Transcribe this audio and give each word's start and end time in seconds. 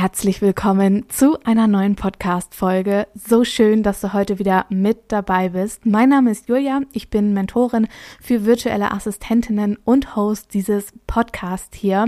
Herzlich 0.00 0.40
willkommen 0.40 1.04
zu 1.10 1.36
einer 1.44 1.66
neuen 1.66 1.94
Podcast-Folge. 1.94 3.06
So 3.14 3.44
schön, 3.44 3.82
dass 3.82 4.00
du 4.00 4.14
heute 4.14 4.38
wieder 4.38 4.64
mit 4.70 5.12
dabei 5.12 5.50
bist. 5.50 5.84
Mein 5.84 6.08
Name 6.08 6.30
ist 6.30 6.48
Julia. 6.48 6.80
Ich 6.94 7.10
bin 7.10 7.34
Mentorin 7.34 7.86
für 8.18 8.46
virtuelle 8.46 8.92
Assistentinnen 8.92 9.76
und 9.84 10.16
Host 10.16 10.54
dieses 10.54 10.94
Podcasts 11.06 11.76
hier. 11.76 12.06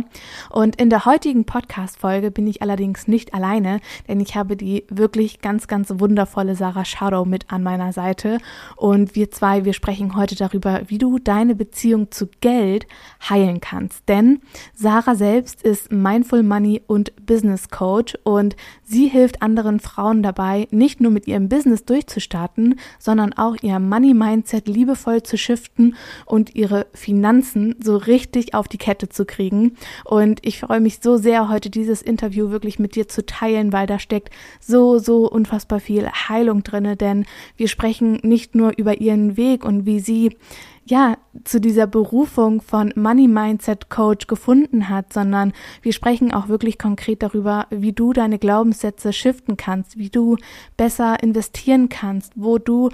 Und 0.48 0.80
in 0.80 0.88
der 0.88 1.04
heutigen 1.04 1.44
Podcast-Folge 1.44 2.30
bin 2.30 2.46
ich 2.46 2.62
allerdings 2.62 3.08
nicht 3.08 3.34
alleine, 3.34 3.80
denn 4.08 4.20
ich 4.20 4.36
habe 4.36 4.56
die 4.56 4.86
wirklich 4.88 5.42
ganz, 5.42 5.68
ganz 5.68 5.92
wundervolle 5.94 6.54
Sarah 6.54 6.86
Shadow 6.86 7.26
mit 7.26 7.52
an 7.52 7.62
meiner 7.62 7.92
Seite. 7.92 8.38
Und 8.74 9.16
wir 9.16 9.30
zwei, 9.30 9.66
wir 9.66 9.74
sprechen 9.74 10.16
heute 10.16 10.34
darüber, 10.34 10.80
wie 10.86 10.96
du 10.96 11.18
deine 11.18 11.54
Beziehung 11.54 12.10
zu 12.10 12.26
Geld 12.40 12.86
heilen 13.28 13.60
kannst. 13.60 14.08
Denn 14.08 14.40
Sarah 14.72 15.14
selbst 15.14 15.62
ist 15.62 15.92
Mindful 15.92 16.42
Money 16.42 16.80
und 16.86 17.12
Business 17.26 17.68
Coach 17.68 17.81
und 18.22 18.56
sie 18.84 19.08
hilft 19.08 19.42
anderen 19.42 19.80
Frauen 19.80 20.22
dabei, 20.22 20.68
nicht 20.70 21.00
nur 21.00 21.10
mit 21.10 21.26
ihrem 21.26 21.48
Business 21.48 21.84
durchzustarten, 21.84 22.78
sondern 22.98 23.32
auch 23.32 23.56
ihr 23.62 23.78
Money 23.78 24.14
Mindset 24.14 24.68
liebevoll 24.68 25.22
zu 25.22 25.36
shiften 25.36 25.96
und 26.24 26.54
ihre 26.54 26.86
Finanzen 26.94 27.74
so 27.82 27.96
richtig 27.96 28.54
auf 28.54 28.68
die 28.68 28.78
Kette 28.78 29.08
zu 29.08 29.24
kriegen. 29.24 29.76
Und 30.04 30.40
ich 30.46 30.60
freue 30.60 30.80
mich 30.80 31.00
so 31.02 31.16
sehr, 31.16 31.48
heute 31.48 31.70
dieses 31.70 32.02
Interview 32.02 32.50
wirklich 32.50 32.78
mit 32.78 32.94
dir 32.94 33.08
zu 33.08 33.26
teilen, 33.26 33.72
weil 33.72 33.86
da 33.86 33.98
steckt 33.98 34.30
so, 34.60 34.98
so 34.98 35.28
unfassbar 35.28 35.80
viel 35.80 36.08
Heilung 36.08 36.62
drinne, 36.62 36.96
denn 36.96 37.24
wir 37.56 37.68
sprechen 37.68 38.20
nicht 38.22 38.54
nur 38.54 38.72
über 38.76 39.00
ihren 39.00 39.36
Weg 39.36 39.64
und 39.64 39.86
wie 39.86 40.00
sie 40.00 40.36
ja, 40.84 41.16
zu 41.44 41.60
dieser 41.60 41.86
Berufung 41.86 42.60
von 42.60 42.92
Money 42.96 43.28
Mindset 43.28 43.88
Coach 43.88 44.26
gefunden 44.26 44.88
hat, 44.88 45.12
sondern 45.12 45.52
wir 45.80 45.92
sprechen 45.92 46.32
auch 46.32 46.48
wirklich 46.48 46.78
konkret 46.78 47.22
darüber, 47.22 47.66
wie 47.70 47.92
du 47.92 48.12
deine 48.12 48.38
Glaubenssätze 48.38 49.12
shiften 49.12 49.56
kannst, 49.56 49.96
wie 49.96 50.10
du 50.10 50.36
besser 50.76 51.22
investieren 51.22 51.88
kannst, 51.88 52.32
wo 52.36 52.58
du 52.58 52.90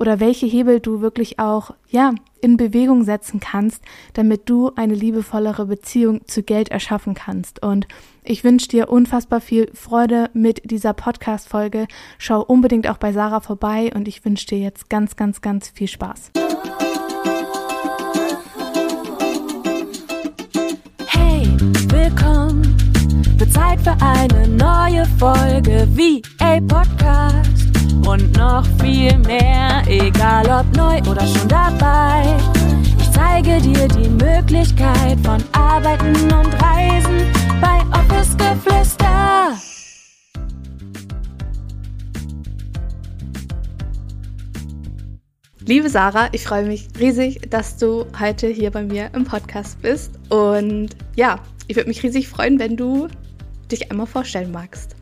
oder 0.00 0.18
welche 0.18 0.46
Hebel 0.46 0.80
du 0.80 1.02
wirklich 1.02 1.38
auch, 1.38 1.74
ja, 1.88 2.14
in 2.40 2.56
Bewegung 2.56 3.04
setzen 3.04 3.38
kannst, 3.38 3.84
damit 4.14 4.48
du 4.48 4.72
eine 4.74 4.94
liebevollere 4.94 5.66
Beziehung 5.66 6.26
zu 6.26 6.42
Geld 6.42 6.70
erschaffen 6.70 7.12
kannst. 7.12 7.62
Und 7.62 7.86
ich 8.24 8.42
wünsche 8.42 8.68
dir 8.68 8.88
unfassbar 8.88 9.42
viel 9.42 9.70
Freude 9.74 10.30
mit 10.32 10.70
dieser 10.70 10.94
Podcast-Folge. 10.94 11.86
Schau 12.16 12.40
unbedingt 12.40 12.88
auch 12.88 12.96
bei 12.96 13.12
Sarah 13.12 13.40
vorbei 13.40 13.92
und 13.94 14.08
ich 14.08 14.24
wünsche 14.24 14.46
dir 14.46 14.58
jetzt 14.58 14.88
ganz, 14.88 15.16
ganz, 15.16 15.42
ganz 15.42 15.68
viel 15.68 15.88
Spaß. 15.88 16.30
Zeit 23.70 23.80
für 23.82 24.04
eine 24.04 24.48
neue 24.48 25.06
Folge 25.18 25.86
wie 25.94 26.20
a 26.40 26.58
Podcast. 26.60 27.68
Und 28.04 28.36
noch 28.36 28.66
viel 28.80 29.16
mehr, 29.18 29.82
egal 29.86 30.46
ob 30.46 30.76
neu 30.76 30.98
oder 31.08 31.24
schon 31.26 31.46
dabei. 31.46 32.36
Ich 32.98 33.10
zeige 33.12 33.60
dir 33.60 33.86
die 33.86 34.08
Möglichkeit 34.08 35.18
von 35.22 35.42
Arbeiten 35.52 36.16
und 36.32 36.52
Reisen 36.60 37.30
bei 37.60 37.78
Office 37.96 38.36
Geflüster. 38.36 39.56
Liebe 45.64 45.88
Sarah, 45.88 46.28
ich 46.32 46.42
freue 46.42 46.64
mich 46.64 46.88
riesig, 46.98 47.48
dass 47.50 47.76
du 47.76 48.06
heute 48.18 48.48
hier 48.48 48.72
bei 48.72 48.82
mir 48.82 49.10
im 49.14 49.24
Podcast 49.24 49.80
bist. 49.80 50.18
Und 50.28 50.96
ja, 51.14 51.38
ich 51.68 51.76
würde 51.76 51.88
mich 51.88 52.02
riesig 52.02 52.28
freuen, 52.28 52.58
wenn 52.58 52.76
du 52.76 53.06
dich 53.72 53.90
einmal 53.90 54.06
vorstellen 54.06 54.52
magst. 54.52 54.96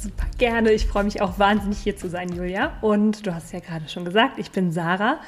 Super 0.00 0.26
gerne. 0.38 0.72
Ich 0.72 0.86
freue 0.86 1.04
mich 1.04 1.20
auch 1.20 1.38
wahnsinnig 1.38 1.78
hier 1.78 1.96
zu 1.96 2.08
sein, 2.08 2.34
Julia. 2.34 2.76
Und 2.80 3.26
du 3.26 3.34
hast 3.34 3.52
ja 3.52 3.60
gerade 3.60 3.88
schon 3.88 4.04
gesagt, 4.04 4.38
ich 4.38 4.50
bin 4.50 4.72
Sarah 4.72 5.20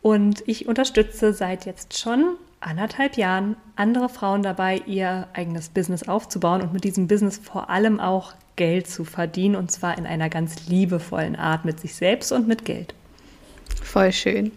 und 0.00 0.42
ich 0.46 0.66
unterstütze 0.66 1.32
seit 1.32 1.66
jetzt 1.66 1.98
schon 1.98 2.36
anderthalb 2.60 3.16
Jahren 3.16 3.56
andere 3.76 4.08
Frauen 4.08 4.42
dabei, 4.42 4.82
ihr 4.86 5.28
eigenes 5.32 5.68
Business 5.68 6.08
aufzubauen 6.08 6.62
und 6.62 6.72
mit 6.72 6.84
diesem 6.84 7.08
Business 7.08 7.38
vor 7.38 7.70
allem 7.70 8.00
auch 8.00 8.34
Geld 8.56 8.86
zu 8.86 9.04
verdienen 9.04 9.56
und 9.56 9.70
zwar 9.70 9.98
in 9.98 10.06
einer 10.06 10.28
ganz 10.28 10.68
liebevollen 10.68 11.36
Art 11.36 11.64
mit 11.64 11.80
sich 11.80 11.94
selbst 11.94 12.32
und 12.32 12.46
mit 12.46 12.64
Geld. 12.64 12.94
Voll 13.82 14.12
schön. 14.12 14.52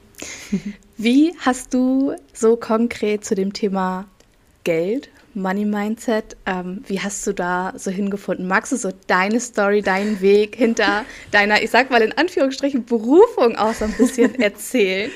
Wie 0.97 1.33
hast 1.39 1.73
du 1.73 2.15
so 2.33 2.55
konkret 2.55 3.25
zu 3.25 3.35
dem 3.35 3.53
Thema 3.53 4.05
Geld 4.63 5.09
Money 5.35 5.65
Mindset. 5.65 6.37
Ähm, 6.45 6.83
wie 6.87 6.99
hast 6.99 7.25
du 7.27 7.33
da 7.33 7.73
so 7.75 7.91
hingefunden? 7.91 8.47
Magst 8.47 8.71
du 8.71 8.77
so 8.77 8.91
deine 9.07 9.39
Story, 9.39 9.81
deinen 9.81 10.21
Weg 10.21 10.55
hinter 10.55 11.05
deiner, 11.31 11.61
ich 11.61 11.69
sag 11.69 11.91
mal 11.91 12.01
in 12.01 12.13
Anführungsstrichen, 12.17 12.85
Berufung 12.85 13.55
auch 13.55 13.73
so 13.73 13.85
ein 13.85 13.93
bisschen 13.93 14.35
erzählen? 14.39 15.11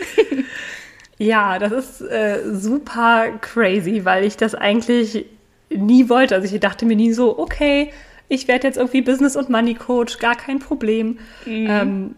Ja, 1.17 1.59
das 1.59 1.71
ist 1.71 2.01
äh, 2.01 2.41
super 2.53 3.29
crazy, 3.41 4.05
weil 4.05 4.23
ich 4.23 4.37
das 4.37 4.55
eigentlich 4.55 5.25
nie 5.69 6.09
wollte. 6.09 6.35
Also 6.35 6.53
ich 6.53 6.59
dachte 6.59 6.85
mir 6.85 6.95
nie 6.95 7.13
so, 7.13 7.37
okay, 7.39 7.91
ich 8.27 8.47
werde 8.47 8.67
jetzt 8.67 8.77
irgendwie 8.77 9.01
Business- 9.01 9.35
und 9.35 9.49
Money 9.49 9.73
Coach, 9.73 10.19
gar 10.19 10.35
kein 10.35 10.59
Problem. 10.59 11.19
Mhm. 11.45 11.67
Ähm, 11.69 12.15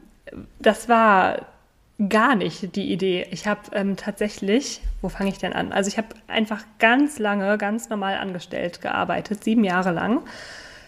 das 0.59 0.89
war 0.89 1.45
gar 2.09 2.35
nicht 2.35 2.75
die 2.75 2.91
Idee. 2.91 3.27
Ich 3.31 3.47
habe 3.47 3.61
ähm, 3.73 3.95
tatsächlich, 3.95 4.81
wo 5.01 5.09
fange 5.09 5.29
ich 5.29 5.37
denn 5.37 5.53
an? 5.53 5.71
Also 5.71 5.87
ich 5.87 5.97
habe 5.97 6.07
einfach 6.27 6.63
ganz 6.79 7.19
lange, 7.19 7.57
ganz 7.57 7.89
normal 7.89 8.17
angestellt 8.17 8.81
gearbeitet, 8.81 9.43
sieben 9.43 9.63
Jahre 9.63 9.91
lang 9.91 10.21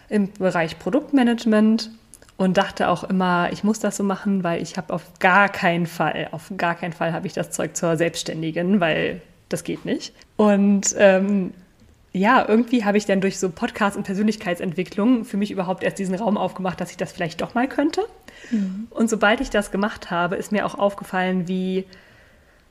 im 0.08 0.32
Bereich 0.32 0.78
Produktmanagement 0.78 1.90
und 2.36 2.56
dachte 2.56 2.88
auch 2.88 3.04
immer, 3.04 3.50
ich 3.52 3.64
muss 3.64 3.78
das 3.78 3.96
so 3.96 4.04
machen, 4.04 4.42
weil 4.42 4.60
ich 4.60 4.76
habe 4.76 4.92
auf 4.92 5.04
gar 5.20 5.48
keinen 5.48 5.86
Fall, 5.86 6.28
auf 6.32 6.52
gar 6.56 6.74
keinen 6.74 6.92
Fall 6.92 7.12
habe 7.12 7.26
ich 7.26 7.32
das 7.32 7.50
Zeug 7.50 7.76
zur 7.76 7.96
Selbstständigen, 7.96 8.80
weil 8.80 9.22
das 9.48 9.62
geht 9.62 9.84
nicht. 9.84 10.14
Und 10.36 10.94
ähm, 10.98 11.52
ja, 12.16 12.48
irgendwie 12.48 12.84
habe 12.84 12.96
ich 12.96 13.06
dann 13.06 13.20
durch 13.20 13.40
so 13.40 13.50
Podcasts 13.50 13.96
und 13.96 14.04
Persönlichkeitsentwicklung 14.04 15.24
für 15.24 15.36
mich 15.36 15.50
überhaupt 15.50 15.82
erst 15.82 15.98
diesen 15.98 16.14
Raum 16.14 16.38
aufgemacht, 16.38 16.80
dass 16.80 16.92
ich 16.92 16.96
das 16.96 17.10
vielleicht 17.10 17.40
doch 17.40 17.54
mal 17.54 17.68
könnte. 17.68 18.02
Mhm. 18.52 18.86
Und 18.90 19.10
sobald 19.10 19.40
ich 19.40 19.50
das 19.50 19.72
gemacht 19.72 20.12
habe, 20.12 20.36
ist 20.36 20.52
mir 20.52 20.64
auch 20.64 20.76
aufgefallen, 20.76 21.48
wie, 21.48 21.86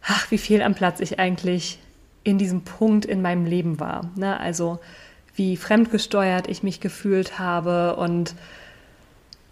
ach, 0.02 0.32
wie 0.32 0.38
viel 0.38 0.62
am 0.62 0.76
Platz 0.76 1.02
ich 1.02 1.20
eigentlich 1.20 1.80
in 2.24 2.38
diesem 2.38 2.62
Punkt 2.62 3.04
in 3.04 3.22
meinem 3.22 3.46
Leben 3.46 3.82
war. 3.82 4.10
Ne? 4.16 4.40
Also 4.40 4.80
wie 5.36 5.58
fremdgesteuert 5.58 6.48
ich 6.48 6.64
mich 6.64 6.80
gefühlt 6.80 7.38
habe 7.38 7.98
und 7.98 8.36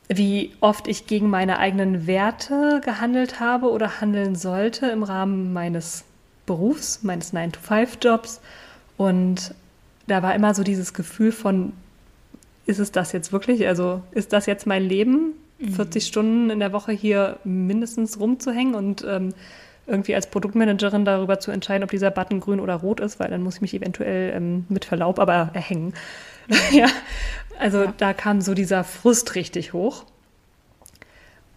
wie 0.08 0.54
oft 0.62 0.88
ich 0.88 1.06
gegen 1.06 1.30
meine 1.30 1.60
eigenen 1.60 2.08
Werte 2.08 2.80
gehandelt 2.84 3.42
habe 3.42 3.70
oder 3.70 4.00
handeln 4.00 4.36
sollte 4.36 4.86
im 4.88 5.04
Rahmen 5.04 5.52
meines 5.52 6.06
Berufs, 6.46 7.04
meines 7.04 7.34
9-to-5-Jobs. 7.34 8.40
Und 8.96 9.54
da 10.08 10.24
war 10.24 10.36
immer 10.36 10.54
so 10.54 10.64
dieses 10.64 10.94
Gefühl 10.94 11.32
von, 11.32 11.74
ist 12.66 12.80
es 12.80 12.92
das 12.92 13.12
jetzt 13.12 13.32
wirklich? 13.32 13.68
Also 13.68 14.02
ist 14.12 14.34
das 14.34 14.46
jetzt 14.46 14.68
mein 14.68 14.84
Leben? 14.84 15.34
40 15.60 16.04
mhm. 16.04 16.08
Stunden 16.08 16.50
in 16.50 16.60
der 16.60 16.74
Woche 16.74 16.92
hier 16.92 17.38
mindestens 17.44 18.20
rumzuhängen 18.20 18.74
und 18.74 19.06
ähm, 19.08 19.34
irgendwie 19.88 20.16
als 20.16 20.28
Produktmanagerin 20.28 21.06
darüber 21.06 21.40
zu 21.40 21.52
entscheiden, 21.52 21.84
ob 21.84 21.92
dieser 21.92 22.12
Button 22.12 22.40
grün 22.40 22.60
oder 22.60 22.76
rot 22.76 23.00
ist, 23.00 23.20
weil 23.20 23.30
dann 23.30 23.44
muss 23.44 23.56
ich 23.56 23.62
mich 23.62 23.74
eventuell 23.74 24.34
ähm, 24.36 24.66
mit 24.70 24.86
Verlaub 24.86 25.20
aber 25.20 25.52
erhängen. 25.54 25.94
ja, 26.72 26.88
also 27.60 27.84
ja. 27.84 27.94
da 27.98 28.14
kam 28.14 28.42
so 28.42 28.54
dieser 28.54 28.84
Frust 28.84 29.36
richtig 29.36 29.74
hoch. 29.74 30.06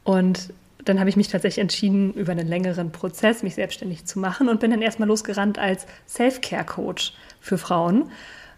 Und 0.04 0.52
dann 0.84 1.00
habe 1.00 1.08
ich 1.08 1.16
mich 1.16 1.28
tatsächlich 1.28 1.62
entschieden, 1.62 2.12
über 2.12 2.32
einen 2.32 2.46
längeren 2.46 2.92
Prozess 2.92 3.42
mich 3.42 3.54
selbstständig 3.54 4.04
zu 4.04 4.18
machen 4.18 4.50
und 4.50 4.60
bin 4.60 4.70
dann 4.70 4.82
erstmal 4.82 5.08
losgerannt 5.08 5.58
als 5.58 5.86
Self-Care-Coach 6.06 7.14
für 7.44 7.58
Frauen, 7.58 8.10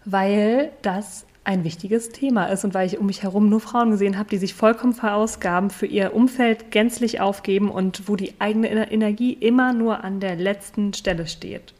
weil 0.05 0.71
das 0.81 1.25
ein 1.43 1.63
wichtiges 1.63 2.09
Thema 2.09 2.45
ist 2.47 2.63
und 2.63 2.73
weil 2.73 2.87
ich 2.87 2.97
um 2.97 3.05
mich 3.05 3.23
herum 3.23 3.49
nur 3.49 3.59
Frauen 3.59 3.91
gesehen 3.91 4.17
habe, 4.17 4.29
die 4.29 4.37
sich 4.37 4.53
vollkommen 4.53 4.93
verausgaben, 4.93 5.69
für 5.69 5.85
ihr 5.85 6.13
Umfeld 6.13 6.71
gänzlich 6.71 7.19
aufgeben 7.19 7.69
und 7.69 8.07
wo 8.07 8.15
die 8.15 8.33
eigene 8.39 8.91
Energie 8.91 9.33
immer 9.33 9.73
nur 9.73 10.03
an 10.03 10.19
der 10.19 10.35
letzten 10.35 10.93
Stelle 10.93 11.27
steht. 11.27 11.73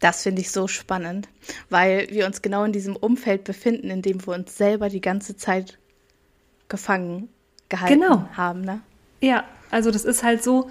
Das 0.00 0.22
finde 0.22 0.40
ich 0.40 0.50
so 0.50 0.68
spannend, 0.68 1.28
weil 1.70 2.08
wir 2.10 2.26
uns 2.26 2.42
genau 2.42 2.64
in 2.64 2.72
diesem 2.72 2.94
Umfeld 2.94 3.44
befinden, 3.44 3.90
in 3.90 4.02
dem 4.02 4.24
wir 4.24 4.34
uns 4.34 4.56
selber 4.56 4.88
die 4.88 5.00
ganze 5.00 5.36
Zeit 5.36 5.78
gefangen 6.68 7.28
gehalten 7.68 8.00
genau. 8.00 8.28
haben. 8.36 8.60
Ne? 8.62 8.80
Ja, 9.20 9.44
also 9.70 9.90
das 9.90 10.04
ist 10.04 10.22
halt 10.22 10.42
so, 10.42 10.70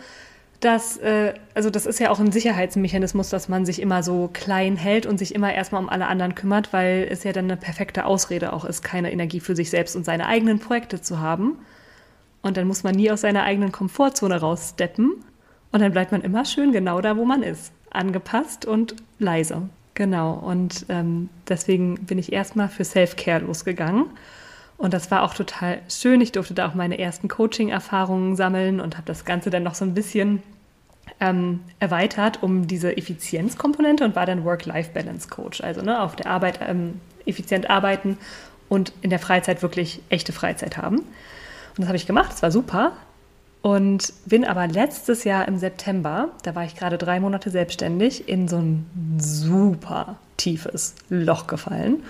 dass, 0.59 0.97
äh, 0.97 1.33
also 1.53 1.69
das 1.69 1.85
ist 1.85 1.99
ja 1.99 2.09
auch 2.09 2.19
ein 2.19 2.31
Sicherheitsmechanismus, 2.31 3.29
dass 3.29 3.47
man 3.47 3.65
sich 3.65 3.81
immer 3.81 4.01
so 4.01 4.29
klein 4.33 4.75
hält 4.75 5.05
und 5.05 5.17
sich 5.19 5.35
immer 5.35 5.53
erstmal 5.53 5.81
um 5.81 5.89
alle 5.89 6.07
anderen 6.07 6.35
kümmert, 6.35 6.73
weil 6.73 7.07
es 7.09 7.23
ja 7.23 7.31
dann 7.31 7.45
eine 7.45 7.57
perfekte 7.57 8.05
Ausrede 8.05 8.53
auch 8.53 8.65
ist, 8.65 8.81
keine 8.81 9.11
Energie 9.11 9.39
für 9.39 9.55
sich 9.55 9.69
selbst 9.69 9.95
und 9.95 10.03
seine 10.03 10.25
eigenen 10.25 10.59
Projekte 10.59 11.01
zu 11.01 11.19
haben. 11.19 11.57
Und 12.41 12.57
dann 12.57 12.67
muss 12.67 12.83
man 12.83 12.95
nie 12.95 13.11
aus 13.11 13.21
seiner 13.21 13.43
eigenen 13.43 13.71
Komfortzone 13.71 14.39
raussteppen. 14.39 15.11
Und 15.71 15.81
dann 15.81 15.91
bleibt 15.91 16.11
man 16.11 16.21
immer 16.21 16.45
schön 16.45 16.71
genau 16.71 17.01
da, 17.01 17.17
wo 17.17 17.25
man 17.25 17.43
ist. 17.43 17.71
Angepasst 17.91 18.65
und 18.65 18.95
leise. 19.19 19.69
Genau. 19.93 20.33
Und 20.33 20.85
ähm, 20.89 21.29
deswegen 21.47 22.05
bin 22.05 22.17
ich 22.17 22.31
erstmal 22.31 22.69
für 22.69 22.83
Self-Care 22.83 23.45
losgegangen 23.45 24.05
Und 24.77 24.93
das 24.93 25.09
war 25.09 25.23
auch 25.23 25.33
total 25.33 25.79
schön. 25.89 26.21
Ich 26.21 26.31
durfte 26.31 26.53
da 26.53 26.67
auch 26.67 26.75
meine 26.75 26.99
ersten 26.99 27.27
Coaching-Erfahrungen 27.27 28.35
sammeln 28.35 28.79
und 28.79 28.95
habe 28.95 29.07
das 29.07 29.25
Ganze 29.25 29.49
dann 29.49 29.63
noch 29.63 29.75
so 29.75 29.85
ein 29.85 29.93
bisschen 29.93 30.43
ähm, 31.19 31.61
erweitert 31.79 32.43
um 32.43 32.67
diese 32.67 32.95
Effizienzkomponente 32.95 34.03
und 34.03 34.15
war 34.15 34.25
dann 34.25 34.43
Work-Life-Balance-Coach. 34.43 35.61
Also 35.61 35.81
ne, 35.81 36.01
auf 36.01 36.15
der 36.15 36.27
Arbeit 36.27 36.59
ähm, 36.61 36.99
effizient 37.25 37.69
arbeiten 37.69 38.17
und 38.69 38.93
in 39.01 39.09
der 39.09 39.19
Freizeit 39.19 39.61
wirklich 39.61 40.01
echte 40.09 40.33
Freizeit 40.33 40.77
haben. 40.77 40.97
Und 40.97 41.05
das 41.79 41.87
habe 41.87 41.97
ich 41.97 42.07
gemacht, 42.07 42.31
das 42.31 42.43
war 42.43 42.51
super. 42.51 42.93
Und 43.61 44.13
bin 44.25 44.45
aber 44.45 44.67
letztes 44.67 45.23
Jahr 45.23 45.47
im 45.47 45.57
September, 45.57 46.29
da 46.43 46.55
war 46.55 46.63
ich 46.63 46.75
gerade 46.75 46.97
drei 46.97 47.19
Monate 47.19 47.49
selbstständig, 47.49 48.29
in 48.29 48.47
so 48.47 48.57
ein 48.57 48.85
super 49.17 50.17
tiefes 50.37 50.95
Loch 51.09 51.47
gefallen. 51.47 52.03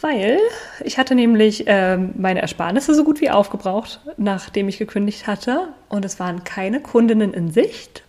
Weil 0.00 0.38
ich 0.84 0.98
hatte 0.98 1.14
nämlich 1.14 1.64
ähm, 1.66 2.12
meine 2.16 2.42
Ersparnisse 2.42 2.94
so 2.94 3.02
gut 3.02 3.20
wie 3.20 3.30
aufgebraucht, 3.30 4.00
nachdem 4.16 4.68
ich 4.68 4.78
gekündigt 4.78 5.26
hatte. 5.26 5.68
Und 5.88 6.04
es 6.04 6.20
waren 6.20 6.44
keine 6.44 6.80
Kundinnen 6.80 7.32
in 7.32 7.50
Sicht. 7.50 8.02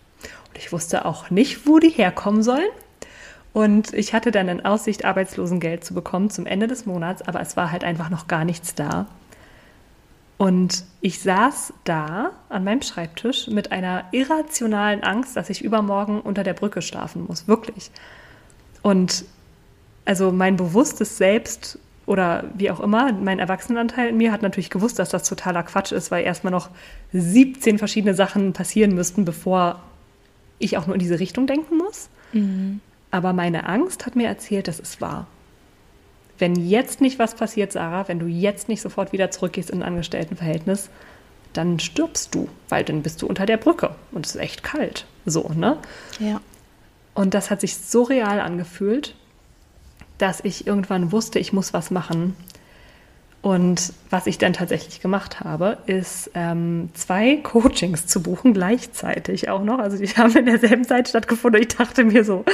Und 0.48 0.58
ich 0.58 0.72
wusste 0.72 1.06
auch 1.06 1.30
nicht, 1.30 1.66
wo 1.66 1.78
die 1.78 1.88
herkommen 1.88 2.42
sollen. 2.42 2.68
Und 3.54 3.94
ich 3.94 4.12
hatte 4.12 4.30
dann 4.30 4.48
in 4.48 4.64
Aussicht, 4.64 5.04
Arbeitslosengeld 5.04 5.82
zu 5.82 5.94
bekommen 5.94 6.30
zum 6.30 6.46
Ende 6.46 6.66
des 6.66 6.86
Monats, 6.86 7.22
aber 7.22 7.40
es 7.40 7.56
war 7.56 7.72
halt 7.72 7.82
einfach 7.82 8.10
noch 8.10 8.28
gar 8.28 8.44
nichts 8.44 8.74
da. 8.74 9.06
Und 10.36 10.84
ich 11.00 11.20
saß 11.20 11.72
da 11.82 12.30
an 12.48 12.62
meinem 12.62 12.82
Schreibtisch 12.82 13.48
mit 13.48 13.72
einer 13.72 14.04
irrationalen 14.12 15.02
Angst, 15.02 15.36
dass 15.36 15.50
ich 15.50 15.64
übermorgen 15.64 16.20
unter 16.20 16.44
der 16.44 16.54
Brücke 16.54 16.82
schlafen 16.82 17.26
muss, 17.26 17.48
wirklich. 17.48 17.90
Und 18.82 19.24
also 20.08 20.32
mein 20.32 20.56
bewusstes 20.56 21.18
Selbst 21.18 21.78
oder 22.06 22.44
wie 22.54 22.70
auch 22.70 22.80
immer, 22.80 23.12
mein 23.12 23.38
Erwachsenenanteil 23.38 24.08
in 24.08 24.16
mir 24.16 24.32
hat 24.32 24.40
natürlich 24.40 24.70
gewusst, 24.70 24.98
dass 24.98 25.10
das 25.10 25.28
totaler 25.28 25.62
Quatsch 25.62 25.92
ist, 25.92 26.10
weil 26.10 26.24
erstmal 26.24 26.50
noch 26.50 26.70
17 27.12 27.76
verschiedene 27.76 28.14
Sachen 28.14 28.54
passieren 28.54 28.94
müssten, 28.94 29.26
bevor 29.26 29.82
ich 30.58 30.78
auch 30.78 30.86
nur 30.86 30.94
in 30.94 30.98
diese 30.98 31.20
Richtung 31.20 31.46
denken 31.46 31.76
muss. 31.76 32.08
Mhm. 32.32 32.80
Aber 33.10 33.34
meine 33.34 33.68
Angst 33.68 34.06
hat 34.06 34.16
mir 34.16 34.28
erzählt, 34.28 34.66
das 34.66 34.80
ist 34.80 35.02
wahr. 35.02 35.26
Wenn 36.38 36.56
jetzt 36.56 37.02
nicht 37.02 37.18
was 37.18 37.34
passiert, 37.34 37.72
Sarah, 37.72 38.08
wenn 38.08 38.18
du 38.18 38.24
jetzt 38.24 38.70
nicht 38.70 38.80
sofort 38.80 39.12
wieder 39.12 39.30
zurückgehst 39.30 39.68
in 39.68 39.82
ein 39.82 39.88
Angestelltenverhältnis, 39.88 40.88
dann 41.52 41.78
stirbst 41.80 42.34
du, 42.34 42.48
weil 42.70 42.82
dann 42.82 43.02
bist 43.02 43.20
du 43.20 43.26
unter 43.26 43.44
der 43.44 43.58
Brücke 43.58 43.94
und 44.12 44.24
es 44.24 44.36
ist 44.36 44.40
echt 44.40 44.62
kalt. 44.62 45.04
So, 45.26 45.50
ne? 45.54 45.76
Ja. 46.18 46.40
Und 47.12 47.34
das 47.34 47.50
hat 47.50 47.60
sich 47.60 47.76
so 47.76 48.04
real 48.04 48.40
angefühlt, 48.40 49.14
dass 50.18 50.40
ich 50.44 50.66
irgendwann 50.66 51.12
wusste, 51.12 51.38
ich 51.38 51.52
muss 51.52 51.72
was 51.72 51.90
machen. 51.90 52.36
Und 53.40 53.92
was 54.10 54.26
ich 54.26 54.38
dann 54.38 54.52
tatsächlich 54.52 55.00
gemacht 55.00 55.40
habe, 55.40 55.78
ist 55.86 56.30
ähm, 56.34 56.90
zwei 56.94 57.36
Coachings 57.42 58.06
zu 58.06 58.22
buchen, 58.22 58.52
gleichzeitig 58.52 59.48
auch 59.48 59.62
noch. 59.62 59.78
Also 59.78 59.96
die 59.96 60.08
haben 60.08 60.36
in 60.36 60.46
derselben 60.46 60.84
Zeit 60.84 61.08
stattgefunden. 61.08 61.62
Ich 61.62 61.68
dachte 61.68 62.04
mir 62.04 62.24
so, 62.24 62.44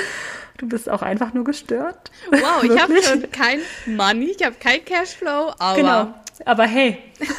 du 0.58 0.68
bist 0.68 0.90
auch 0.90 1.02
einfach 1.02 1.32
nur 1.32 1.44
gestört. 1.44 2.10
Wow, 2.30 2.62
ich 2.62 2.80
habe 2.80 3.02
schon 3.02 3.30
kein 3.30 3.60
Money, 3.86 4.36
ich 4.38 4.44
habe 4.44 4.56
kein 4.60 4.84
Cashflow, 4.84 5.54
aber... 5.58 5.76
Genau, 5.76 6.14
aber 6.44 6.64
hey, 6.64 6.98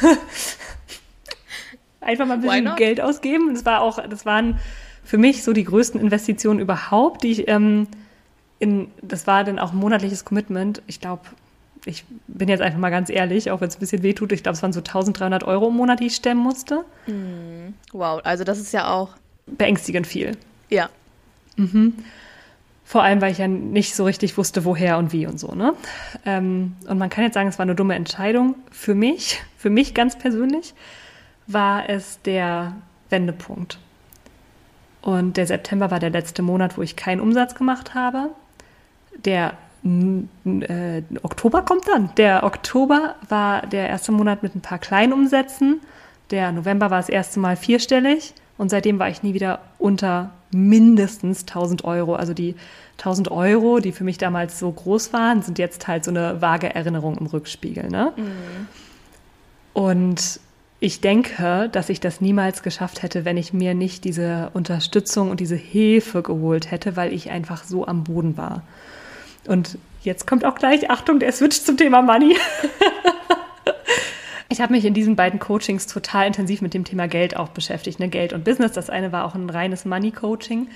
einfach 2.00 2.26
mal 2.26 2.34
ein 2.34 2.40
bisschen 2.40 2.76
Geld 2.76 3.00
ausgeben. 3.00 3.54
Das 3.54 3.64
war 3.64 3.80
auch, 3.80 4.00
das 4.08 4.26
waren 4.26 4.58
für 5.04 5.18
mich 5.18 5.44
so 5.44 5.52
die 5.52 5.64
größten 5.64 6.00
Investitionen 6.00 6.58
überhaupt, 6.58 7.22
die 7.22 7.30
ich... 7.30 7.48
Ähm, 7.48 7.86
in, 8.58 8.90
das 9.02 9.26
war 9.26 9.44
dann 9.44 9.58
auch 9.58 9.72
ein 9.72 9.78
monatliches 9.78 10.24
Commitment. 10.24 10.82
Ich 10.86 11.00
glaube, 11.00 11.22
ich 11.84 12.04
bin 12.26 12.48
jetzt 12.48 12.60
einfach 12.60 12.78
mal 12.78 12.90
ganz 12.90 13.10
ehrlich, 13.10 13.50
auch 13.50 13.60
wenn 13.60 13.68
es 13.68 13.76
ein 13.76 13.80
bisschen 13.80 14.02
wehtut, 14.02 14.32
ich 14.32 14.42
glaube, 14.42 14.56
es 14.56 14.62
waren 14.62 14.72
so 14.72 14.80
1300 14.80 15.44
Euro 15.44 15.68
im 15.68 15.74
Monat, 15.76 16.00
die 16.00 16.06
ich 16.06 16.16
stemmen 16.16 16.42
musste. 16.42 16.84
Mm, 17.06 17.74
wow, 17.92 18.20
also 18.24 18.44
das 18.44 18.58
ist 18.58 18.72
ja 18.72 18.92
auch 18.92 19.10
beängstigend 19.46 20.06
viel. 20.06 20.32
Ja. 20.68 20.88
Mhm. 21.56 21.94
Vor 22.84 23.02
allem, 23.02 23.20
weil 23.20 23.32
ich 23.32 23.38
ja 23.38 23.48
nicht 23.48 23.94
so 23.94 24.04
richtig 24.04 24.36
wusste, 24.36 24.64
woher 24.64 24.98
und 24.98 25.12
wie 25.12 25.26
und 25.26 25.40
so. 25.40 25.54
Ne? 25.54 25.74
Ähm, 26.24 26.76
und 26.88 26.98
man 26.98 27.10
kann 27.10 27.24
jetzt 27.24 27.34
sagen, 27.34 27.48
es 27.48 27.58
war 27.58 27.64
eine 27.64 27.74
dumme 27.74 27.94
Entscheidung. 27.94 28.54
Für 28.70 28.94
mich, 28.94 29.42
für 29.56 29.70
mich 29.70 29.92
ganz 29.92 30.16
persönlich, 30.16 30.74
war 31.46 31.88
es 31.88 32.20
der 32.22 32.76
Wendepunkt. 33.10 33.78
Und 35.02 35.36
der 35.36 35.46
September 35.46 35.90
war 35.90 36.00
der 36.00 36.10
letzte 36.10 36.42
Monat, 36.42 36.76
wo 36.76 36.82
ich 36.82 36.96
keinen 36.96 37.20
Umsatz 37.20 37.54
gemacht 37.54 37.94
habe. 37.94 38.30
Der 39.24 39.54
äh, 39.84 41.02
Oktober 41.22 41.62
kommt 41.62 41.86
dann. 41.88 42.10
Der 42.16 42.44
Oktober 42.44 43.14
war 43.28 43.66
der 43.66 43.88
erste 43.88 44.12
Monat 44.12 44.42
mit 44.42 44.54
ein 44.54 44.60
paar 44.60 44.78
kleinen 44.78 45.12
Umsätzen. 45.12 45.80
Der 46.30 46.50
November 46.52 46.90
war 46.90 46.98
das 46.98 47.08
erste 47.08 47.38
Mal 47.38 47.56
vierstellig 47.56 48.34
und 48.58 48.70
seitdem 48.70 48.98
war 48.98 49.08
ich 49.08 49.22
nie 49.22 49.34
wieder 49.34 49.60
unter 49.78 50.30
mindestens 50.50 51.42
1000 51.42 51.84
Euro. 51.84 52.14
Also 52.16 52.34
die 52.34 52.56
1000 52.98 53.30
Euro, 53.30 53.78
die 53.78 53.92
für 53.92 54.04
mich 54.04 54.18
damals 54.18 54.58
so 54.58 54.70
groß 54.70 55.12
waren, 55.12 55.42
sind 55.42 55.58
jetzt 55.58 55.86
halt 55.86 56.04
so 56.04 56.10
eine 56.10 56.40
vage 56.40 56.74
Erinnerung 56.74 57.18
im 57.18 57.26
Rückspiegel. 57.26 57.88
Ne? 57.88 58.12
Mhm. 58.16 58.68
Und 59.72 60.40
ich 60.80 61.00
denke, 61.00 61.68
dass 61.70 61.88
ich 61.88 62.00
das 62.00 62.20
niemals 62.20 62.62
geschafft 62.62 63.02
hätte, 63.02 63.24
wenn 63.24 63.36
ich 63.36 63.52
mir 63.52 63.74
nicht 63.74 64.04
diese 64.04 64.50
Unterstützung 64.52 65.30
und 65.30 65.40
diese 65.40 65.56
Hilfe 65.56 66.22
geholt 66.22 66.70
hätte, 66.70 66.96
weil 66.96 67.12
ich 67.12 67.30
einfach 67.30 67.64
so 67.64 67.86
am 67.86 68.04
Boden 68.04 68.36
war. 68.36 68.62
Und 69.48 69.78
jetzt 70.02 70.26
kommt 70.26 70.44
auch 70.44 70.54
gleich, 70.54 70.90
Achtung, 70.90 71.18
der 71.18 71.32
Switch 71.32 71.60
zum 71.60 71.76
Thema 71.76 72.02
Money. 72.02 72.36
ich 74.48 74.60
habe 74.60 74.72
mich 74.72 74.84
in 74.84 74.94
diesen 74.94 75.16
beiden 75.16 75.38
Coachings 75.38 75.86
total 75.86 76.26
intensiv 76.26 76.62
mit 76.62 76.74
dem 76.74 76.84
Thema 76.84 77.08
Geld 77.08 77.36
auch 77.36 77.48
beschäftigt, 77.48 78.00
ne? 78.00 78.08
Geld 78.08 78.32
und 78.32 78.44
Business. 78.44 78.72
Das 78.72 78.90
eine 78.90 79.12
war 79.12 79.24
auch 79.24 79.34
ein 79.34 79.50
reines 79.50 79.84
Money-Coaching. 79.84 80.68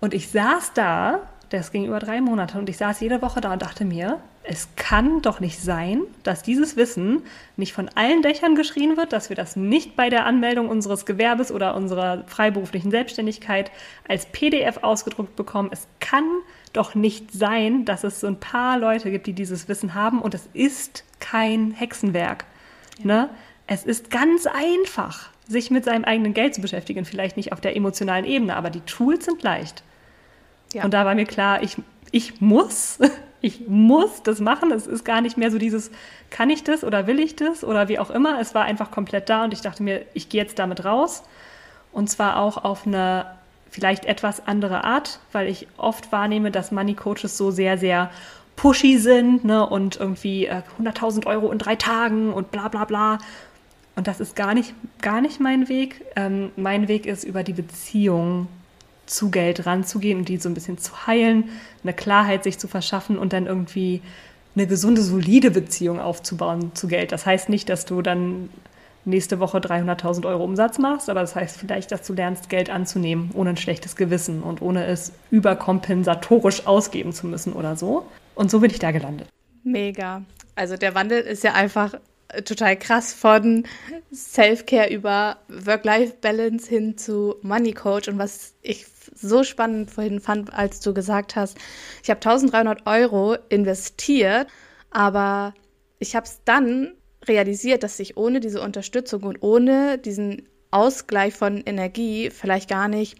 Und 0.00 0.14
ich 0.14 0.28
saß 0.28 0.72
da, 0.74 1.20
das 1.50 1.72
ging 1.72 1.86
über 1.86 1.98
drei 1.98 2.20
Monate, 2.20 2.58
und 2.58 2.68
ich 2.68 2.76
saß 2.76 3.00
jede 3.00 3.22
Woche 3.22 3.40
da 3.40 3.52
und 3.52 3.62
dachte 3.62 3.84
mir, 3.84 4.20
es 4.50 4.68
kann 4.76 5.20
doch 5.20 5.40
nicht 5.40 5.60
sein, 5.60 6.02
dass 6.22 6.42
dieses 6.42 6.76
Wissen 6.76 7.22
nicht 7.56 7.74
von 7.74 7.90
allen 7.94 8.22
Dächern 8.22 8.54
geschrien 8.54 8.96
wird, 8.96 9.12
dass 9.12 9.28
wir 9.28 9.36
das 9.36 9.56
nicht 9.56 9.94
bei 9.94 10.08
der 10.08 10.24
Anmeldung 10.24 10.70
unseres 10.70 11.04
Gewerbes 11.04 11.52
oder 11.52 11.74
unserer 11.74 12.24
freiberuflichen 12.26 12.90
Selbstständigkeit 12.90 13.70
als 14.08 14.24
PDF 14.26 14.78
ausgedruckt 14.78 15.36
bekommen. 15.36 15.68
Es 15.70 15.86
kann 16.00 16.24
doch 16.72 16.94
nicht 16.94 17.32
sein, 17.32 17.84
dass 17.84 18.04
es 18.04 18.20
so 18.20 18.26
ein 18.26 18.40
paar 18.40 18.78
Leute 18.78 19.10
gibt, 19.10 19.26
die 19.26 19.32
dieses 19.32 19.68
Wissen 19.68 19.94
haben 19.94 20.20
und 20.20 20.34
es 20.34 20.48
ist 20.52 21.04
kein 21.20 21.72
Hexenwerk. 21.72 22.44
Ja. 22.98 23.06
Ne? 23.06 23.30
Es 23.66 23.84
ist 23.84 24.10
ganz 24.10 24.46
einfach, 24.46 25.30
sich 25.46 25.70
mit 25.70 25.84
seinem 25.84 26.04
eigenen 26.04 26.34
Geld 26.34 26.54
zu 26.54 26.60
beschäftigen. 26.60 27.04
Vielleicht 27.04 27.36
nicht 27.36 27.52
auf 27.52 27.60
der 27.60 27.76
emotionalen 27.76 28.24
Ebene, 28.24 28.56
aber 28.56 28.70
die 28.70 28.80
Tools 28.80 29.24
sind 29.24 29.42
leicht. 29.42 29.82
Ja. 30.72 30.84
Und 30.84 30.94
da 30.94 31.04
war 31.04 31.14
mir 31.14 31.24
klar, 31.24 31.62
ich, 31.62 31.76
ich 32.10 32.40
muss, 32.40 32.98
ich 33.40 33.66
muss 33.66 34.22
das 34.22 34.40
machen. 34.40 34.70
Es 34.72 34.86
ist 34.86 35.04
gar 35.04 35.20
nicht 35.20 35.36
mehr 35.36 35.50
so 35.50 35.58
dieses, 35.58 35.90
kann 36.30 36.50
ich 36.50 36.64
das 36.64 36.84
oder 36.84 37.06
will 37.06 37.18
ich 37.18 37.36
das 37.36 37.64
oder 37.64 37.88
wie 37.88 37.98
auch 37.98 38.10
immer. 38.10 38.40
Es 38.40 38.54
war 38.54 38.64
einfach 38.64 38.90
komplett 38.90 39.28
da 39.28 39.44
und 39.44 39.52
ich 39.52 39.60
dachte 39.60 39.82
mir, 39.82 40.04
ich 40.14 40.28
gehe 40.28 40.42
jetzt 40.42 40.58
damit 40.58 40.84
raus. 40.84 41.22
Und 41.92 42.08
zwar 42.08 42.38
auch 42.38 42.62
auf 42.64 42.86
eine 42.86 43.26
vielleicht 43.70 44.04
etwas 44.04 44.46
andere 44.46 44.84
Art, 44.84 45.20
weil 45.32 45.48
ich 45.48 45.66
oft 45.76 46.12
wahrnehme, 46.12 46.50
dass 46.50 46.72
Money 46.72 46.94
Coaches 46.94 47.36
so 47.36 47.50
sehr, 47.50 47.78
sehr 47.78 48.10
pushy 48.56 48.98
sind 48.98 49.44
ne, 49.44 49.66
und 49.66 49.96
irgendwie 49.96 50.46
äh, 50.46 50.62
100.000 50.80 51.26
Euro 51.26 51.52
in 51.52 51.58
drei 51.58 51.76
Tagen 51.76 52.32
und 52.32 52.50
bla 52.50 52.68
bla 52.68 52.84
bla. 52.84 53.18
Und 53.94 54.06
das 54.06 54.20
ist 54.20 54.36
gar 54.36 54.54
nicht, 54.54 54.74
gar 55.00 55.20
nicht 55.20 55.40
mein 55.40 55.68
Weg. 55.68 56.04
Ähm, 56.16 56.50
mein 56.56 56.88
Weg 56.88 57.06
ist, 57.06 57.24
über 57.24 57.42
die 57.42 57.52
Beziehung 57.52 58.48
zu 59.06 59.30
Geld 59.30 59.66
ranzugehen 59.66 60.18
und 60.18 60.28
die 60.28 60.36
so 60.36 60.48
ein 60.48 60.54
bisschen 60.54 60.78
zu 60.78 61.06
heilen, 61.06 61.50
eine 61.82 61.92
Klarheit 61.92 62.44
sich 62.44 62.58
zu 62.58 62.68
verschaffen 62.68 63.18
und 63.18 63.32
dann 63.32 63.46
irgendwie 63.46 64.02
eine 64.54 64.66
gesunde, 64.66 65.02
solide 65.02 65.50
Beziehung 65.50 66.00
aufzubauen 66.00 66.74
zu 66.74 66.88
Geld. 66.88 67.12
Das 67.12 67.26
heißt 67.26 67.48
nicht, 67.48 67.68
dass 67.68 67.86
du 67.86 68.02
dann 68.02 68.50
nächste 69.08 69.40
Woche 69.40 69.58
300.000 69.58 70.26
Euro 70.26 70.44
Umsatz 70.44 70.78
machst, 70.78 71.08
aber 71.10 71.20
das 71.20 71.34
heißt 71.34 71.56
vielleicht, 71.56 71.90
dass 71.92 72.06
du 72.06 72.14
lernst, 72.14 72.48
Geld 72.48 72.70
anzunehmen, 72.70 73.30
ohne 73.34 73.50
ein 73.50 73.56
schlechtes 73.56 73.96
Gewissen 73.96 74.42
und 74.42 74.62
ohne 74.62 74.86
es 74.86 75.12
überkompensatorisch 75.30 76.66
ausgeben 76.66 77.12
zu 77.12 77.26
müssen 77.26 77.52
oder 77.52 77.76
so. 77.76 78.06
Und 78.34 78.50
so 78.50 78.60
bin 78.60 78.70
ich 78.70 78.78
da 78.78 78.90
gelandet. 78.90 79.28
Mega. 79.64 80.22
Also 80.54 80.76
der 80.76 80.94
Wandel 80.94 81.20
ist 81.20 81.44
ja 81.44 81.54
einfach 81.54 81.94
total 82.44 82.76
krass 82.76 83.12
von 83.12 83.64
Self-Care 84.12 84.90
über 84.90 85.38
Work-Life-Balance 85.48 86.68
hin 86.68 86.98
zu 86.98 87.36
Money 87.42 87.72
Coach. 87.72 88.08
Und 88.08 88.18
was 88.18 88.54
ich 88.62 88.86
so 89.14 89.44
spannend 89.44 89.90
vorhin 89.90 90.20
fand, 90.20 90.52
als 90.52 90.80
du 90.80 90.92
gesagt 90.92 91.36
hast, 91.36 91.56
ich 92.02 92.10
habe 92.10 92.18
1300 92.18 92.86
Euro 92.86 93.36
investiert, 93.48 94.48
aber 94.90 95.54
ich 95.98 96.14
habe 96.14 96.26
es 96.26 96.40
dann 96.44 96.92
realisiert, 97.28 97.82
dass 97.82 97.98
ich 98.00 98.16
ohne 98.16 98.40
diese 98.40 98.60
Unterstützung 98.60 99.22
und 99.22 99.42
ohne 99.42 99.98
diesen 99.98 100.48
Ausgleich 100.70 101.34
von 101.34 101.62
Energie 101.64 102.30
vielleicht 102.30 102.68
gar 102.68 102.88
nicht 102.88 103.16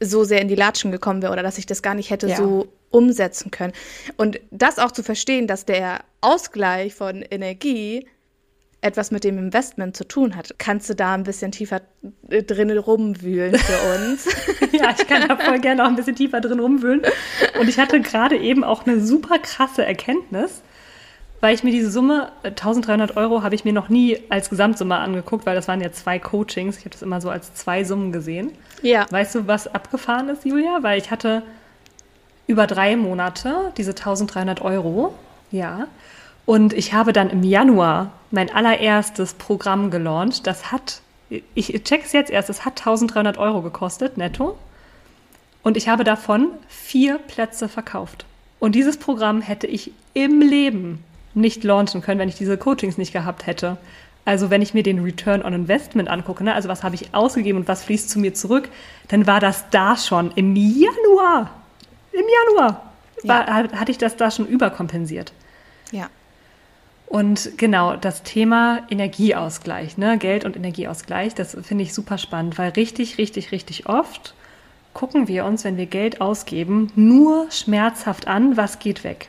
so 0.00 0.24
sehr 0.24 0.40
in 0.40 0.48
die 0.48 0.56
Latschen 0.56 0.90
gekommen 0.90 1.22
wäre 1.22 1.32
oder 1.32 1.42
dass 1.42 1.58
ich 1.58 1.66
das 1.66 1.82
gar 1.82 1.94
nicht 1.94 2.10
hätte 2.10 2.28
ja. 2.28 2.36
so 2.36 2.68
umsetzen 2.90 3.50
können. 3.50 3.72
Und 4.16 4.40
das 4.50 4.78
auch 4.78 4.90
zu 4.90 5.02
verstehen, 5.02 5.46
dass 5.46 5.64
der 5.64 6.00
Ausgleich 6.20 6.94
von 6.94 7.22
Energie 7.22 8.06
etwas 8.82 9.12
mit 9.12 9.22
dem 9.22 9.38
Investment 9.38 9.96
zu 9.96 10.04
tun 10.04 10.34
hat. 10.34 10.56
Kannst 10.58 10.90
du 10.90 10.94
da 10.94 11.14
ein 11.14 11.22
bisschen 11.22 11.52
tiefer 11.52 11.82
äh, 12.28 12.42
drin 12.42 12.76
rumwühlen 12.76 13.54
für 13.56 13.94
uns? 13.94 14.26
ja, 14.72 14.90
ich 14.98 15.06
kann 15.06 15.28
da 15.28 15.36
voll 15.36 15.60
gerne 15.60 15.84
auch 15.84 15.88
ein 15.88 15.96
bisschen 15.96 16.16
tiefer 16.16 16.40
drin 16.40 16.58
rumwühlen. 16.58 17.02
Und 17.60 17.68
ich 17.68 17.78
hatte 17.78 18.00
gerade 18.00 18.36
eben 18.36 18.64
auch 18.64 18.84
eine 18.84 19.00
super 19.00 19.38
krasse 19.38 19.84
Erkenntnis, 19.84 20.62
weil 21.42 21.56
ich 21.56 21.64
mir 21.64 21.72
diese 21.72 21.90
Summe, 21.90 22.30
1300 22.44 23.10
äh, 23.10 23.14
Euro, 23.16 23.42
habe 23.42 23.56
ich 23.56 23.64
mir 23.64 23.72
noch 23.72 23.88
nie 23.88 24.16
als 24.28 24.48
Gesamtsumme 24.48 24.96
angeguckt, 24.96 25.44
weil 25.44 25.56
das 25.56 25.66
waren 25.66 25.80
ja 25.80 25.90
zwei 25.90 26.20
Coachings. 26.20 26.78
Ich 26.78 26.84
habe 26.84 26.90
das 26.90 27.02
immer 27.02 27.20
so 27.20 27.30
als 27.30 27.52
zwei 27.52 27.82
Summen 27.82 28.12
gesehen. 28.12 28.52
Ja. 28.80 29.06
Weißt 29.10 29.34
du, 29.34 29.48
was 29.48 29.66
abgefahren 29.66 30.28
ist, 30.28 30.44
Julia? 30.44 30.78
Weil 30.82 31.00
ich 31.00 31.10
hatte 31.10 31.42
über 32.46 32.68
drei 32.68 32.94
Monate 32.94 33.72
diese 33.76 33.90
1300 33.90 34.62
Euro, 34.62 35.14
ja. 35.50 35.88
Und 36.46 36.74
ich 36.74 36.94
habe 36.94 37.12
dann 37.12 37.28
im 37.28 37.42
Januar 37.42 38.12
mein 38.30 38.48
allererstes 38.48 39.34
Programm 39.34 39.90
gelauncht. 39.90 40.46
Das 40.46 40.70
hat, 40.70 41.00
ich 41.28 41.72
check 41.82 42.04
es 42.04 42.12
jetzt 42.12 42.30
erst, 42.30 42.50
es 42.50 42.64
hat 42.64 42.78
1300 42.78 43.36
Euro 43.36 43.62
gekostet, 43.62 44.16
netto. 44.16 44.56
Und 45.64 45.76
ich 45.76 45.88
habe 45.88 46.04
davon 46.04 46.50
vier 46.68 47.18
Plätze 47.18 47.68
verkauft. 47.68 48.26
Und 48.60 48.76
dieses 48.76 48.96
Programm 48.96 49.40
hätte 49.40 49.66
ich 49.66 49.90
im 50.14 50.40
Leben 50.40 51.02
nicht 51.34 51.64
launchen 51.64 52.02
können, 52.02 52.20
wenn 52.20 52.28
ich 52.28 52.36
diese 52.36 52.56
Coachings 52.56 52.98
nicht 52.98 53.12
gehabt 53.12 53.46
hätte. 53.46 53.78
Also 54.24 54.50
wenn 54.50 54.62
ich 54.62 54.72
mir 54.72 54.82
den 54.82 55.00
Return 55.02 55.42
on 55.42 55.52
Investment 55.52 56.08
angucke, 56.08 56.44
ne, 56.44 56.54
also 56.54 56.68
was 56.68 56.84
habe 56.84 56.94
ich 56.94 57.12
ausgegeben 57.14 57.58
und 57.58 57.68
was 57.68 57.82
fließt 57.82 58.08
zu 58.08 58.18
mir 58.20 58.34
zurück, 58.34 58.68
dann 59.08 59.26
war 59.26 59.40
das 59.40 59.68
da 59.70 59.96
schon 59.96 60.30
im 60.32 60.54
Januar. 60.54 61.50
Im 62.12 62.24
Januar 62.48 62.92
war, 63.24 63.48
ja. 63.48 63.72
hatte 63.72 63.90
ich 63.90 63.98
das 63.98 64.16
da 64.16 64.30
schon 64.30 64.46
überkompensiert. 64.46 65.32
Ja. 65.90 66.08
Und 67.06 67.58
genau, 67.58 67.96
das 67.96 68.22
Thema 68.22 68.86
Energieausgleich, 68.88 69.98
ne? 69.98 70.16
Geld- 70.18 70.44
und 70.44 70.56
Energieausgleich, 70.56 71.34
das 71.34 71.56
finde 71.62 71.84
ich 71.84 71.92
super 71.92 72.16
spannend, 72.16 72.58
weil 72.58 72.70
richtig, 72.70 73.18
richtig, 73.18 73.52
richtig 73.52 73.86
oft 73.86 74.34
gucken 74.94 75.28
wir 75.28 75.44
uns, 75.44 75.64
wenn 75.64 75.76
wir 75.76 75.86
Geld 75.86 76.20
ausgeben, 76.20 76.92
nur 76.96 77.50
schmerzhaft 77.50 78.28
an, 78.28 78.56
was 78.56 78.78
geht 78.78 79.04
weg. 79.04 79.28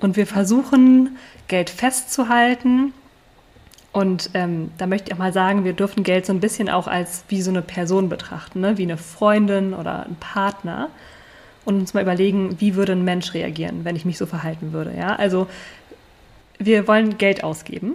Und 0.00 0.16
wir 0.16 0.26
versuchen, 0.26 1.16
Geld 1.48 1.70
festzuhalten. 1.70 2.92
Und 3.92 4.30
ähm, 4.34 4.70
da 4.78 4.86
möchte 4.86 5.08
ich 5.08 5.14
auch 5.14 5.18
mal 5.18 5.32
sagen, 5.32 5.64
wir 5.64 5.72
dürfen 5.72 6.02
Geld 6.02 6.24
so 6.24 6.32
ein 6.32 6.40
bisschen 6.40 6.68
auch 6.68 6.86
als 6.86 7.24
wie 7.28 7.42
so 7.42 7.50
eine 7.50 7.62
Person 7.62 8.08
betrachten, 8.08 8.60
ne? 8.60 8.78
wie 8.78 8.84
eine 8.84 8.96
Freundin 8.96 9.74
oder 9.74 10.06
ein 10.06 10.16
Partner. 10.16 10.88
Und 11.64 11.76
uns 11.76 11.92
mal 11.92 12.02
überlegen, 12.02 12.60
wie 12.60 12.74
würde 12.74 12.92
ein 12.92 13.04
Mensch 13.04 13.34
reagieren, 13.34 13.84
wenn 13.84 13.96
ich 13.96 14.04
mich 14.04 14.16
so 14.16 14.26
verhalten 14.26 14.72
würde. 14.72 14.96
Ja? 14.96 15.16
Also 15.16 15.46
wir 16.58 16.86
wollen 16.86 17.18
Geld 17.18 17.42
ausgeben 17.42 17.94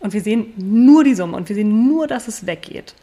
und 0.00 0.12
wir 0.12 0.20
sehen 0.20 0.52
nur 0.56 1.04
die 1.04 1.14
Summe 1.14 1.36
und 1.36 1.48
wir 1.48 1.56
sehen 1.56 1.88
nur, 1.88 2.06
dass 2.06 2.28
es 2.28 2.46
weggeht. 2.46 2.94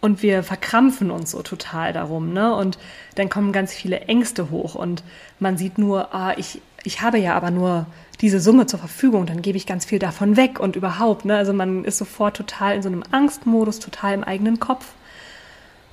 Und 0.00 0.22
wir 0.22 0.42
verkrampfen 0.42 1.10
uns 1.10 1.30
so 1.30 1.42
total 1.42 1.92
darum, 1.92 2.32
ne? 2.32 2.54
Und 2.54 2.78
dann 3.16 3.28
kommen 3.28 3.52
ganz 3.52 3.72
viele 3.72 4.00
Ängste 4.02 4.50
hoch 4.50 4.74
und 4.74 5.02
man 5.40 5.56
sieht 5.56 5.78
nur, 5.78 6.14
ah, 6.14 6.34
ich, 6.36 6.60
ich 6.86 7.02
habe 7.02 7.18
ja 7.18 7.34
aber 7.34 7.50
nur 7.50 7.86
diese 8.20 8.40
Summe 8.40 8.66
zur 8.66 8.78
Verfügung, 8.78 9.26
dann 9.26 9.42
gebe 9.42 9.58
ich 9.58 9.66
ganz 9.66 9.84
viel 9.84 9.98
davon 9.98 10.36
weg 10.36 10.60
und 10.60 10.76
überhaupt, 10.76 11.24
ne? 11.24 11.36
Also 11.36 11.52
man 11.52 11.84
ist 11.84 11.98
sofort 11.98 12.36
total 12.36 12.76
in 12.76 12.82
so 12.82 12.88
einem 12.88 13.02
Angstmodus, 13.10 13.80
total 13.80 14.14
im 14.14 14.24
eigenen 14.24 14.58
Kopf. 14.60 14.86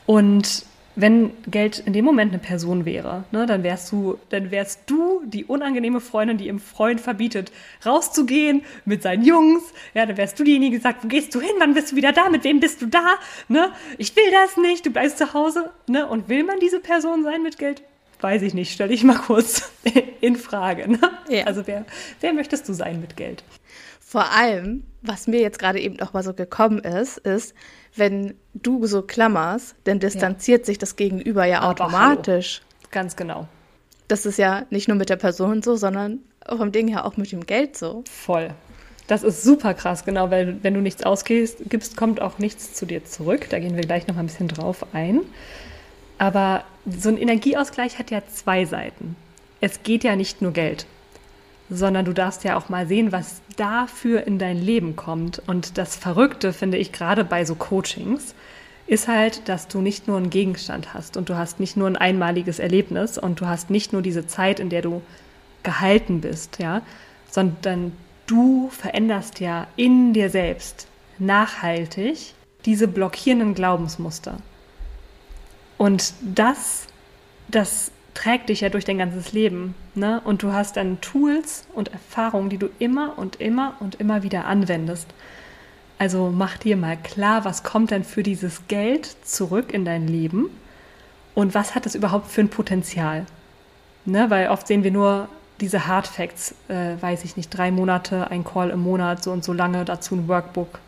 Und 0.05 0.65
wenn 0.95 1.31
Geld 1.47 1.79
in 1.79 1.93
dem 1.93 2.05
Moment 2.05 2.31
eine 2.31 2.39
Person 2.39 2.85
wäre, 2.85 3.23
ne, 3.31 3.47
dann 3.47 3.63
wärst 3.63 3.91
du, 3.91 4.19
dann 4.29 4.51
wärst 4.51 4.81
du 4.85 5.23
die 5.25 5.43
unangenehme 5.43 5.99
Freundin, 5.99 6.37
die 6.37 6.47
im 6.47 6.59
Freund 6.59 7.01
verbietet, 7.01 7.51
rauszugehen 7.83 8.61
mit 8.85 9.01
seinen 9.01 9.25
Jungs. 9.25 9.63
Ja, 9.95 10.05
dann 10.05 10.17
wärst 10.17 10.39
du 10.39 10.43
diejenige, 10.43 10.77
die 10.77 10.83
sagt, 10.83 11.03
wo 11.03 11.07
gehst 11.07 11.33
du 11.33 11.41
hin? 11.41 11.55
Wann 11.57 11.73
bist 11.73 11.91
du 11.91 11.95
wieder 11.95 12.11
da? 12.11 12.29
Mit 12.29 12.43
wem 12.43 12.59
bist 12.59 12.81
du 12.81 12.85
da? 12.85 13.15
Ne? 13.47 13.71
Ich 13.97 14.15
will 14.15 14.31
das 14.31 14.55
nicht. 14.57 14.85
Du 14.85 14.91
bleibst 14.91 15.17
zu 15.17 15.33
Hause. 15.33 15.71
Ne? 15.87 16.05
Und 16.05 16.29
will 16.29 16.43
man 16.43 16.59
diese 16.59 16.79
Person 16.79 17.23
sein 17.23 17.41
mit 17.41 17.57
Geld? 17.57 17.81
Weiß 18.23 18.41
ich 18.41 18.53
nicht. 18.53 18.71
Stell 18.71 18.87
dich 18.87 19.03
mal 19.03 19.17
kurz 19.17 19.69
in 20.21 20.37
Frage. 20.37 20.89
Ne? 20.89 20.99
Ja. 21.27 21.43
Also 21.43 21.67
wer, 21.67 21.85
wer 22.21 22.31
möchtest 22.31 22.69
du 22.69 22.73
sein 22.73 23.01
mit 23.01 23.17
Geld? 23.17 23.43
Vor 23.99 24.31
allem, 24.31 24.83
was 25.01 25.27
mir 25.27 25.41
jetzt 25.41 25.59
gerade 25.59 25.81
eben 25.81 25.95
noch 25.97 26.13
mal 26.13 26.23
so 26.23 26.33
gekommen 26.33 26.79
ist, 26.79 27.17
ist, 27.17 27.53
wenn 27.97 28.35
du 28.53 28.85
so 28.87 29.01
klammerst, 29.01 29.75
dann 29.83 29.99
distanziert 29.99 30.61
ja. 30.61 30.65
sich 30.67 30.77
das 30.77 30.95
Gegenüber 30.95 31.43
ja 31.43 31.59
Aber 31.59 31.71
automatisch. 31.71 32.61
Hallo. 32.61 32.89
Ganz 32.91 33.17
genau. 33.17 33.47
Das 34.07 34.25
ist 34.25 34.37
ja 34.37 34.67
nicht 34.69 34.87
nur 34.87 34.95
mit 34.95 35.09
der 35.09 35.17
Person 35.17 35.61
so, 35.61 35.75
sondern 35.75 36.19
vom 36.47 36.71
Ding 36.71 36.87
her 36.87 37.05
auch 37.05 37.17
mit 37.17 37.33
dem 37.33 37.45
Geld 37.45 37.75
so. 37.75 38.05
Voll. 38.09 38.51
Das 39.07 39.23
ist 39.23 39.43
super 39.43 39.73
krass, 39.73 40.05
genau, 40.05 40.31
weil 40.31 40.63
wenn 40.63 40.73
du 40.73 40.79
nichts 40.79 41.03
ausgibst, 41.03 41.97
kommt 41.97 42.21
auch 42.21 42.39
nichts 42.39 42.73
zu 42.73 42.85
dir 42.85 43.03
zurück. 43.03 43.47
Da 43.49 43.59
gehen 43.59 43.75
wir 43.75 43.83
gleich 43.83 44.07
noch 44.07 44.15
ein 44.15 44.27
bisschen 44.27 44.47
drauf 44.47 44.85
ein. 44.93 45.19
Aber 46.17 46.63
so 46.85 47.09
ein 47.09 47.17
Energieausgleich 47.17 47.99
hat 47.99 48.11
ja 48.11 48.21
zwei 48.27 48.65
Seiten. 48.65 49.15
Es 49.61 49.83
geht 49.83 50.03
ja 50.03 50.15
nicht 50.15 50.41
nur 50.41 50.51
Geld 50.51 50.85
sondern 51.69 52.05
du 52.05 52.13
darfst 52.13 52.43
ja 52.43 52.57
auch 52.57 52.69
mal 52.69 52.87
sehen, 52.87 53.11
was 53.11 53.41
dafür 53.55 54.25
in 54.27 54.39
dein 54.39 54.57
Leben 54.57 54.95
kommt. 54.95 55.41
Und 55.47 55.77
das 55.77 55.95
Verrückte 55.95 56.53
finde 56.53 56.77
ich 56.77 56.91
gerade 56.91 57.23
bei 57.23 57.45
so 57.45 57.55
Coachings 57.55 58.35
ist 58.85 59.07
halt, 59.07 59.47
dass 59.47 59.69
du 59.69 59.79
nicht 59.79 60.07
nur 60.07 60.17
einen 60.17 60.29
Gegenstand 60.29 60.93
hast 60.93 61.15
und 61.15 61.29
du 61.29 61.37
hast 61.37 61.59
nicht 61.61 61.77
nur 61.77 61.87
ein 61.87 61.95
einmaliges 61.95 62.59
Erlebnis 62.59 63.17
und 63.17 63.39
du 63.39 63.47
hast 63.47 63.69
nicht 63.69 63.93
nur 63.93 64.01
diese 64.01 64.27
Zeit, 64.27 64.59
in 64.59 64.69
der 64.69 64.81
du 64.81 65.01
gehalten 65.63 66.19
bist, 66.19 66.59
ja, 66.59 66.81
sondern 67.31 67.93
du 68.27 68.69
veränderst 68.69 69.39
ja 69.39 69.67
in 69.77 70.11
dir 70.11 70.29
selbst 70.29 70.87
nachhaltig 71.17 72.33
diese 72.65 72.89
blockierenden 72.89 73.55
Glaubensmuster. 73.55 74.37
Und 75.77 76.13
das, 76.21 76.87
das 77.47 77.91
trägt 78.13 78.49
dich 78.49 78.61
ja 78.61 78.69
durch 78.69 78.85
dein 78.85 78.97
ganzes 78.97 79.33
Leben. 79.33 79.75
Ne? 79.95 80.21
Und 80.23 80.43
du 80.43 80.53
hast 80.53 80.77
dann 80.77 81.01
Tools 81.01 81.67
und 81.73 81.91
Erfahrungen, 81.91 82.49
die 82.49 82.57
du 82.57 82.69
immer 82.79 83.17
und 83.17 83.41
immer 83.41 83.75
und 83.79 83.95
immer 83.95 84.23
wieder 84.23 84.45
anwendest. 84.45 85.07
Also 85.97 86.31
mach 86.35 86.57
dir 86.57 86.77
mal 86.77 86.97
klar, 86.97 87.45
was 87.45 87.63
kommt 87.63 87.91
denn 87.91 88.03
für 88.03 88.23
dieses 88.23 88.67
Geld 88.67 89.15
zurück 89.23 89.73
in 89.73 89.85
dein 89.85 90.07
Leben 90.07 90.49
und 91.35 91.55
was 91.55 91.75
hat 91.75 91.85
es 91.85 91.95
überhaupt 91.95 92.29
für 92.29 92.41
ein 92.41 92.49
Potenzial? 92.49 93.25
Ne? 94.05 94.29
Weil 94.29 94.49
oft 94.49 94.67
sehen 94.67 94.83
wir 94.83 94.91
nur 94.91 95.29
diese 95.61 95.87
Hard 95.87 96.07
Facts, 96.07 96.55
äh, 96.67 96.95
weiß 96.99 97.23
ich 97.23 97.37
nicht, 97.37 97.49
drei 97.49 97.71
Monate, 97.71 98.29
ein 98.31 98.43
Call 98.43 98.69
im 98.69 98.81
Monat, 98.81 99.23
so 99.23 99.31
und 99.31 99.43
so 99.43 99.53
lange, 99.53 99.85
dazu 99.85 100.15
ein 100.15 100.27
Workbook. 100.27 100.79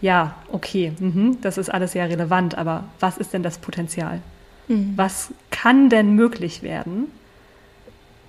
Ja, 0.00 0.34
okay, 0.50 0.92
mhm, 0.98 1.38
das 1.42 1.58
ist 1.58 1.68
alles 1.68 1.92
sehr 1.92 2.08
relevant, 2.08 2.56
aber 2.56 2.84
was 3.00 3.18
ist 3.18 3.32
denn 3.32 3.42
das 3.42 3.58
Potenzial? 3.58 4.20
Mhm. 4.68 4.94
Was 4.96 5.32
kann 5.50 5.90
denn 5.90 6.14
möglich 6.14 6.62
werden, 6.62 7.08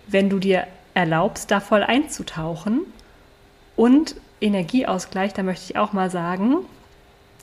wenn 0.08 0.30
du 0.30 0.40
dir 0.40 0.68
erlaubst, 0.94 1.51
da 1.51 1.60
voll 1.60 1.84
einzutauchen? 1.84 2.82
Und 3.75 4.16
Energieausgleich, 4.42 5.34
da 5.34 5.44
möchte 5.44 5.72
ich 5.72 5.78
auch 5.78 5.94
mal 5.94 6.10
sagen, 6.10 6.58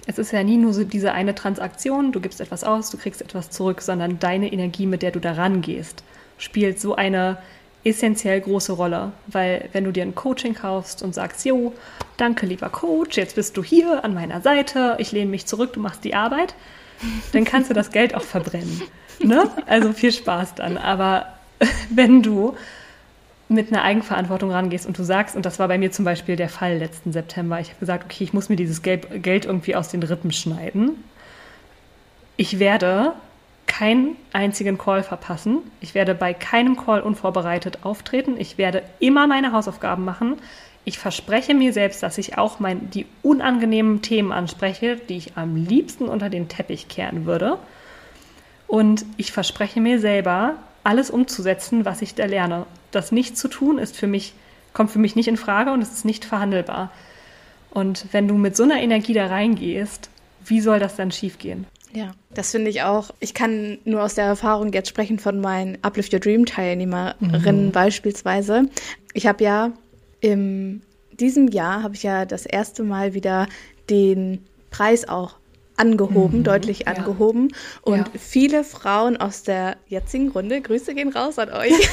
es 0.07 0.19
ist 0.19 0.33
ja 0.33 0.43
nie 0.43 0.57
nur 0.57 0.73
so 0.73 0.85
diese 0.85 1.13
eine 1.13 1.35
Transaktion, 1.35 2.13
du 2.13 2.21
gibst 2.21 2.41
etwas 2.41 2.65
aus, 2.65 2.91
du 2.91 2.97
kriegst 2.97 3.23
etwas 3.23 3.51
zurück, 3.51 3.83
sondern 3.83 4.19
deine 4.19 4.53
Energie, 4.53 4.87
mit 4.87 5.03
der 5.03 5.11
du 5.11 5.21
da 5.21 5.33
rangehst, 5.33 6.03
spielt 6.39 6.81
so 6.81 6.97
eine 6.97 7.39
essentiell 7.89 8.41
große 8.41 8.73
Rolle. 8.73 9.13
Weil 9.27 9.69
wenn 9.73 9.85
du 9.85 9.93
dir 9.93 10.03
ein 10.03 10.15
Coaching 10.15 10.55
kaufst 10.55 11.03
und 11.03 11.15
sagst, 11.15 11.45
jo, 11.45 11.73
danke 12.17 12.47
lieber 12.47 12.69
Coach, 12.69 13.17
jetzt 13.17 13.37
bist 13.37 13.57
du 13.57 13.65
hier 13.65 14.05
an 14.05 14.15
meiner 14.15 14.41
Seite, 14.41 14.97
ich 14.99 15.13
lehne 15.13 15.31
mich 15.31 15.47
zurück, 15.47 15.73
du 15.73 15.81
machst 15.81 16.05
die 16.05 16.15
Arbeit, 16.15 16.55
dann 17.33 17.45
kannst 17.45 17.71
du 17.71 17.75
das 17.75 17.91
Geld 17.91 18.15
auch 18.15 18.23
verbrennen. 18.23 18.83
Ne? 19.21 19.51
Also 19.67 19.93
viel 19.93 20.13
Spaß 20.13 20.55
dann. 20.55 20.77
Aber 20.77 21.27
wenn 21.91 22.23
du 22.23 22.57
mit 23.49 23.73
einer 23.73 23.83
Eigenverantwortung 23.83 24.51
rangehst 24.51 24.87
und 24.87 24.99
du 24.99 25.03
sagst, 25.03 25.35
und 25.35 25.47
das 25.47 25.59
war 25.59 25.69
bei 25.69 25.79
mir 25.79 25.91
zum 25.91 26.05
Beispiel 26.05 26.37
der 26.37 26.51
Fall 26.51 26.77
letzten 26.77 27.13
September, 27.13 27.59
ich 27.61 27.71
habe 27.71 27.81
gesagt, 27.81 28.05
okay, 28.05 28.25
ich 28.25 28.33
muss 28.33 28.49
mir 28.49 28.57
dieses 28.57 28.83
Geld 28.83 29.07
irgendwie 29.47 29.75
aus 29.75 29.89
den 29.89 30.03
Rippen 30.03 30.33
schneiden. 30.33 31.03
Ich 32.37 32.59
werde 32.59 33.15
keinen 33.69 34.17
einzigen 34.33 34.79
Call 34.79 35.05
verpassen. 35.05 35.59
Ich 35.81 35.95
werde 35.95 36.17
bei 36.17 36.35
keinem 36.35 36.77
Call 36.77 37.01
unvorbereitet 37.01 37.85
auftreten. 37.85 38.35
Ich 38.37 38.59
werde 38.59 38.83
immer 38.99 39.29
meine 39.29 39.53
Hausaufgaben 39.53 40.05
machen. 40.05 40.37
Ich 40.85 40.99
verspreche 40.99 41.55
mir 41.55 41.73
selbst, 41.73 42.03
dass 42.03 42.19
ich 42.19 42.39
auch 42.39 42.59
mein, 42.59 42.91
die 42.91 43.07
unangenehmen 43.23 44.03
Themen 44.03 44.33
anspreche, 44.33 44.97
die 44.97 45.19
ich 45.19 45.37
am 45.37 45.55
liebsten 45.55 46.09
unter 46.09 46.31
den 46.31 46.49
Teppich 46.49 46.89
kehren 46.89 47.27
würde. 47.27 47.59
Und 48.67 49.05
ich 49.17 49.31
verspreche 49.31 49.81
mir 49.81 50.01
selber, 50.01 50.55
alles 50.83 51.11
umzusetzen, 51.11 51.85
was 51.85 52.03
ich 52.03 52.15
da 52.15 52.25
lerne. 52.25 52.67
Das 52.91 53.13
nicht 53.13 53.37
zu 53.37 53.49
tun, 53.49 53.79
ist 53.79 53.97
für 53.97 54.07
mich, 54.07 54.33
kommt 54.73 54.91
für 54.91 54.99
mich 54.99 55.15
nicht 55.15 55.29
in 55.29 55.37
Frage 55.37 55.73
und 55.73 55.83
es 55.83 55.93
ist 55.93 56.05
nicht 56.05 56.25
verhandelbar. 56.25 56.91
Und 57.71 58.07
wenn 58.13 58.27
du 58.27 58.35
mit 58.35 58.57
so 58.57 58.63
einer 58.63 58.81
Energie 58.81 59.13
da 59.13 59.27
reingehst, 59.27 60.09
wie 60.45 60.61
soll 60.61 60.79
das 60.79 60.97
dann 60.97 61.13
schiefgehen? 61.13 61.67
Ja, 61.93 62.13
das 62.31 62.51
finde 62.51 62.71
ich 62.71 62.83
auch. 62.83 63.11
Ich 63.21 63.35
kann 63.35 63.79
nur 63.85 64.03
aus 64.03 64.15
der 64.15 64.27
Erfahrung 64.27 64.73
jetzt 64.73 64.89
sprechen 64.89 65.19
von 65.19 65.41
meinen 65.41 65.79
Uplift 65.83 66.13
Your 66.13 66.21
Dream 66.21 66.47
Teilnehmerinnen 66.47 67.67
mhm. 67.67 67.73
beispielsweise. 67.73 68.69
Ich 69.15 69.27
habe 69.27 69.43
ja 69.43 69.73
im 70.21 70.83
diesem 71.19 71.49
Jahr 71.49 71.83
habe 71.83 71.95
ich 71.95 72.03
ja 72.03 72.25
das 72.25 72.47
erste 72.47 72.83
Mal 72.85 73.15
wieder 73.15 73.49
den 73.91 74.45
Preis 74.71 75.09
auch 75.09 75.35
angehoben, 75.77 76.41
mhm, 76.41 76.45
deutlich 76.45 76.81
ja. 76.81 76.87
angehoben. 76.89 77.53
Und 77.83 77.99
ja. 77.99 78.05
viele 78.19 78.65
Frauen 78.65 79.17
aus 79.17 79.43
der 79.43 79.77
jetzigen 79.87 80.31
Runde, 80.31 80.61
Grüße 80.61 80.95
gehen 80.95 81.13
raus 81.13 81.39
an 81.39 81.51
euch, 81.51 81.73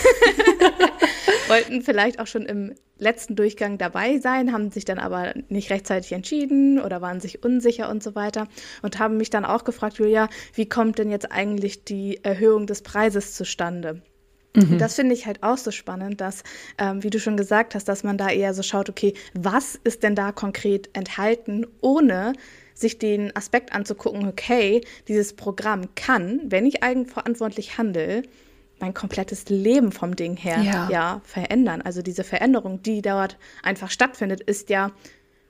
wollten 1.48 1.82
vielleicht 1.82 2.20
auch 2.20 2.28
schon 2.28 2.46
im 2.46 2.74
letzten 2.98 3.36
Durchgang 3.36 3.78
dabei 3.78 4.20
sein, 4.20 4.54
haben 4.54 4.72
sich 4.72 4.86
dann 4.86 5.00
aber 5.00 5.34
nicht 5.50 5.70
rechtzeitig 5.70 6.14
entschieden 6.14 6.80
oder 6.80 7.02
waren 7.02 7.20
sich 7.20 7.44
unsicher 7.44 7.90
und 7.90 8.02
so 8.02 8.16
weiter 8.16 8.48
und 8.82 9.00
haben 9.00 9.18
mich 9.18 9.30
dann 9.30 9.46
auch 9.46 9.64
gefragt, 9.64 9.98
Julia, 9.98 10.30
wie 10.54 10.68
kommt 10.68 10.98
denn 10.98 11.12
jetzt 11.12 11.32
eigentlich 11.32 11.84
die 11.84 12.24
Erhöhung 12.24 12.68
des 12.68 12.82
Preises 12.82 13.36
zustande? 13.36 14.02
Mhm. 14.56 14.78
Das 14.78 14.96
finde 14.96 15.14
ich 15.14 15.26
halt 15.26 15.44
auch 15.44 15.58
so 15.58 15.72
spannend, 15.72 16.22
dass, 16.22 16.44
ähm, 16.78 17.04
wie 17.04 17.10
du 17.10 17.20
schon 17.20 17.38
gesagt 17.38 17.76
hast, 17.76 17.90
dass 17.90 18.04
man 18.04 18.18
da 18.18 18.30
eher 18.30 18.54
so 18.54 18.64
schaut, 18.64 18.90
okay, 18.90 19.14
was 19.34 19.78
ist 19.84 20.04
denn 20.04 20.16
da 20.16 20.32
konkret 20.32 20.90
enthalten, 20.94 21.68
ohne 21.82 22.34
sich 22.74 22.98
den 23.00 23.36
Aspekt 23.36 23.74
anzugucken, 23.74 24.28
okay, 24.28 24.82
dieses 25.08 25.34
Programm 25.34 25.96
kann, 25.96 26.42
wenn 26.46 26.66
ich 26.66 26.84
eigenverantwortlich 26.84 27.78
handle, 27.78 28.24
mein 28.80 28.94
komplettes 28.94 29.50
Leben 29.50 29.92
vom 29.92 30.16
Ding 30.16 30.36
her 30.38 30.62
ja. 30.62 30.90
ja 30.92 31.22
verändern. 31.24 31.82
Also 31.82 32.02
diese 32.02 32.24
Veränderung, 32.24 32.82
die 32.82 33.02
dort 33.02 33.38
einfach 33.64 33.90
stattfindet, 33.90 34.42
ist 34.42 34.70
ja 34.70 34.92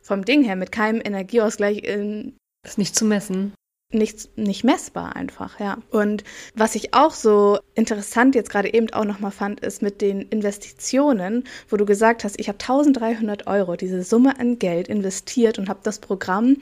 vom 0.02 0.26
Ding 0.26 0.44
her 0.44 0.56
mit 0.56 0.72
keinem 0.72 1.02
Energieausgleich 1.04 1.80
in 1.80 2.38
ist 2.66 2.78
nicht 2.78 2.96
zu 2.96 3.06
messen. 3.06 3.54
Nicht, 3.94 4.36
nicht 4.36 4.64
messbar 4.64 5.16
einfach, 5.16 5.60
ja. 5.60 5.78
Und 5.92 6.24
was 6.56 6.74
ich 6.74 6.96
auch 6.96 7.12
so 7.12 7.60
interessant 7.76 8.34
jetzt 8.34 8.50
gerade 8.50 8.74
eben 8.74 8.92
auch 8.92 9.06
nochmal 9.06 9.32
fand, 9.32 9.60
ist 9.60 9.84
mit 9.84 10.02
den 10.02 10.24
Investitionen, 10.24 11.44
wo 11.70 11.78
du 11.78 11.86
gesagt 11.86 12.24
hast, 12.24 12.40
ich 12.40 12.48
habe 12.48 12.58
1300 12.60 13.46
Euro, 13.46 13.76
diese 13.76 14.04
Summe 14.04 14.40
an 14.40 14.58
Geld 14.58 14.88
investiert 14.88 15.60
und 15.60 15.70
habe 15.70 15.82
das 15.84 16.00
Programm 16.00 16.58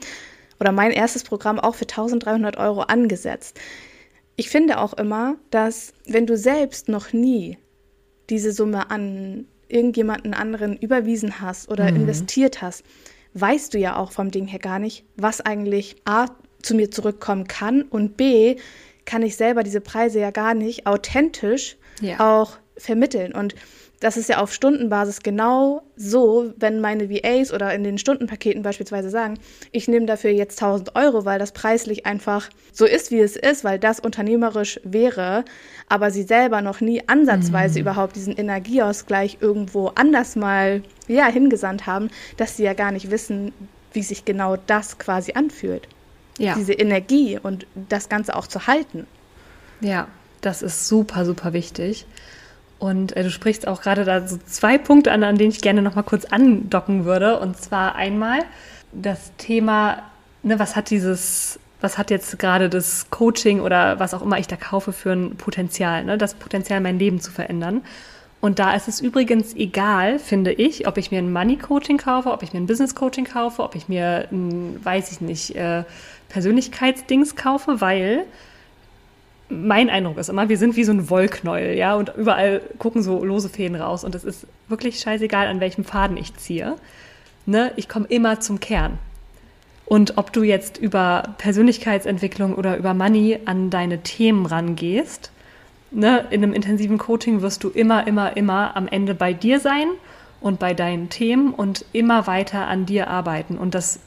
oder 0.60 0.70
mein 0.70 0.92
erstes 0.92 1.24
Programm 1.24 1.58
auch 1.58 1.74
für 1.74 1.86
1300 1.86 2.58
Euro 2.58 2.82
angesetzt. 2.82 3.58
Ich 4.36 4.50
finde 4.50 4.78
auch 4.78 4.94
immer, 4.94 5.36
dass 5.50 5.92
wenn 6.06 6.26
du 6.26 6.36
selbst 6.36 6.88
noch 6.88 7.12
nie 7.12 7.58
diese 8.30 8.52
Summe 8.52 8.90
an 8.90 9.46
irgendjemanden 9.68 10.34
anderen 10.34 10.76
überwiesen 10.76 11.40
hast 11.40 11.68
oder 11.68 11.90
mhm. 11.90 11.96
investiert 11.96 12.62
hast, 12.62 12.84
weißt 13.34 13.74
du 13.74 13.78
ja 13.78 13.96
auch 13.96 14.12
vom 14.12 14.30
Ding 14.30 14.46
her 14.46 14.58
gar 14.58 14.78
nicht, 14.78 15.04
was 15.16 15.40
eigentlich 15.40 15.96
A 16.04 16.26
zu 16.62 16.74
mir 16.74 16.90
zurückkommen 16.90 17.46
kann 17.46 17.82
und 17.82 18.16
B 18.16 18.56
kann 19.04 19.22
ich 19.22 19.36
selber 19.36 19.62
diese 19.62 19.80
Preise 19.80 20.20
ja 20.20 20.30
gar 20.30 20.54
nicht 20.54 20.86
authentisch 20.86 21.76
ja. 22.00 22.20
auch 22.20 22.56
vermitteln. 22.76 23.32
Und 23.32 23.54
das 24.04 24.18
ist 24.18 24.28
ja 24.28 24.36
auf 24.36 24.52
Stundenbasis 24.52 25.22
genau 25.22 25.80
so, 25.96 26.52
wenn 26.58 26.82
meine 26.82 27.08
VAs 27.08 27.54
oder 27.54 27.72
in 27.72 27.84
den 27.84 27.96
Stundenpaketen 27.96 28.62
beispielsweise 28.62 29.08
sagen, 29.08 29.38
ich 29.72 29.88
nehme 29.88 30.04
dafür 30.04 30.30
jetzt 30.30 30.62
1000 30.62 30.94
Euro, 30.94 31.24
weil 31.24 31.38
das 31.38 31.52
preislich 31.52 32.04
einfach 32.04 32.50
so 32.70 32.84
ist, 32.84 33.10
wie 33.10 33.20
es 33.20 33.34
ist, 33.34 33.64
weil 33.64 33.78
das 33.78 34.00
unternehmerisch 34.00 34.78
wäre, 34.84 35.46
aber 35.88 36.10
sie 36.10 36.24
selber 36.24 36.60
noch 36.60 36.82
nie 36.82 37.02
ansatzweise 37.08 37.78
mhm. 37.78 37.80
überhaupt 37.80 38.14
diesen 38.16 38.36
Energieausgleich 38.36 39.38
irgendwo 39.40 39.88
anders 39.94 40.36
mal 40.36 40.82
ja, 41.08 41.24
hingesandt 41.28 41.86
haben, 41.86 42.10
dass 42.36 42.58
sie 42.58 42.64
ja 42.64 42.74
gar 42.74 42.92
nicht 42.92 43.10
wissen, 43.10 43.54
wie 43.94 44.02
sich 44.02 44.26
genau 44.26 44.58
das 44.66 44.98
quasi 44.98 45.32
anfühlt. 45.32 45.88
Ja. 46.36 46.56
Diese 46.56 46.74
Energie 46.74 47.38
und 47.42 47.66
das 47.88 48.10
Ganze 48.10 48.36
auch 48.36 48.48
zu 48.48 48.66
halten. 48.66 49.06
Ja, 49.80 50.08
das 50.42 50.60
ist 50.60 50.88
super, 50.88 51.24
super 51.24 51.54
wichtig. 51.54 52.04
Und 52.84 53.16
äh, 53.16 53.22
du 53.22 53.30
sprichst 53.30 53.66
auch 53.66 53.80
gerade 53.80 54.04
da 54.04 54.28
so 54.28 54.36
zwei 54.46 54.76
Punkte 54.76 55.10
an, 55.10 55.24
an 55.24 55.38
denen 55.38 55.50
ich 55.50 55.62
gerne 55.62 55.80
noch 55.80 55.94
mal 55.94 56.02
kurz 56.02 56.26
andocken 56.26 57.06
würde. 57.06 57.40
Und 57.40 57.56
zwar 57.56 57.94
einmal 57.94 58.40
das 58.92 59.32
Thema, 59.38 60.02
ne, 60.42 60.58
was 60.58 60.76
hat 60.76 60.90
dieses, 60.90 61.58
was 61.80 61.96
hat 61.96 62.10
jetzt 62.10 62.38
gerade 62.38 62.68
das 62.68 63.06
Coaching 63.08 63.60
oder 63.60 63.98
was 64.00 64.12
auch 64.12 64.20
immer 64.20 64.38
ich 64.38 64.48
da 64.48 64.56
kaufe 64.56 64.92
für 64.92 65.12
ein 65.12 65.36
Potenzial, 65.36 66.04
ne, 66.04 66.18
das 66.18 66.34
Potenzial, 66.34 66.82
mein 66.82 66.98
Leben 66.98 67.20
zu 67.20 67.32
verändern. 67.32 67.80
Und 68.42 68.58
da 68.58 68.74
ist 68.74 68.86
es 68.86 69.00
übrigens 69.00 69.54
egal, 69.54 70.18
finde 70.18 70.52
ich, 70.52 70.86
ob 70.86 70.98
ich 70.98 71.10
mir 71.10 71.20
ein 71.20 71.32
Money 71.32 71.56
Coaching 71.56 71.96
kaufe, 71.96 72.30
ob 72.30 72.42
ich 72.42 72.52
mir 72.52 72.60
ein 72.60 72.66
Business 72.66 72.94
Coaching 72.94 73.24
kaufe, 73.24 73.62
ob 73.62 73.76
ich 73.76 73.88
mir 73.88 74.28
ein, 74.30 74.78
weiß 74.84 75.10
ich 75.10 75.22
nicht, 75.22 75.56
äh, 75.56 75.84
Persönlichkeitsdings 76.28 77.34
kaufe, 77.34 77.80
weil 77.80 78.26
mein 79.48 79.90
Eindruck 79.90 80.18
ist 80.18 80.28
immer, 80.28 80.48
wir 80.48 80.58
sind 80.58 80.76
wie 80.76 80.84
so 80.84 80.92
ein 80.92 81.10
Wollknäuel, 81.10 81.76
ja, 81.76 81.94
und 81.94 82.12
überall 82.16 82.62
gucken 82.78 83.02
so 83.02 83.24
lose 83.24 83.48
Fäden 83.48 83.76
raus 83.76 84.04
und 84.04 84.14
es 84.14 84.24
ist 84.24 84.46
wirklich 84.68 84.98
scheißegal, 85.00 85.46
an 85.48 85.60
welchem 85.60 85.84
Faden 85.84 86.16
ich 86.16 86.34
ziehe. 86.36 86.76
Ne? 87.46 87.72
Ich 87.76 87.88
komme 87.88 88.06
immer 88.08 88.40
zum 88.40 88.60
Kern. 88.60 88.98
Und 89.86 90.16
ob 90.16 90.32
du 90.32 90.42
jetzt 90.42 90.78
über 90.78 91.34
Persönlichkeitsentwicklung 91.36 92.54
oder 92.54 92.76
über 92.78 92.94
Money 92.94 93.40
an 93.44 93.68
deine 93.68 94.02
Themen 94.02 94.46
rangehst, 94.46 95.30
ne, 95.90 96.24
in 96.30 96.42
einem 96.42 96.54
intensiven 96.54 96.96
Coaching 96.96 97.42
wirst 97.42 97.64
du 97.64 97.68
immer, 97.68 98.06
immer, 98.06 98.36
immer 98.36 98.76
am 98.76 98.88
Ende 98.88 99.14
bei 99.14 99.34
dir 99.34 99.60
sein 99.60 99.88
und 100.40 100.58
bei 100.58 100.72
deinen 100.72 101.10
Themen 101.10 101.52
und 101.52 101.84
immer 101.92 102.26
weiter 102.26 102.66
an 102.66 102.86
dir 102.86 103.08
arbeiten. 103.08 103.58
Und 103.58 103.74
das 103.74 104.00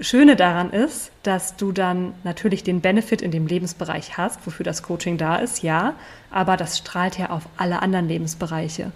Schöne 0.00 0.36
daran 0.36 0.70
ist, 0.70 1.10
dass 1.22 1.56
du 1.56 1.72
dann 1.72 2.14
natürlich 2.22 2.62
den 2.62 2.80
Benefit 2.80 3.20
in 3.20 3.30
dem 3.30 3.46
Lebensbereich 3.46 4.16
hast, 4.16 4.46
wofür 4.46 4.64
das 4.64 4.82
Coaching 4.82 5.18
da 5.18 5.36
ist, 5.36 5.62
ja, 5.62 5.94
aber 6.30 6.56
das 6.56 6.78
strahlt 6.78 7.18
ja 7.18 7.30
auf 7.30 7.42
alle 7.56 7.82
anderen 7.82 8.06
Lebensbereiche. 8.06 8.92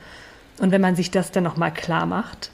Und 0.58 0.70
wenn 0.70 0.80
man 0.80 0.94
sich 0.94 1.10
das 1.10 1.32
dann 1.32 1.42
nochmal 1.44 1.72
klar 1.72 2.06
macht, 2.06 2.50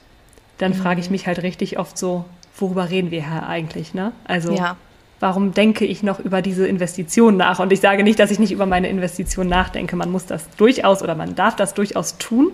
dann 0.56 0.72
mhm. 0.72 0.76
frage 0.76 1.00
ich 1.00 1.10
mich 1.10 1.26
halt 1.26 1.42
richtig 1.42 1.78
oft 1.78 1.98
so, 1.98 2.24
worüber 2.56 2.90
reden 2.90 3.10
wir 3.10 3.28
hier 3.28 3.46
eigentlich, 3.46 3.92
ne? 3.92 4.12
Also, 4.24 4.54
ja. 4.54 4.76
warum 5.20 5.52
denke 5.52 5.84
ich 5.84 6.02
noch 6.02 6.18
über 6.18 6.42
diese 6.42 6.66
Investition 6.66 7.36
nach? 7.36 7.58
Und 7.60 7.72
ich 7.72 7.80
sage 7.80 8.02
nicht, 8.02 8.18
dass 8.18 8.30
ich 8.30 8.38
nicht 8.38 8.52
über 8.52 8.66
meine 8.66 8.88
Investition 8.88 9.48
nachdenke. 9.48 9.94
Man 9.94 10.10
muss 10.10 10.26
das 10.26 10.48
durchaus 10.56 11.02
oder 11.02 11.14
man 11.14 11.34
darf 11.34 11.54
das 11.54 11.74
durchaus 11.74 12.18
tun. 12.18 12.52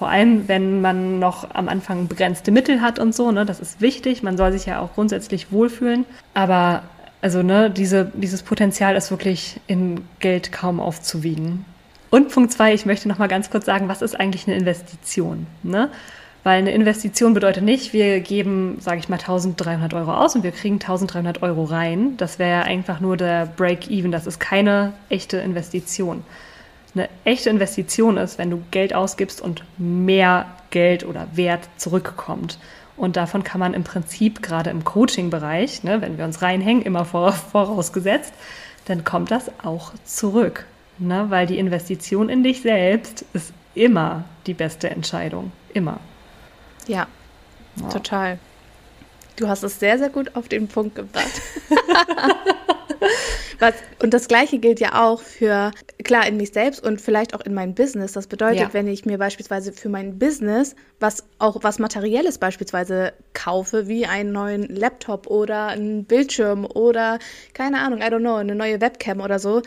Vor 0.00 0.08
allem, 0.08 0.48
wenn 0.48 0.80
man 0.80 1.18
noch 1.18 1.54
am 1.54 1.68
Anfang 1.68 2.08
begrenzte 2.08 2.50
Mittel 2.52 2.80
hat 2.80 2.98
und 2.98 3.14
so, 3.14 3.30
ne, 3.32 3.44
das 3.44 3.60
ist 3.60 3.82
wichtig. 3.82 4.22
Man 4.22 4.38
soll 4.38 4.50
sich 4.50 4.64
ja 4.64 4.80
auch 4.80 4.94
grundsätzlich 4.94 5.52
wohlfühlen. 5.52 6.06
Aber 6.32 6.84
also, 7.20 7.42
ne, 7.42 7.70
diese, 7.70 8.10
dieses 8.14 8.42
Potenzial 8.42 8.96
ist 8.96 9.10
wirklich 9.10 9.60
in 9.66 10.00
Geld 10.18 10.52
kaum 10.52 10.80
aufzuwiegen. 10.80 11.66
Und 12.08 12.32
Punkt 12.32 12.50
zwei, 12.50 12.72
ich 12.72 12.86
möchte 12.86 13.08
noch 13.08 13.18
mal 13.18 13.28
ganz 13.28 13.50
kurz 13.50 13.66
sagen, 13.66 13.88
was 13.88 14.00
ist 14.00 14.18
eigentlich 14.18 14.46
eine 14.46 14.56
Investition? 14.56 15.46
Ne? 15.62 15.90
Weil 16.44 16.60
eine 16.60 16.70
Investition 16.70 17.34
bedeutet 17.34 17.62
nicht, 17.62 17.92
wir 17.92 18.20
geben, 18.20 18.78
sage 18.80 19.00
ich 19.00 19.10
mal, 19.10 19.18
1300 19.18 19.92
Euro 19.92 20.14
aus 20.14 20.34
und 20.34 20.44
wir 20.44 20.52
kriegen 20.52 20.76
1300 20.76 21.42
Euro 21.42 21.64
rein. 21.64 22.16
Das 22.16 22.38
wäre 22.38 22.62
einfach 22.62 23.00
nur 23.00 23.18
der 23.18 23.44
Break-Even. 23.44 24.12
Das 24.12 24.26
ist 24.26 24.40
keine 24.40 24.94
echte 25.10 25.36
Investition 25.36 26.24
eine 26.94 27.08
echte 27.24 27.50
Investition 27.50 28.16
ist, 28.16 28.38
wenn 28.38 28.50
du 28.50 28.62
Geld 28.70 28.94
ausgibst 28.94 29.40
und 29.40 29.64
mehr 29.78 30.46
Geld 30.70 31.04
oder 31.06 31.28
Wert 31.34 31.68
zurückkommt. 31.76 32.58
Und 32.96 33.16
davon 33.16 33.44
kann 33.44 33.60
man 33.60 33.74
im 33.74 33.84
Prinzip 33.84 34.42
gerade 34.42 34.70
im 34.70 34.84
Coaching-Bereich, 34.84 35.84
ne, 35.84 36.00
wenn 36.00 36.18
wir 36.18 36.24
uns 36.24 36.42
reinhängen, 36.42 36.82
immer 36.82 37.04
vorausgesetzt, 37.52 38.32
dann 38.84 39.04
kommt 39.04 39.30
das 39.30 39.50
auch 39.62 39.92
zurück. 40.04 40.66
Ne, 40.98 41.26
weil 41.30 41.46
die 41.46 41.58
Investition 41.58 42.28
in 42.28 42.42
dich 42.42 42.60
selbst 42.60 43.24
ist 43.32 43.54
immer 43.74 44.24
die 44.46 44.52
beste 44.52 44.90
Entscheidung. 44.90 45.50
Immer. 45.72 45.98
Ja, 46.86 47.06
ja. 47.76 47.88
total. 47.88 48.38
Du 49.36 49.48
hast 49.48 49.62
es 49.62 49.80
sehr, 49.80 49.98
sehr 49.98 50.10
gut 50.10 50.36
auf 50.36 50.48
den 50.48 50.68
Punkt 50.68 50.96
gebracht. 50.96 51.40
Was, 53.60 53.74
und 54.02 54.12
das 54.12 54.26
Gleiche 54.26 54.58
gilt 54.58 54.80
ja 54.80 55.02
auch 55.02 55.20
für, 55.20 55.70
klar, 56.02 56.26
in 56.26 56.36
mich 56.36 56.52
selbst 56.52 56.82
und 56.82 57.00
vielleicht 57.00 57.34
auch 57.34 57.40
in 57.42 57.54
mein 57.54 57.74
Business. 57.74 58.12
Das 58.12 58.26
bedeutet, 58.26 58.60
ja. 58.60 58.72
wenn 58.72 58.88
ich 58.88 59.04
mir 59.04 59.18
beispielsweise 59.18 59.72
für 59.72 59.88
mein 59.88 60.18
Business 60.18 60.74
was 61.00 61.24
auch 61.38 61.56
was 61.62 61.78
Materielles 61.78 62.38
beispielsweise 62.38 63.12
kaufe, 63.32 63.88
wie 63.88 64.06
einen 64.06 64.32
neuen 64.32 64.64
Laptop 64.64 65.26
oder 65.28 65.68
einen 65.68 66.04
Bildschirm 66.04 66.66
oder 66.66 67.18
keine 67.54 67.78
Ahnung, 67.78 68.00
I 68.00 68.04
don't 68.04 68.20
know, 68.20 68.34
eine 68.34 68.54
neue 68.54 68.80
Webcam 68.80 69.20
oder 69.20 69.38
so, 69.38 69.62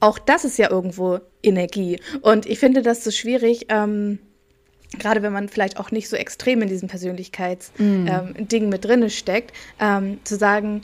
auch 0.00 0.18
das 0.18 0.44
ist 0.44 0.58
ja 0.58 0.68
irgendwo 0.68 1.20
Energie. 1.42 2.00
Und 2.22 2.46
ich 2.46 2.58
finde 2.58 2.82
das 2.82 3.04
so 3.04 3.12
schwierig, 3.12 3.66
ähm, 3.68 4.18
gerade 4.98 5.22
wenn 5.22 5.32
man 5.32 5.48
vielleicht 5.48 5.78
auch 5.78 5.92
nicht 5.92 6.08
so 6.08 6.16
extrem 6.16 6.60
in 6.62 6.68
diesem 6.68 6.88
Persönlichkeitsding 6.88 8.04
mm. 8.04 8.46
ähm, 8.50 8.68
mit 8.68 8.84
drinne 8.84 9.10
steckt, 9.10 9.52
ähm, 9.80 10.18
zu 10.24 10.36
sagen, 10.36 10.82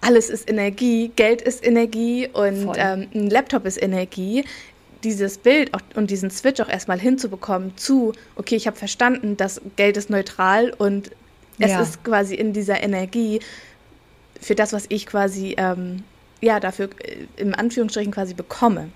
alles 0.00 0.30
ist 0.30 0.48
Energie, 0.48 1.10
Geld 1.16 1.42
ist 1.42 1.64
Energie 1.64 2.28
und 2.32 2.72
ähm, 2.76 3.08
ein 3.14 3.30
Laptop 3.30 3.66
ist 3.66 3.80
Energie. 3.82 4.44
Dieses 5.04 5.38
Bild 5.38 5.70
und 5.94 6.10
diesen 6.10 6.30
Switch 6.30 6.60
auch 6.60 6.68
erstmal 6.68 6.98
hinzubekommen 6.98 7.76
zu, 7.76 8.12
okay, 8.34 8.56
ich 8.56 8.66
habe 8.66 8.76
verstanden, 8.76 9.36
dass 9.36 9.60
Geld 9.76 9.96
ist 9.96 10.10
neutral 10.10 10.74
und 10.76 11.10
es 11.60 11.70
ja. 11.70 11.80
ist 11.80 12.02
quasi 12.04 12.34
in 12.34 12.52
dieser 12.52 12.82
Energie 12.82 13.40
für 14.40 14.54
das, 14.54 14.72
was 14.72 14.86
ich 14.88 15.06
quasi, 15.06 15.54
ähm, 15.56 16.04
ja, 16.40 16.60
dafür 16.60 16.90
äh, 17.00 17.26
im 17.36 17.54
Anführungsstrichen 17.54 18.12
quasi 18.12 18.34
bekomme. 18.34 18.88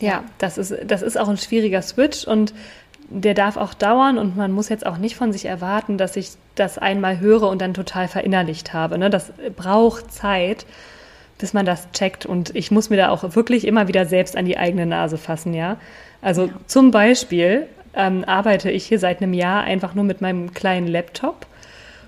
Ja, 0.00 0.24
das 0.38 0.58
ist, 0.58 0.74
das 0.86 1.02
ist 1.02 1.16
auch 1.18 1.28
ein 1.28 1.38
schwieriger 1.38 1.82
Switch 1.82 2.26
und 2.26 2.52
der 3.08 3.34
darf 3.34 3.56
auch 3.56 3.74
dauern 3.74 4.18
und 4.18 4.36
man 4.36 4.52
muss 4.52 4.68
jetzt 4.68 4.86
auch 4.86 4.98
nicht 4.98 5.16
von 5.16 5.32
sich 5.32 5.46
erwarten, 5.46 5.98
dass 5.98 6.16
ich 6.16 6.32
das 6.54 6.78
einmal 6.78 7.20
höre 7.20 7.48
und 7.48 7.60
dann 7.60 7.74
total 7.74 8.08
verinnerlicht 8.08 8.72
habe. 8.72 8.98
Ne? 8.98 9.10
Das 9.10 9.32
braucht 9.54 10.12
Zeit, 10.12 10.66
bis 11.38 11.52
man 11.52 11.66
das 11.66 11.90
checkt 11.92 12.26
und 12.26 12.54
ich 12.56 12.70
muss 12.70 12.90
mir 12.90 12.96
da 12.96 13.10
auch 13.10 13.36
wirklich 13.36 13.66
immer 13.66 13.88
wieder 13.88 14.06
selbst 14.06 14.36
an 14.36 14.46
die 14.46 14.58
eigene 14.58 14.86
Nase 14.86 15.18
fassen, 15.18 15.54
ja. 15.54 15.76
Also 16.22 16.46
ja. 16.46 16.52
zum 16.66 16.90
Beispiel 16.90 17.66
ähm, 17.94 18.24
arbeite 18.24 18.70
ich 18.70 18.86
hier 18.86 18.98
seit 18.98 19.22
einem 19.22 19.34
Jahr 19.34 19.62
einfach 19.62 19.94
nur 19.94 20.04
mit 20.04 20.20
meinem 20.20 20.54
kleinen 20.54 20.88
Laptop 20.88 21.46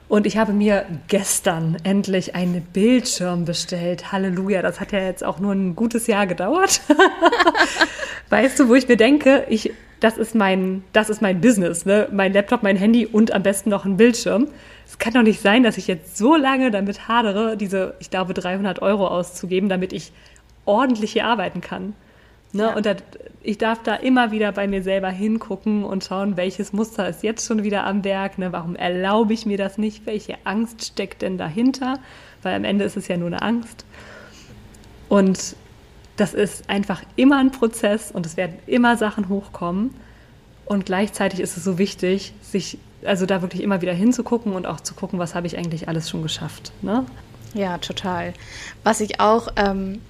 und 0.09 0.27
ich 0.27 0.39
habe 0.39 0.55
mir 0.55 0.87
gestern 1.09 1.77
endlich 1.85 2.35
einen 2.35 2.63
Bildschirm 2.63 3.45
bestellt. 3.45 4.11
Halleluja, 4.11 4.63
das 4.63 4.81
hat 4.81 4.93
ja 4.93 5.01
jetzt 5.01 5.23
auch 5.23 5.39
nur 5.39 5.53
ein 5.53 5.77
gutes 5.77 6.07
Jahr 6.07 6.27
gedauert. 6.27 6.81
weißt 8.31 8.59
du, 8.59 8.69
wo 8.69 8.75
ich 8.75 8.89
mir 8.89 8.97
denke, 8.97 9.45
ich, 9.51 9.73
das 10.01 10.17
ist 10.17 10.35
mein, 10.35 10.85
das 10.93 11.11
ist 11.11 11.23
mein 11.23 11.41
Business, 11.41 11.85
ne? 11.85 12.09
Mein 12.13 12.33
Laptop, 12.33 12.63
mein 12.63 12.77
Handy 12.77 13.07
und 13.07 13.33
am 13.33 13.43
besten 13.43 13.71
noch 13.71 13.85
ein 13.85 13.97
Bildschirm. 13.97 14.49
Es 14.87 14.99
kann 14.99 15.13
doch 15.13 15.23
nicht 15.23 15.41
sein, 15.41 15.63
dass 15.63 15.77
ich 15.77 15.87
jetzt 15.87 16.17
so 16.17 16.37
lange 16.37 16.71
damit 16.71 17.09
hadere, 17.09 17.57
diese, 17.57 17.95
ich 18.01 18.11
glaube, 18.11 18.35
300 18.35 18.81
Euro 18.81 19.09
auszugeben, 19.09 19.69
damit 19.69 19.93
ich 19.93 20.13
ordentlich 20.65 21.13
hier 21.13 21.27
arbeiten 21.27 21.61
kann. 21.61 21.95
Ne? 22.53 22.63
Ja. 22.63 22.75
Und 22.75 22.87
das, 22.87 22.97
ich 23.43 23.59
darf 23.59 23.83
da 23.83 23.95
immer 23.95 24.31
wieder 24.31 24.53
bei 24.53 24.67
mir 24.67 24.83
selber 24.83 25.11
hingucken 25.11 25.85
und 25.85 26.05
schauen, 26.05 26.37
welches 26.37 26.73
Muster 26.73 27.09
ist 27.09 27.23
jetzt 27.23 27.47
schon 27.47 27.63
wieder 27.63 27.85
am 27.85 28.05
Werk. 28.05 28.39
Ne? 28.39 28.53
Warum 28.53 28.77
erlaube 28.77 29.35
ich 29.35 29.47
mir 29.47 29.59
das 29.59 29.79
nicht? 29.79 30.07
Welche 30.07 30.37
Angst 30.45 30.85
steckt 30.85 31.23
denn 31.23 31.37
dahinter? 31.39 31.99
Weil 32.43 32.55
am 32.55 32.65
Ende 32.65 32.85
ist 32.85 32.97
es 32.97 33.09
ja 33.09 33.17
nur 33.17 33.29
eine 33.29 33.43
Angst. 33.43 33.85
Und 35.09 35.57
das 36.19 36.35
ist 36.35 36.69
einfach 36.69 37.03
immer 37.17 37.39
ein 37.39 37.51
Prozess 37.51 38.11
und 38.11 38.27
es 38.27 38.37
werden 38.37 38.57
immer 38.67 38.97
Sachen 38.97 39.29
hochkommen. 39.29 39.95
Und 40.67 40.85
gleichzeitig 40.85 41.41
ist 41.41 41.57
es 41.57 41.65
so 41.65 41.79
wichtig, 41.79 42.35
sich 42.43 42.79
also 43.05 43.25
da 43.25 43.41
wirklich 43.41 43.63
immer 43.63 43.81
wieder 43.81 43.95
hinzugucken 43.95 44.53
und 44.53 44.67
auch 44.67 44.81
zu 44.81 44.95
gucken, 44.95 45.19
was 45.19 45.35
habe 45.35 45.47
ich 45.47 45.57
eigentlich 45.57 45.89
alles 45.89 46.11
schon 46.11 46.23
geschafft. 46.23 46.73
Ne? 46.83 47.07
Ja, 47.55 47.79
total. 47.79 48.35
Was 48.85 49.01
ich 49.01 49.21
auch 49.21 49.49
ähm, 49.57 50.01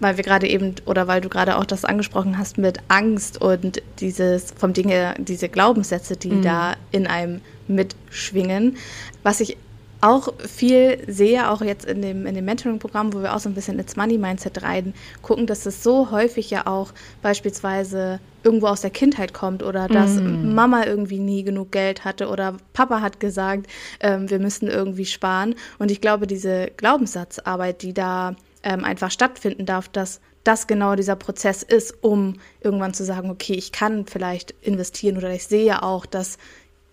weil 0.00 0.16
wir 0.16 0.24
gerade 0.24 0.46
eben 0.48 0.74
oder 0.86 1.06
weil 1.06 1.20
du 1.20 1.28
gerade 1.28 1.56
auch 1.56 1.64
das 1.64 1.84
angesprochen 1.84 2.36
hast 2.38 2.58
mit 2.58 2.78
Angst 2.88 3.40
und 3.40 3.82
dieses 4.00 4.52
vom 4.56 4.72
Dinge, 4.72 5.14
diese 5.18 5.48
Glaubenssätze, 5.48 6.16
die 6.16 6.30
mhm. 6.30 6.42
da 6.42 6.74
in 6.90 7.06
einem 7.06 7.40
mitschwingen. 7.68 8.76
Was 9.22 9.40
ich 9.40 9.56
auch 10.04 10.34
viel 10.38 11.02
sehe, 11.06 11.50
auch 11.50 11.62
jetzt 11.62 11.86
in 11.86 12.02
dem, 12.02 12.26
in 12.26 12.34
dem 12.34 12.44
Mentoring-Programm, 12.44 13.14
wo 13.14 13.22
wir 13.22 13.34
auch 13.34 13.40
so 13.40 13.48
ein 13.48 13.54
bisschen 13.54 13.78
ins 13.78 13.96
Money-Mindset 13.96 14.62
rein 14.62 14.92
gucken, 15.22 15.46
dass 15.46 15.64
es 15.64 15.82
so 15.82 16.10
häufig 16.10 16.50
ja 16.50 16.66
auch 16.66 16.92
beispielsweise 17.22 18.20
irgendwo 18.42 18.66
aus 18.66 18.82
der 18.82 18.90
Kindheit 18.90 19.32
kommt 19.32 19.62
oder 19.62 19.88
dass 19.88 20.16
mm. 20.16 20.54
Mama 20.54 20.84
irgendwie 20.84 21.18
nie 21.18 21.42
genug 21.42 21.72
Geld 21.72 22.04
hatte 22.04 22.28
oder 22.28 22.58
Papa 22.74 23.00
hat 23.00 23.18
gesagt, 23.18 23.66
ähm, 24.00 24.28
wir 24.28 24.38
müssen 24.40 24.68
irgendwie 24.68 25.06
sparen. 25.06 25.54
Und 25.78 25.90
ich 25.90 26.02
glaube, 26.02 26.26
diese 26.26 26.70
Glaubenssatzarbeit, 26.76 27.80
die 27.80 27.94
da 27.94 28.36
ähm, 28.62 28.84
einfach 28.84 29.10
stattfinden 29.10 29.64
darf, 29.64 29.88
dass 29.88 30.20
das 30.44 30.66
genau 30.66 30.96
dieser 30.96 31.16
Prozess 31.16 31.62
ist, 31.62 32.04
um 32.04 32.34
irgendwann 32.60 32.92
zu 32.92 33.04
sagen, 33.04 33.30
okay, 33.30 33.54
ich 33.54 33.72
kann 33.72 34.04
vielleicht 34.04 34.50
investieren 34.60 35.16
oder 35.16 35.30
ich 35.30 35.46
sehe 35.46 35.82
auch, 35.82 36.04
dass 36.04 36.36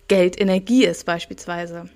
Geld 0.08 0.40
Energie 0.40 0.86
ist 0.86 1.04
beispielsweise. 1.04 1.90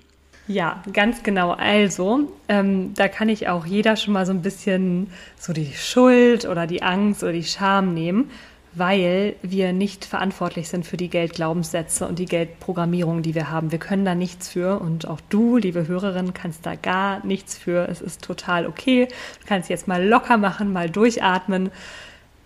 Ja, 0.47 0.81
ganz 0.93 1.23
genau. 1.23 1.51
Also, 1.51 2.31
ähm, 2.47 2.93
da 2.93 3.07
kann 3.07 3.27
ich 3.27 3.49
auch 3.49 3.65
jeder 3.65 3.95
schon 3.97 4.13
mal 4.13 4.25
so 4.25 4.31
ein 4.31 4.41
bisschen 4.41 5.11
so 5.37 5.51
die 5.51 5.73
Schuld 5.73 6.45
oder 6.45 6.67
die 6.67 6.83
Angst 6.83 7.21
oder 7.23 7.33
die 7.33 7.43
Scham 7.43 7.93
nehmen 7.93 8.29
weil 8.77 9.35
wir 9.41 9.73
nicht 9.73 10.05
verantwortlich 10.05 10.69
sind 10.69 10.85
für 10.85 10.97
die 10.97 11.09
Geldglaubenssätze 11.09 12.07
und 12.07 12.19
die 12.19 12.25
Geldprogrammierung, 12.25 13.21
die 13.21 13.33
wir 13.33 13.49
haben. 13.49 13.71
Wir 13.71 13.79
können 13.79 14.05
da 14.05 14.13
nichts 14.13 14.49
für 14.49 14.79
und 14.79 15.07
auch 15.07 15.19
du, 15.29 15.57
liebe 15.57 15.87
Hörerin, 15.87 16.33
kannst 16.33 16.65
da 16.65 16.75
gar 16.75 17.25
nichts 17.25 17.57
für. 17.57 17.87
Es 17.89 18.01
ist 18.01 18.21
total 18.21 18.67
okay. 18.67 19.07
Du 19.41 19.47
kannst 19.47 19.69
jetzt 19.69 19.87
mal 19.87 20.05
locker 20.05 20.37
machen, 20.37 20.73
mal 20.73 20.89
durchatmen. 20.89 21.71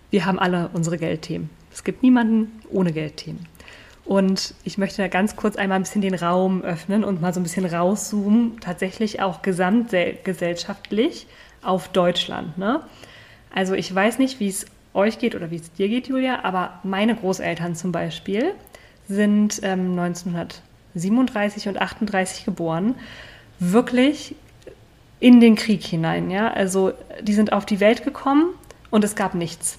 Wir 0.09 0.25
haben 0.25 0.39
alle 0.39 0.69
unsere 0.73 0.97
Geldthemen. 0.97 1.49
Es 1.73 1.83
gibt 1.83 2.03
niemanden 2.03 2.61
ohne 2.69 2.93
Geldthemen. 2.93 3.45
Und 4.05 4.55
ich 4.63 4.77
möchte 4.77 5.01
da 5.01 5.07
ganz 5.07 5.35
kurz 5.35 5.55
einmal 5.55 5.77
ein 5.77 5.83
bisschen 5.83 6.01
den 6.01 6.15
Raum 6.15 6.63
öffnen 6.63 7.03
und 7.03 7.21
mal 7.21 7.33
so 7.33 7.39
ein 7.39 7.43
bisschen 7.43 7.65
rauszoomen, 7.65 8.59
tatsächlich 8.59 9.21
auch 9.21 9.41
gesamtgesellschaftlich 9.41 11.27
auf 11.61 11.89
Deutschland. 11.89 12.57
Ne? 12.57 12.81
Also 13.53 13.73
ich 13.73 13.93
weiß 13.93 14.17
nicht, 14.17 14.39
wie 14.39 14.47
es 14.47 14.65
euch 14.93 15.19
geht 15.19 15.35
oder 15.35 15.51
wie 15.51 15.57
es 15.57 15.71
dir 15.73 15.87
geht, 15.87 16.07
Julia, 16.07 16.43
aber 16.43 16.79
meine 16.83 17.15
Großeltern 17.15 17.75
zum 17.75 17.91
Beispiel 17.91 18.53
sind 19.07 19.59
ähm, 19.63 19.97
1937 19.97 21.67
und 21.67 21.79
38 21.79 22.45
geboren, 22.45 22.95
wirklich 23.59 24.35
in 25.19 25.39
den 25.39 25.55
Krieg 25.55 25.83
hinein. 25.83 26.31
Ja? 26.31 26.51
Also 26.51 26.93
die 27.21 27.33
sind 27.33 27.53
auf 27.53 27.65
die 27.65 27.79
Welt 27.79 28.03
gekommen 28.03 28.55
und 28.89 29.03
es 29.03 29.15
gab 29.15 29.35
nichts. 29.35 29.77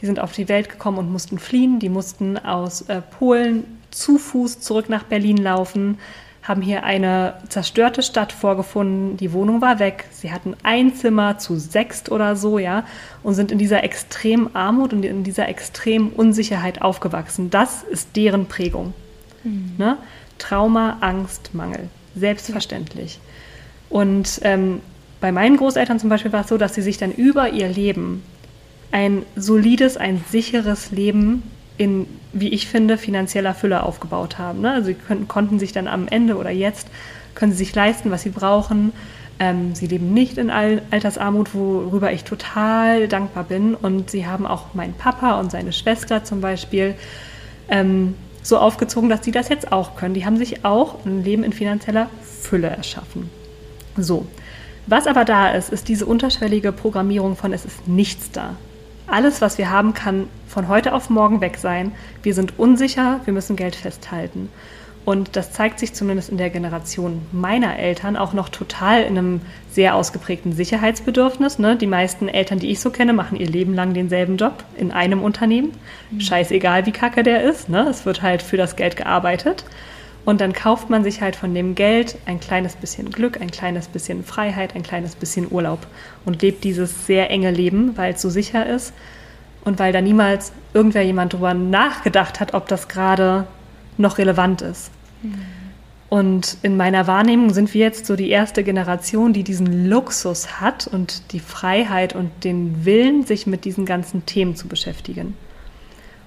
Die 0.00 0.06
sind 0.06 0.20
auf 0.20 0.32
die 0.32 0.48
Welt 0.48 0.68
gekommen 0.68 0.98
und 0.98 1.10
mussten 1.10 1.38
fliehen. 1.38 1.78
Die 1.78 1.88
mussten 1.88 2.38
aus 2.38 2.82
äh, 2.82 3.00
Polen 3.00 3.64
zu 3.90 4.18
Fuß 4.18 4.60
zurück 4.60 4.88
nach 4.88 5.04
Berlin 5.04 5.36
laufen 5.36 5.98
haben 6.44 6.60
hier 6.60 6.84
eine 6.84 7.34
zerstörte 7.48 8.02
Stadt 8.02 8.30
vorgefunden. 8.30 9.16
Die 9.16 9.32
Wohnung 9.32 9.62
war 9.62 9.78
weg. 9.78 10.04
Sie 10.10 10.30
hatten 10.30 10.54
ein 10.62 10.94
Zimmer 10.94 11.38
zu 11.38 11.56
sechst 11.56 12.12
oder 12.12 12.36
so, 12.36 12.58
ja, 12.58 12.84
und 13.22 13.32
sind 13.32 13.50
in 13.50 13.58
dieser 13.58 13.82
extremen 13.82 14.54
Armut 14.54 14.92
und 14.92 15.04
in 15.04 15.24
dieser 15.24 15.48
extremen 15.48 16.10
Unsicherheit 16.10 16.82
aufgewachsen. 16.82 17.48
Das 17.48 17.82
ist 17.82 18.14
deren 18.14 18.44
Prägung. 18.46 18.92
Mhm. 19.42 19.72
Ne? 19.78 19.96
Trauma, 20.38 20.98
Angst, 21.00 21.54
Mangel. 21.54 21.88
Selbstverständlich. 22.14 23.20
Und 23.88 24.40
ähm, 24.42 24.80
bei 25.22 25.32
meinen 25.32 25.56
Großeltern 25.56 25.98
zum 25.98 26.10
Beispiel 26.10 26.32
war 26.32 26.42
es 26.42 26.48
so, 26.48 26.58
dass 26.58 26.74
sie 26.74 26.82
sich 26.82 26.98
dann 26.98 27.10
über 27.10 27.48
ihr 27.48 27.68
Leben 27.68 28.22
ein 28.94 29.26
solides, 29.34 29.96
ein 29.96 30.24
sicheres 30.30 30.92
Leben 30.92 31.42
in, 31.76 32.06
wie 32.32 32.50
ich 32.50 32.68
finde, 32.68 32.96
finanzieller 32.96 33.52
Fülle 33.52 33.82
aufgebaut 33.82 34.38
haben. 34.38 34.60
Ne? 34.60 34.70
Also 34.70 34.86
sie 34.86 34.94
können, 34.94 35.26
konnten 35.26 35.58
sich 35.58 35.72
dann 35.72 35.88
am 35.88 36.06
Ende 36.06 36.36
oder 36.36 36.50
jetzt, 36.50 36.86
können 37.34 37.50
sie 37.50 37.58
sich 37.58 37.74
leisten, 37.74 38.12
was 38.12 38.22
sie 38.22 38.30
brauchen. 38.30 38.92
Ähm, 39.40 39.74
sie 39.74 39.88
leben 39.88 40.14
nicht 40.14 40.38
in 40.38 40.48
Altersarmut, 40.48 41.56
worüber 41.56 42.12
ich 42.12 42.22
total 42.22 43.08
dankbar 43.08 43.42
bin. 43.42 43.74
Und 43.74 44.10
sie 44.10 44.28
haben 44.28 44.46
auch 44.46 44.74
meinen 44.74 44.94
Papa 44.94 45.40
und 45.40 45.50
seine 45.50 45.72
Schwester 45.72 46.22
zum 46.22 46.40
Beispiel 46.40 46.94
ähm, 47.68 48.14
so 48.44 48.58
aufgezogen, 48.58 49.08
dass 49.08 49.24
sie 49.24 49.32
das 49.32 49.48
jetzt 49.48 49.72
auch 49.72 49.96
können. 49.96 50.14
Die 50.14 50.24
haben 50.24 50.36
sich 50.36 50.64
auch 50.64 51.04
ein 51.04 51.24
Leben 51.24 51.42
in 51.42 51.52
finanzieller 51.52 52.08
Fülle 52.42 52.68
erschaffen. 52.68 53.28
So. 53.96 54.24
Was 54.86 55.08
aber 55.08 55.24
da 55.24 55.50
ist, 55.50 55.70
ist 55.70 55.88
diese 55.88 56.06
unterschwellige 56.06 56.70
Programmierung 56.70 57.34
von 57.34 57.52
es 57.52 57.64
ist 57.64 57.88
nichts 57.88 58.30
da. 58.30 58.54
Alles, 59.06 59.40
was 59.40 59.58
wir 59.58 59.70
haben, 59.70 59.94
kann 59.94 60.28
von 60.48 60.68
heute 60.68 60.92
auf 60.92 61.10
morgen 61.10 61.40
weg 61.40 61.58
sein. 61.58 61.92
Wir 62.22 62.34
sind 62.34 62.58
unsicher, 62.58 63.20
wir 63.24 63.32
müssen 63.32 63.56
Geld 63.56 63.76
festhalten. 63.76 64.48
Und 65.04 65.36
das 65.36 65.52
zeigt 65.52 65.78
sich 65.78 65.92
zumindest 65.92 66.30
in 66.30 66.38
der 66.38 66.48
Generation 66.48 67.20
meiner 67.30 67.78
Eltern 67.78 68.16
auch 68.16 68.32
noch 68.32 68.48
total 68.48 69.02
in 69.02 69.18
einem 69.18 69.40
sehr 69.70 69.94
ausgeprägten 69.94 70.52
Sicherheitsbedürfnis. 70.52 71.58
Ne? 71.58 71.76
Die 71.76 71.86
meisten 71.86 72.28
Eltern, 72.28 72.58
die 72.58 72.70
ich 72.70 72.80
so 72.80 72.88
kenne, 72.88 73.12
machen 73.12 73.38
ihr 73.38 73.46
Leben 73.46 73.74
lang 73.74 73.92
denselben 73.92 74.38
Job 74.38 74.64
in 74.78 74.92
einem 74.92 75.22
Unternehmen. 75.22 75.72
Mhm. 76.10 76.20
Scheißegal, 76.20 76.86
wie 76.86 76.92
kacke 76.92 77.22
der 77.22 77.42
ist. 77.42 77.68
Ne? 77.68 77.86
Es 77.90 78.06
wird 78.06 78.22
halt 78.22 78.40
für 78.40 78.56
das 78.56 78.76
Geld 78.76 78.96
gearbeitet. 78.96 79.64
Und 80.24 80.40
dann 80.40 80.54
kauft 80.54 80.88
man 80.88 81.04
sich 81.04 81.20
halt 81.20 81.36
von 81.36 81.54
dem 81.54 81.74
Geld 81.74 82.16
ein 82.24 82.40
kleines 82.40 82.76
bisschen 82.76 83.10
Glück, 83.10 83.40
ein 83.40 83.50
kleines 83.50 83.88
bisschen 83.88 84.24
Freiheit, 84.24 84.74
ein 84.74 84.82
kleines 84.82 85.16
bisschen 85.16 85.50
Urlaub 85.50 85.86
und 86.24 86.40
lebt 86.40 86.64
dieses 86.64 87.06
sehr 87.06 87.30
enge 87.30 87.50
Leben, 87.50 87.96
weil 87.96 88.14
es 88.14 88.22
so 88.22 88.30
sicher 88.30 88.66
ist 88.66 88.94
und 89.64 89.78
weil 89.78 89.92
da 89.92 90.00
niemals 90.00 90.52
irgendwer 90.72 91.02
jemand 91.02 91.34
drüber 91.34 91.52
nachgedacht 91.52 92.40
hat, 92.40 92.54
ob 92.54 92.68
das 92.68 92.88
gerade 92.88 93.46
noch 93.98 94.18
relevant 94.18 94.62
ist. 94.62 94.90
Mhm. 95.22 95.34
Und 96.08 96.58
in 96.62 96.76
meiner 96.76 97.06
Wahrnehmung 97.06 97.52
sind 97.52 97.74
wir 97.74 97.80
jetzt 97.80 98.06
so 98.06 98.14
die 98.14 98.30
erste 98.30 98.62
Generation, 98.62 99.32
die 99.32 99.42
diesen 99.42 99.88
Luxus 99.88 100.60
hat 100.60 100.86
und 100.86 101.32
die 101.32 101.40
Freiheit 101.40 102.14
und 102.14 102.30
den 102.44 102.84
Willen, 102.84 103.26
sich 103.26 103.46
mit 103.46 103.64
diesen 103.64 103.84
ganzen 103.84 104.24
Themen 104.24 104.54
zu 104.54 104.68
beschäftigen. 104.68 105.34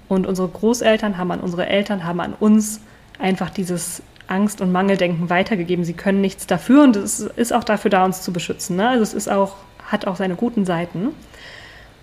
Und 0.10 0.28
unsere 0.28 0.50
Großeltern 0.50 1.18
haben 1.18 1.32
an 1.32 1.40
unsere 1.40 1.68
Eltern, 1.68 2.04
haben 2.04 2.20
an 2.20 2.34
uns 2.34 2.82
einfach 3.20 3.50
dieses 3.50 4.02
Angst- 4.28 4.62
und 4.62 4.72
Mangeldenken 4.72 5.30
weitergegeben. 5.30 5.86
Sie 5.86 5.94
können 5.94 6.22
nichts 6.22 6.48
dafür 6.48 6.84
und 6.84 6.96
es 6.96 7.20
ist 7.20 7.54
auch 7.54 7.64
dafür 7.64 7.90
da, 7.90 8.06
uns 8.06 8.22
zu 8.22 8.34
beschützen. 8.34 8.76
Ne? 8.76 8.90
Also 8.90 9.04
es 9.04 9.14
ist 9.14 9.30
auch, 9.30 9.56
hat 9.86 10.06
auch 10.06 10.16
seine 10.16 10.36
guten 10.36 10.66
Seiten. 10.66 11.10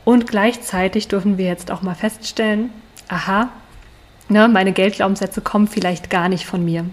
Und 0.05 0.27
gleichzeitig 0.27 1.09
dürfen 1.09 1.39
wir 1.39 1.47
jetzt 1.47 1.71
auch 1.71 1.83
mal 1.83 1.95
feststellen, 1.95 2.71
aha, 3.09 3.49
ne, 4.29 4.49
meine 4.49 4.73
Geldglaubenssätze 4.73 5.41
kommen 5.41 5.67
vielleicht 5.67 6.11
gar 6.11 6.29
nicht 6.29 6.47
von 6.47 6.65
mir. 6.65 6.85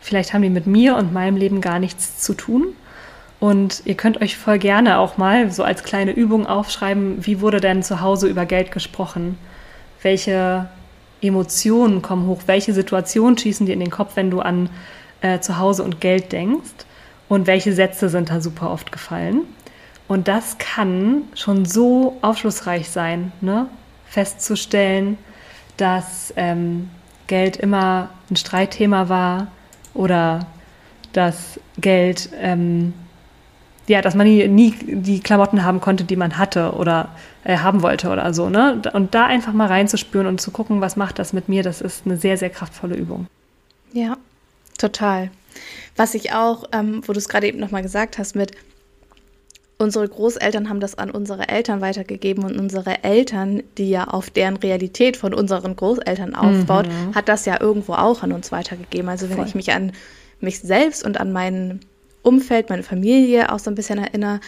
Vielleicht 0.00 0.34
haben 0.34 0.42
die 0.42 0.50
mit 0.50 0.66
mir 0.66 0.96
und 0.96 1.12
meinem 1.12 1.36
Leben 1.36 1.62
gar 1.62 1.78
nichts 1.78 2.20
zu 2.20 2.34
tun. 2.34 2.74
Und 3.40 3.82
ihr 3.84 3.94
könnt 3.94 4.20
euch 4.20 4.36
voll 4.36 4.58
gerne 4.58 4.98
auch 4.98 5.16
mal 5.16 5.50
so 5.50 5.64
als 5.64 5.82
kleine 5.82 6.12
Übung 6.12 6.46
aufschreiben, 6.46 7.26
wie 7.26 7.40
wurde 7.40 7.60
denn 7.60 7.82
zu 7.82 8.00
Hause 8.00 8.28
über 8.28 8.46
Geld 8.46 8.70
gesprochen? 8.70 9.38
Welche 10.02 10.68
Emotionen 11.26 12.02
kommen 12.02 12.26
hoch? 12.26 12.42
Welche 12.46 12.72
Situationen 12.72 13.38
schießen 13.38 13.66
dir 13.66 13.72
in 13.72 13.80
den 13.80 13.90
Kopf, 13.90 14.16
wenn 14.16 14.30
du 14.30 14.40
an 14.40 14.70
äh, 15.20 15.40
Zuhause 15.40 15.82
und 15.82 16.00
Geld 16.00 16.32
denkst? 16.32 16.86
Und 17.28 17.46
welche 17.46 17.72
Sätze 17.72 18.08
sind 18.08 18.30
da 18.30 18.40
super 18.40 18.70
oft 18.70 18.92
gefallen? 18.92 19.42
Und 20.08 20.28
das 20.28 20.58
kann 20.58 21.22
schon 21.34 21.64
so 21.64 22.18
aufschlussreich 22.20 22.90
sein, 22.90 23.32
ne? 23.40 23.68
festzustellen, 24.06 25.18
dass 25.76 26.32
ähm, 26.36 26.90
Geld 27.26 27.56
immer 27.56 28.10
ein 28.30 28.36
Streitthema 28.36 29.08
war 29.08 29.48
oder 29.94 30.46
dass 31.12 31.58
Geld, 31.78 32.28
ähm, 32.40 32.92
ja, 33.86 34.00
dass 34.00 34.14
man 34.14 34.26
nie, 34.26 34.48
nie, 34.48 34.74
die 34.86 35.20
Klamotten 35.20 35.64
haben 35.64 35.80
konnte, 35.80 36.04
die 36.04 36.16
man 36.16 36.38
hatte 36.38 36.72
oder 36.72 37.10
äh, 37.44 37.58
haben 37.58 37.82
wollte 37.82 38.08
oder 38.08 38.32
so. 38.32 38.48
Ne? 38.48 38.80
Und 38.92 39.14
da 39.14 39.26
einfach 39.26 39.52
mal 39.52 39.66
reinzuspüren 39.66 40.26
und 40.26 40.40
zu 40.40 40.50
gucken, 40.50 40.80
was 40.80 40.96
macht 40.96 41.18
das 41.18 41.32
mit 41.32 41.48
mir, 41.48 41.62
das 41.62 41.80
ist 41.80 42.06
eine 42.06 42.16
sehr, 42.16 42.36
sehr 42.36 42.50
kraftvolle 42.50 42.96
Übung. 42.96 43.26
Ja, 43.92 44.16
total. 44.78 45.30
Was 45.96 46.14
ich 46.14 46.32
auch, 46.32 46.64
ähm, 46.72 47.02
wo 47.06 47.12
du 47.12 47.18
es 47.18 47.28
gerade 47.28 47.46
eben 47.46 47.60
nochmal 47.60 47.82
gesagt 47.82 48.18
hast, 48.18 48.34
mit 48.34 48.52
unsere 49.78 50.08
Großeltern 50.08 50.68
haben 50.68 50.80
das 50.80 50.96
an 50.96 51.10
unsere 51.10 51.48
Eltern 51.48 51.80
weitergegeben 51.80 52.44
und 52.44 52.58
unsere 52.58 53.04
Eltern, 53.04 53.62
die 53.76 53.90
ja 53.90 54.04
auf 54.04 54.30
deren 54.30 54.56
Realität 54.56 55.16
von 55.16 55.34
unseren 55.34 55.76
Großeltern 55.76 56.34
aufbaut, 56.34 56.86
mhm. 56.86 57.14
hat 57.14 57.28
das 57.28 57.44
ja 57.44 57.60
irgendwo 57.60 57.94
auch 57.94 58.22
an 58.22 58.32
uns 58.32 58.50
weitergegeben. 58.50 59.08
Also 59.08 59.28
wenn 59.28 59.36
Voll. 59.36 59.46
ich 59.46 59.54
mich 59.54 59.72
an 59.72 59.92
mich 60.40 60.60
selbst 60.60 61.04
und 61.04 61.20
an 61.20 61.32
mein 61.32 61.80
Umfeld, 62.24 62.70
meine 62.70 62.82
Familie 62.82 63.52
auch 63.52 63.58
so 63.58 63.70
ein 63.70 63.74
bisschen 63.74 63.98
erinnere, 63.98 64.40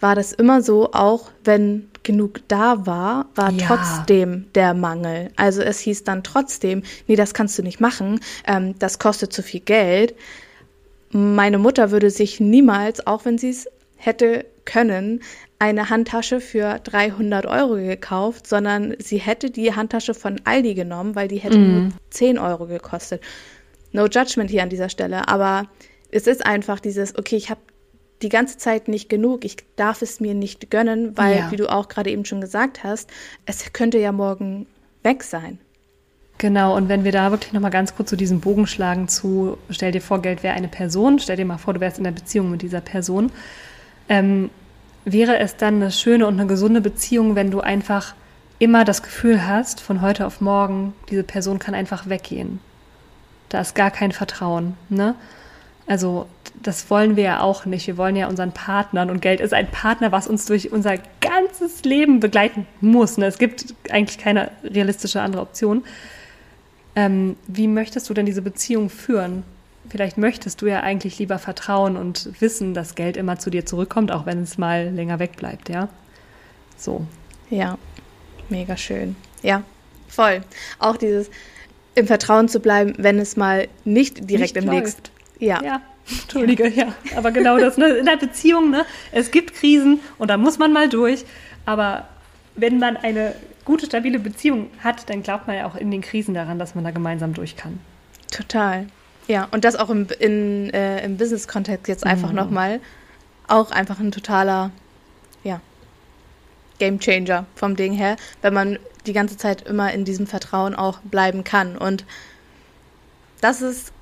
war 0.00 0.14
das 0.14 0.32
immer 0.32 0.62
so, 0.62 0.92
auch 0.92 1.30
wenn 1.44 1.88
genug 2.02 2.40
da 2.48 2.86
war, 2.86 3.26
war 3.34 3.52
ja. 3.52 3.66
trotzdem 3.66 4.46
der 4.54 4.74
Mangel. 4.74 5.30
Also 5.36 5.60
es 5.62 5.80
hieß 5.80 6.04
dann 6.04 6.22
trotzdem, 6.22 6.82
nee, 7.06 7.16
das 7.16 7.34
kannst 7.34 7.58
du 7.58 7.62
nicht 7.62 7.80
machen, 7.80 8.20
ähm, 8.46 8.78
das 8.78 8.98
kostet 8.98 9.32
zu 9.32 9.42
viel 9.42 9.60
Geld. 9.60 10.14
Meine 11.10 11.58
Mutter 11.58 11.90
würde 11.90 12.10
sich 12.10 12.38
niemals, 12.38 13.06
auch 13.06 13.24
wenn 13.24 13.38
sie 13.38 13.50
es 13.50 13.68
hätte 13.96 14.46
können, 14.64 15.22
eine 15.58 15.90
Handtasche 15.90 16.40
für 16.40 16.78
300 16.78 17.46
Euro 17.46 17.74
gekauft, 17.74 18.46
sondern 18.46 18.94
sie 18.98 19.18
hätte 19.18 19.50
die 19.50 19.74
Handtasche 19.74 20.14
von 20.14 20.40
Aldi 20.44 20.74
genommen, 20.74 21.16
weil 21.16 21.26
die 21.26 21.38
hätte 21.38 21.58
mm. 21.58 21.72
nur 21.72 21.92
10 22.10 22.38
Euro 22.38 22.66
gekostet. 22.66 23.22
No 23.90 24.06
judgment 24.06 24.50
hier 24.50 24.62
an 24.62 24.68
dieser 24.68 24.88
Stelle, 24.88 25.26
aber 25.26 25.66
es 26.10 26.26
ist 26.26 26.44
einfach 26.44 26.80
dieses, 26.80 27.16
okay, 27.18 27.36
ich 27.36 27.50
habe 27.50 27.60
die 28.22 28.28
ganze 28.28 28.58
Zeit 28.58 28.88
nicht 28.88 29.08
genug, 29.08 29.44
ich 29.44 29.56
darf 29.76 30.02
es 30.02 30.20
mir 30.20 30.34
nicht 30.34 30.70
gönnen, 30.70 31.16
weil, 31.16 31.38
ja. 31.38 31.50
wie 31.50 31.56
du 31.56 31.70
auch 31.70 31.88
gerade 31.88 32.10
eben 32.10 32.24
schon 32.24 32.40
gesagt 32.40 32.82
hast, 32.82 33.10
es 33.46 33.72
könnte 33.72 33.98
ja 33.98 34.12
morgen 34.12 34.66
weg 35.02 35.22
sein. 35.22 35.58
Genau, 36.38 36.76
und 36.76 36.88
wenn 36.88 37.04
wir 37.04 37.12
da 37.12 37.30
wirklich 37.32 37.52
nochmal 37.52 37.72
ganz 37.72 37.96
kurz 37.96 38.10
zu 38.10 38.16
diesem 38.16 38.40
Bogen 38.40 38.66
schlagen 38.66 39.08
zu, 39.08 39.58
stell 39.70 39.90
dir 39.90 40.00
vor, 40.00 40.22
Geld 40.22 40.42
wäre 40.42 40.54
eine 40.54 40.68
Person, 40.68 41.18
stell 41.18 41.36
dir 41.36 41.44
mal 41.44 41.58
vor, 41.58 41.74
du 41.74 41.80
wärst 41.80 41.98
in 41.98 42.04
der 42.04 42.12
Beziehung 42.12 42.50
mit 42.50 42.62
dieser 42.62 42.80
Person, 42.80 43.32
ähm, 44.08 44.50
wäre 45.04 45.38
es 45.38 45.56
dann 45.56 45.76
eine 45.76 45.90
schöne 45.90 46.26
und 46.26 46.38
eine 46.38 46.46
gesunde 46.46 46.80
Beziehung, 46.80 47.34
wenn 47.34 47.50
du 47.50 47.60
einfach 47.60 48.14
immer 48.60 48.84
das 48.84 49.02
Gefühl 49.02 49.46
hast, 49.46 49.80
von 49.80 50.00
heute 50.00 50.26
auf 50.26 50.40
morgen, 50.40 50.94
diese 51.10 51.24
Person 51.24 51.58
kann 51.58 51.74
einfach 51.74 52.08
weggehen. 52.08 52.60
Da 53.48 53.60
ist 53.60 53.74
gar 53.74 53.90
kein 53.90 54.12
Vertrauen. 54.12 54.74
Ne? 54.88 55.14
Also 55.88 56.26
das 56.62 56.90
wollen 56.90 57.16
wir 57.16 57.24
ja 57.24 57.40
auch 57.40 57.64
nicht. 57.64 57.86
Wir 57.86 57.96
wollen 57.96 58.14
ja 58.14 58.28
unseren 58.28 58.52
Partnern 58.52 59.10
und 59.10 59.22
Geld 59.22 59.40
ist 59.40 59.54
ein 59.54 59.70
Partner, 59.70 60.12
was 60.12 60.28
uns 60.28 60.44
durch 60.44 60.70
unser 60.70 60.98
ganzes 61.20 61.82
Leben 61.84 62.20
begleiten 62.20 62.66
muss. 62.80 63.16
Ne? 63.16 63.26
Es 63.26 63.38
gibt 63.38 63.74
eigentlich 63.90 64.18
keine 64.18 64.50
realistische 64.62 65.22
andere 65.22 65.40
Option. 65.42 65.84
Ähm, 66.94 67.36
wie 67.46 67.68
möchtest 67.68 68.08
du 68.10 68.14
denn 68.14 68.26
diese 68.26 68.42
Beziehung 68.42 68.90
führen? 68.90 69.44
Vielleicht 69.88 70.18
möchtest 70.18 70.60
du 70.60 70.66
ja 70.66 70.80
eigentlich 70.80 71.18
lieber 71.18 71.38
vertrauen 71.38 71.96
und 71.96 72.28
wissen, 72.40 72.74
dass 72.74 72.94
Geld 72.94 73.16
immer 73.16 73.38
zu 73.38 73.48
dir 73.48 73.64
zurückkommt, 73.64 74.12
auch 74.12 74.26
wenn 74.26 74.42
es 74.42 74.58
mal 74.58 74.90
länger 74.90 75.18
wegbleibt, 75.18 75.70
ja? 75.70 75.88
So. 76.76 77.06
Ja, 77.48 77.78
mega 78.50 78.76
schön. 78.76 79.16
Ja, 79.42 79.62
voll. 80.08 80.42
Auch 80.78 80.98
dieses 80.98 81.30
im 81.94 82.06
Vertrauen 82.06 82.48
zu 82.48 82.60
bleiben, 82.60 82.94
wenn 82.98 83.18
es 83.18 83.36
mal 83.36 83.68
nicht 83.84 84.28
direkt 84.28 84.56
nicht 84.56 84.64
im 84.64 84.70
nächsten. 84.70 85.17
Ja. 85.38 85.62
ja. 85.62 85.80
Entschuldige, 86.10 86.68
ja. 86.68 86.86
ja. 86.86 87.18
Aber 87.18 87.30
genau 87.30 87.58
das, 87.58 87.76
ne? 87.76 87.88
in 87.88 88.06
der 88.06 88.16
Beziehung, 88.16 88.70
ne? 88.70 88.84
es 89.12 89.30
gibt 89.30 89.54
Krisen 89.54 90.00
und 90.18 90.28
da 90.28 90.36
muss 90.36 90.58
man 90.58 90.72
mal 90.72 90.88
durch. 90.88 91.24
Aber 91.66 92.08
wenn 92.54 92.78
man 92.78 92.96
eine 92.96 93.34
gute, 93.64 93.86
stabile 93.86 94.18
Beziehung 94.18 94.70
hat, 94.82 95.10
dann 95.10 95.22
glaubt 95.22 95.46
man 95.46 95.56
ja 95.56 95.66
auch 95.66 95.76
in 95.76 95.90
den 95.90 96.00
Krisen 96.00 96.34
daran, 96.34 96.58
dass 96.58 96.74
man 96.74 96.84
da 96.84 96.90
gemeinsam 96.90 97.34
durch 97.34 97.56
kann. 97.56 97.78
Total. 98.30 98.86
Ja, 99.26 99.46
und 99.50 99.64
das 99.64 99.76
auch 99.76 99.90
im, 99.90 100.06
in, 100.18 100.70
äh, 100.70 101.04
im 101.04 101.18
Business-Kontext 101.18 101.86
jetzt 101.86 102.06
einfach 102.06 102.30
mhm. 102.30 102.36
nochmal. 102.36 102.80
Auch 103.46 103.70
einfach 103.70 104.00
ein 104.00 104.10
totaler, 104.10 104.70
ja, 105.44 105.60
Game 106.78 106.98
Changer 106.98 107.44
vom 107.54 107.76
Ding 107.76 107.92
her, 107.92 108.16
wenn 108.40 108.54
man 108.54 108.78
die 109.06 109.12
ganze 109.12 109.36
Zeit 109.36 109.62
immer 109.62 109.92
in 109.92 110.04
diesem 110.04 110.26
Vertrauen 110.26 110.74
auch 110.74 111.00
bleiben 111.00 111.44
kann. 111.44 111.76
Und 111.76 112.04
das 113.40 113.60
ist 113.62 113.92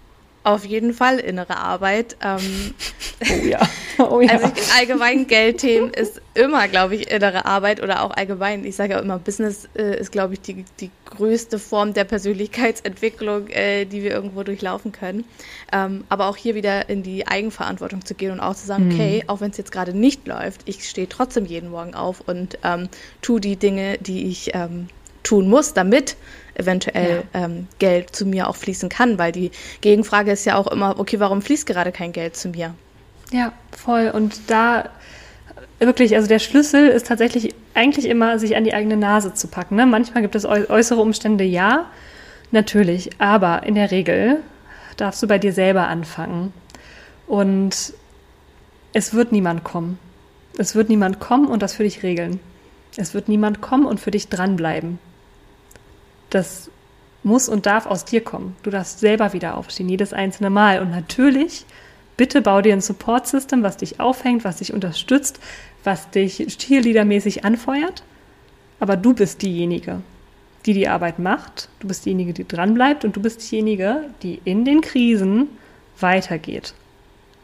auf 0.47 0.65
jeden 0.65 0.95
Fall 0.95 1.19
innere 1.19 1.57
Arbeit. 1.57 2.17
Ähm, 2.23 2.75
oh 3.21 3.47
ja. 3.47 3.69
Oh 3.99 4.21
ja. 4.21 4.33
Also 4.33 4.53
allgemein 4.79 5.27
Geldthemen 5.27 5.93
ist 5.93 6.21
immer, 6.35 6.69
glaube 6.69 6.95
ich, 6.95 7.11
innere 7.11 7.47
Arbeit 7.47 7.83
oder 7.83 8.05
auch 8.05 8.13
allgemein. 8.13 8.65
Ich 8.65 8.77
sage 8.77 8.93
ja 8.93 9.01
immer, 9.01 9.19
Business 9.19 9.69
äh, 9.77 9.99
ist, 9.99 10.13
glaube 10.13 10.35
ich, 10.35 10.41
die, 10.43 10.65
die 10.79 10.91
größte 11.07 11.59
Form 11.59 11.95
der 11.95 12.05
Persönlichkeitsentwicklung, 12.05 13.49
äh, 13.49 13.87
die 13.87 14.05
wir 14.05 14.13
irgendwo 14.13 14.45
durchlaufen 14.45 14.93
können. 14.93 15.25
Ähm, 15.73 16.05
aber 16.09 16.29
auch 16.29 16.37
hier 16.37 16.55
wieder 16.55 16.89
in 16.89 17.03
die 17.03 17.27
Eigenverantwortung 17.27 18.05
zu 18.05 18.15
gehen 18.15 18.31
und 18.31 18.39
auch 18.39 18.55
zu 18.55 18.67
sagen, 18.67 18.87
mhm. 18.87 18.95
okay, 18.95 19.25
auch 19.27 19.41
wenn 19.41 19.51
es 19.51 19.57
jetzt 19.57 19.73
gerade 19.73 19.95
nicht 19.95 20.29
läuft, 20.29 20.63
ich 20.67 20.89
stehe 20.89 21.09
trotzdem 21.09 21.45
jeden 21.45 21.71
Morgen 21.71 21.95
auf 21.95 22.21
und 22.21 22.57
ähm, 22.63 22.89
tue 23.21 23.41
die 23.41 23.57
Dinge, 23.57 23.99
die 23.99 24.29
ich 24.29 24.55
ähm, 24.55 24.87
tun 25.25 25.49
muss, 25.49 25.75
damit 25.75 26.17
eventuell 26.59 27.25
ja. 27.33 27.45
ähm, 27.45 27.69
Geld 27.79 28.15
zu 28.15 28.27
mir 28.27 28.49
auch 28.49 28.57
fließen 28.57 28.89
kann, 28.89 29.19
weil 29.19 29.33
die 29.33 29.51
Gegenfrage 29.81 30.33
ist 30.33 30.45
ja 30.45 30.57
auch 30.57 30.67
immer, 30.67 30.99
okay, 30.99 31.21
warum 31.21 31.43
fließt 31.43 31.67
gerade 31.67 31.93
kein 31.93 32.13
Geld 32.13 32.37
zu 32.37 32.49
mir? 32.49 32.75
Ja, 33.33 33.53
voll. 33.73 34.11
Und 34.15 34.51
da 34.51 34.91
wirklich, 35.79 36.15
also 36.15 36.29
der 36.29 36.39
Schlüssel 36.39 36.89
ist 36.89 37.07
tatsächlich 37.07 37.55
eigentlich 37.75 38.07
immer, 38.07 38.39
sich 38.39 38.57
an 38.57 38.65
die 38.65 38.75
eigene 38.75 38.97
Nase 38.97 39.35
zu 39.35 39.49
packen. 39.49 39.77
Ne? 39.77 39.87
Manchmal 39.87 40.23
gibt 40.23 40.35
es 40.35 40.47
äußere 40.47 41.01
Umstände, 41.01 41.45
ja, 41.45 41.87
natürlich, 42.51 43.11
aber 43.19 43.65
in 43.65 43.75
der 43.75 43.91
Regel 43.91 44.39
darfst 44.97 45.23
du 45.23 45.27
bei 45.27 45.39
dir 45.39 45.53
selber 45.53 45.89
anfangen. 45.89 46.53
Und 47.27 47.93
es 48.93 49.15
wird 49.15 49.33
niemand 49.33 49.65
kommen. 49.65 49.99
Es 50.59 50.75
wird 50.75 50.89
niemand 50.89 51.21
kommen 51.21 51.49
und 51.49 51.63
das 51.63 51.75
für 51.75 51.83
dich 51.83 52.03
regeln. 52.03 52.41
Es 52.97 53.13
wird 53.13 53.29
niemand 53.29 53.61
kommen 53.61 53.85
und 53.85 54.01
für 54.01 54.11
dich 54.11 54.29
dranbleiben. 54.29 54.99
Das 56.31 56.71
muss 57.23 57.49
und 57.49 57.67
darf 57.67 57.87
aus 57.87 58.05
dir 58.05 58.23
kommen. 58.23 58.57
Du 58.63 58.71
darfst 58.71 59.01
selber 59.01 59.33
wieder 59.33 59.57
aufstehen, 59.57 59.89
jedes 59.89 60.13
einzelne 60.13 60.51
Mal. 60.51 60.81
Und 60.81 60.91
natürlich, 60.91 61.67
bitte 62.17 62.41
bau 62.41 62.63
dir 62.63 62.73
ein 62.73 62.81
Support-System, 62.81 63.63
was 63.63 63.77
dich 63.77 64.01
aufhängt, 64.01 64.45
was 64.45 64.59
dich 64.59 64.73
unterstützt, 64.73 65.41
was 65.85 66.11
dich 66.11 66.37
cheerleadermäßig 66.37 67.45
anfeuert. 67.45 68.05
Aber 68.79 68.97
du 68.97 69.15
bist 69.15 69.43
diejenige, 69.43 70.01
die 70.67 70.75
die 70.75 70.89
Arbeit 70.89 71.19
macht. 71.19 71.69
Du 71.81 71.89
bist 71.89 72.05
diejenige, 72.07 72.33
die 72.33 72.47
dranbleibt 72.47 73.05
und 73.05 73.17
du 73.17 73.23
bist 73.23 73.51
diejenige, 73.51 74.05
die 74.23 74.41
in 74.45 74.65
den 74.65 74.81
Krisen 74.81 75.49
weitergeht. 75.99 76.75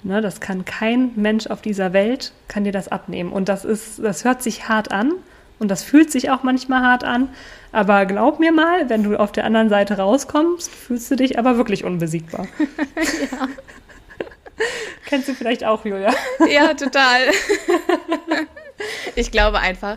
Ne, 0.05 0.21
das 0.21 0.41
kann 0.41 0.65
kein 0.65 1.13
Mensch 1.15 1.47
auf 1.47 1.63
dieser 1.63 1.93
Welt, 1.93 2.33
kann 2.49 2.65
dir 2.65 2.73
das 2.73 2.89
abnehmen. 2.89 3.33
Und 3.33 3.49
das 3.49 3.65
ist, 3.65 4.01
das 4.01 4.25
hört 4.25 4.43
sich 4.43 4.69
hart 4.69 4.91
an 4.91 5.13
und 5.61 5.71
das 5.71 5.85
fühlt 5.85 6.11
sich 6.11 6.31
auch 6.31 6.43
manchmal 6.43 6.83
hart 6.83 7.05
an. 7.05 7.29
Aber 7.73 8.05
glaub 8.05 8.39
mir 8.39 8.53
mal, 8.53 8.89
wenn 8.91 9.03
du 9.03 9.19
auf 9.19 9.33
der 9.33 9.45
anderen 9.45 9.71
Seite 9.71 9.97
rauskommst, 9.97 10.71
fühlst 10.71 11.11
du 11.11 11.17
dich 11.17 11.39
aber 11.39 11.57
wirklich 11.57 11.85
unbesiegbar. 11.85 12.47
ja. 12.97 13.49
Kennst 15.07 15.29
du 15.29 15.35
vielleicht 15.35 15.65
auch, 15.65 15.85
Julia? 15.85 16.15
ja, 16.49 16.75
total. 16.75 17.21
ich 19.17 19.31
glaube 19.31 19.59
einfach, 19.59 19.97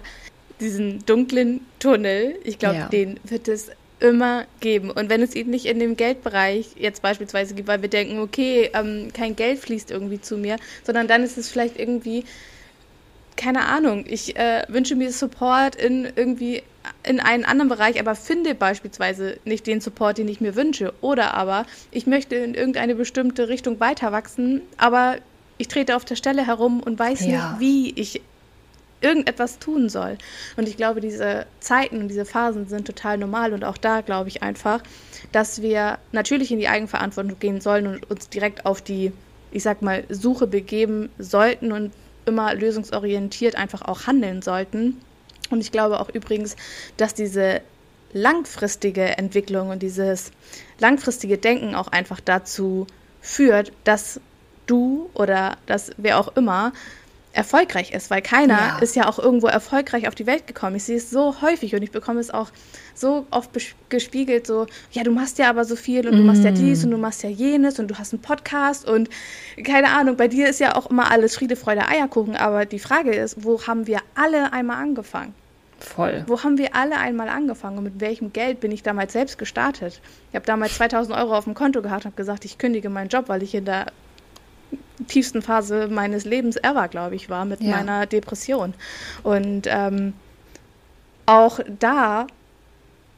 diesen 0.60 1.06
dunklen 1.06 1.66
Tunnel, 1.80 2.36
ich 2.44 2.60
glaube, 2.60 2.76
ja. 2.76 2.88
den 2.88 3.20
wird 3.24 3.48
es 3.48 3.72
immer 4.00 4.46
geben. 4.60 4.92
Und 4.92 5.10
wenn 5.10 5.22
es 5.22 5.36
ihn 5.36 5.50
nicht 5.50 5.66
in 5.66 5.80
dem 5.80 5.96
Geldbereich 5.96 6.72
jetzt 6.78 7.02
beispielsweise 7.02 7.56
gibt, 7.56 7.68
weil 7.68 7.82
wir 7.82 7.90
denken, 7.90 8.20
okay, 8.20 8.70
ähm, 8.74 9.10
kein 9.14 9.36
Geld 9.36 9.60
fließt 9.60 9.92
irgendwie 9.92 10.20
zu 10.20 10.38
mir, 10.38 10.58
sondern 10.84 11.08
dann 11.08 11.24
ist 11.24 11.38
es 11.38 11.50
vielleicht 11.50 11.80
irgendwie, 11.80 12.26
keine 13.38 13.65
Ahnung, 13.65 14.06
ich 14.08 14.36
äh, 14.38 14.63
wünsche 14.67 14.95
mir 14.95 15.12
Support 15.12 15.76
in 15.76 16.08
irgendwie 16.15 16.63
in 17.04 17.19
einen 17.19 17.45
anderen 17.45 17.69
Bereich, 17.69 18.00
aber 18.00 18.15
finde 18.15 18.56
beispielsweise 18.56 19.39
nicht 19.43 19.67
den 19.67 19.82
Support, 19.82 20.17
den 20.17 20.28
ich 20.28 20.41
mir 20.41 20.56
wünsche. 20.56 20.93
Oder 21.02 21.34
aber 21.34 21.65
ich 21.91 22.06
möchte 22.08 22.36
in 22.36 22.54
irgendeine 22.54 22.95
bestimmte 22.95 23.50
Richtung 23.50 23.80
weiter 23.80 24.12
wachsen, 24.12 24.62
aber 24.78 25.17
ich 25.58 25.67
trete 25.67 25.95
auf 25.95 26.06
der 26.06 26.15
Stelle 26.15 26.45
herum 26.45 26.82
und 26.82 27.00
weiß 27.00 27.26
ja. 27.26 27.28
nicht, 27.28 27.60
wie 27.60 28.00
ich 28.00 28.21
irgendetwas 29.02 29.60
tun 29.60 29.89
soll. 29.89 30.17
Und 30.58 30.67
ich 30.67 30.78
glaube, 30.78 31.02
diese 31.02 31.45
Zeiten 31.60 32.00
und 32.00 32.08
diese 32.08 32.26
Phasen 32.26 32.67
sind 32.67 32.88
total 32.88 33.17
normal. 33.17 33.54
Und 33.54 33.63
auch 33.63 33.78
da 33.78 34.02
glaube 34.02 34.30
ich 34.30 34.41
einfach, 34.41 34.82
dass 35.32 35.62
wir 35.62 36.00
natürlich 36.12 36.52
in 36.52 36.60
die 36.60 36.67
Eigenverantwortung 36.67 37.38
gehen 37.39 37.62
sollen 37.62 37.88
und 37.88 38.10
uns 38.10 38.30
direkt 38.30 38.65
auf 38.65 38.82
die, 38.82 39.12
ich 39.52 39.63
sag 39.63 39.82
mal, 39.82 40.04
Suche 40.10 40.48
begeben 40.48 41.10
sollten 41.19 41.71
und 41.71 41.91
immer 42.26 42.54
lösungsorientiert 42.54 43.56
einfach 43.56 43.82
auch 43.82 44.08
handeln 44.08 44.42
sollten. 44.42 45.02
Und 45.50 45.62
ich 45.62 45.72
glaube 45.72 46.00
auch 46.00 46.10
übrigens, 46.10 46.56
dass 46.98 47.14
diese 47.14 47.62
langfristige 48.14 49.18
Entwicklung 49.18 49.70
und 49.70 49.84
dieses 49.84 50.32
langfristige 50.80 51.38
Denken 51.38 51.76
auch 51.76 51.90
einfach 51.90 52.20
dazu 52.20 52.88
führt, 53.22 53.72
dass 53.84 54.20
du 54.68 55.10
oder 55.14 55.58
dass 55.66 55.92
wer 55.98 56.20
auch 56.20 56.36
immer 56.36 56.72
erfolgreich 57.36 57.91
ist, 57.91 58.10
weil 58.10 58.21
keiner 58.21 58.58
ja. 58.58 58.80
ist 58.80 58.95
ja 58.95 59.08
auch 59.08 59.19
irgendwo 59.19 59.48
erfolgreich 59.48 60.08
auf 60.08 60.15
die 60.15 60.26
Welt 60.26 60.48
gekommen. 60.48 60.78
Ich 60.78 60.86
sehe 60.86 60.98
es 60.98 61.10
so 61.10 61.41
häufig 61.41 61.76
und 61.76 61.82
ich 61.82 61.91
bekomme 61.91 62.19
es 62.19 62.32
auch 62.32 62.50
so 62.93 63.28
oft 63.30 63.52
gespiegelt, 63.89 64.48
so, 64.48 64.67
ja, 64.91 65.04
du 65.04 65.12
machst 65.12 65.38
ja 65.38 65.50
aber 65.50 65.65
so 65.65 65.76
viel 65.76 66.08
und 66.08 66.15
mm. 66.15 66.17
du 66.17 66.24
machst 66.24 66.43
ja 66.45 66.52
mm. 66.52 66.56
dies 66.56 66.86
und 66.86 66.91
du 66.91 66.98
machst 66.98 67.24
ja 67.24 67.30
jenes 67.30 67.78
und 67.78 67.89
du 67.89 67.98
hast 67.98 68.13
einen 68.13 68.21
Podcast 68.21 68.88
und 68.88 69.10
keine 69.63 69.89
Ahnung, 69.89 70.15
bei 70.15 70.30
dir 70.30 70.48
ist 70.48 70.62
ja 70.62 70.76
auch 70.76 70.89
immer 70.89 71.12
alles 71.12 71.36
Friede, 71.36 71.58
Freude, 71.58 71.88
Eierkuchen, 71.88 72.38
aber 72.38 72.65
die 72.65 72.80
Frage 72.80 73.13
ist, 73.13 73.43
wo 73.43 73.62
haben 73.67 73.86
wir 73.86 74.00
alle 74.15 74.54
einmal 74.54 74.78
angefangen? 74.78 75.34
Voll. 75.78 76.24
Wo 76.28 76.41
haben 76.41 76.58
wir 76.58 76.74
alle 76.74 76.98
einmal 76.98 77.28
angefangen 77.28 77.78
und 77.78 77.84
mit 77.84 78.00
welchem 78.00 78.32
Geld 78.32 78.62
bin 78.62 78.71
ich 78.71 78.82
damals 78.82 79.12
selbst 79.12 79.38
gestartet? 79.38 80.00
Ich 80.30 80.36
habe 80.36 80.45
damals 80.45 80.76
2000 80.76 81.17
Euro 81.17 81.36
auf 81.36 81.43
dem 81.43 81.54
Konto 81.54 81.82
gehabt 81.82 82.06
und 82.06 82.12
habe 82.12 82.15
gesagt, 82.15 82.45
ich 82.45 82.58
kündige 82.58 82.89
meinen 82.89 83.10
Job, 83.10 83.26
weil 83.28 83.43
ich 83.43 83.54
in 83.54 83.65
der 83.65 83.88
tiefsten 85.08 85.42
Phase 85.42 85.88
meines 85.88 86.26
Lebens 86.26 86.58
ever, 86.58 86.88
glaube 86.88 87.16
ich, 87.16 87.30
war 87.30 87.46
mit 87.46 87.62
ja. 87.62 87.72
meiner 87.72 88.06
Depression. 88.06 88.74
Und 89.24 89.68
ähm, 89.68 90.14
auch 91.26 91.60
da 91.80 92.28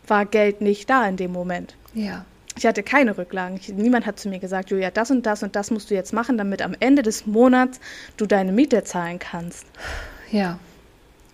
war 0.08 0.26
Geld 0.26 0.62
nicht 0.62 0.89
da 0.89 1.08
in 1.08 1.17
dem 1.17 1.32
Moment. 1.32 1.76
Ja. 1.93 2.26
Ich 2.58 2.65
hatte 2.65 2.82
keine 2.82 3.17
Rücklagen. 3.17 3.58
Ich, 3.58 3.70
niemand 3.70 4.06
hat 4.06 4.20
zu 4.20 4.30
mir 4.30 4.39
gesagt, 4.39 4.72
Julia, 4.72 4.89
das 4.89 5.12
und 5.12 5.26
das 5.26 5.43
und 5.43 5.56
das 5.56 5.70
musst 5.70 5.91
du 5.91 5.96
jetzt 5.96 6.13
machen, 6.13 6.38
damit 6.38 6.62
am 6.62 6.76
Ende 6.80 7.04
des 7.04 7.28
Monats 7.28 7.80
du 8.17 8.26
deine 8.26 8.52
Miete 8.52 8.84
zahlen 8.84 9.20
kannst. 9.20 9.65
Ja. 10.32 10.58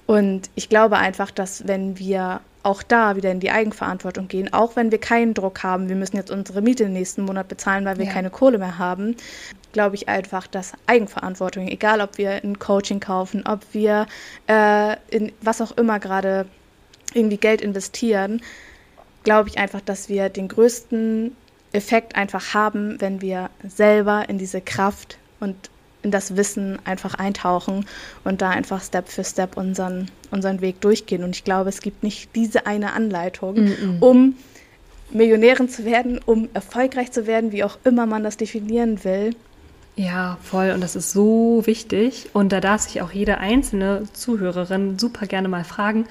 Und 0.06 0.50
ich 0.56 0.68
glaube 0.68 0.98
einfach, 0.98 1.32
dass 1.32 1.66
wenn 1.68 1.98
wir 1.98 2.42
auch 2.64 2.82
da 2.82 3.16
wieder 3.16 3.32
in 3.32 3.42
die 3.42 3.52
Eigenverantwortung 3.52 4.28
gehen, 4.30 4.52
auch 4.54 4.76
wenn 4.76 4.92
wir 4.92 4.98
keinen 4.98 5.34
Druck 5.34 5.64
haben, 5.64 5.90
wir 5.90 5.96
müssen 5.96 6.16
jetzt 6.16 6.32
unsere 6.32 6.62
Miete 6.62 6.86
im 6.86 6.94
nächsten 6.94 7.24
Monat 7.24 7.50
bezahlen, 7.50 7.86
weil 7.86 7.98
wir 7.98 8.06
ja. 8.06 8.12
keine 8.12 8.30
Kohle 8.30 8.58
mehr 8.58 8.78
haben, 8.78 9.16
glaube 9.74 9.96
ich 9.96 10.08
einfach, 10.08 10.48
dass 10.48 10.72
Eigenverantwortung, 10.88 11.68
egal 11.68 12.00
ob 12.00 12.18
wir 12.18 12.32
ein 12.32 12.58
Coaching 12.60 13.02
kaufen, 13.02 13.44
ob 13.46 13.62
wir 13.74 14.08
äh, 14.48 14.96
in 15.10 15.34
was 15.42 15.62
auch 15.62 15.76
immer 15.78 16.00
gerade 16.00 16.46
irgendwie 17.14 17.38
Geld 17.38 17.62
investieren, 17.62 18.42
glaube 19.24 19.50
ich 19.50 19.58
einfach, 19.58 19.82
dass 19.82 20.10
wir 20.10 20.30
den 20.30 20.48
größten 20.48 21.36
Effekt 21.74 22.16
einfach 22.16 22.54
haben, 22.54 23.02
wenn 23.02 23.22
wir 23.22 23.50
selber 23.68 24.30
in 24.30 24.38
diese 24.38 24.62
Kraft 24.62 25.18
und 25.40 25.70
in 26.04 26.12
das 26.12 26.36
Wissen 26.36 26.78
einfach 26.86 27.16
eintauchen 27.16 27.86
und 28.24 28.42
da 28.42 28.50
einfach 28.50 28.82
Step 28.82 29.08
für 29.10 29.24
Step 29.24 29.58
unseren, 29.58 30.12
unseren 30.32 30.62
Weg 30.62 30.82
durchgehen. 30.82 31.24
Und 31.24 31.36
ich 31.36 31.44
glaube, 31.44 31.70
es 31.70 31.82
gibt 31.82 32.04
nicht 32.04 32.36
diese 32.36 32.66
eine 32.66 32.94
Anleitung, 32.94 33.56
mm 33.56 33.68
-mm. 33.68 34.00
um 34.02 34.36
Millionärin 35.12 35.70
zu 35.70 35.86
werden, 35.86 36.20
um 36.26 36.50
erfolgreich 36.54 37.12
zu 37.12 37.26
werden, 37.28 37.52
wie 37.52 37.64
auch 37.64 37.78
immer 37.84 38.06
man 38.06 38.24
das 38.24 38.38
definieren 38.38 39.04
will. 39.04 39.36
Ja, 39.96 40.38
voll. 40.42 40.72
Und 40.72 40.82
das 40.82 40.96
ist 40.96 41.12
so 41.12 41.62
wichtig. 41.66 42.30
Und 42.34 42.52
da 42.52 42.60
darf 42.60 42.82
sich 42.82 43.02
auch 43.02 43.12
jede 43.12 43.38
einzelne 43.38 44.04
Zuhörerin 44.14 44.98
super 44.98 45.28
gerne 45.28 45.48
mal 45.48 45.64
fragen, 45.64 46.06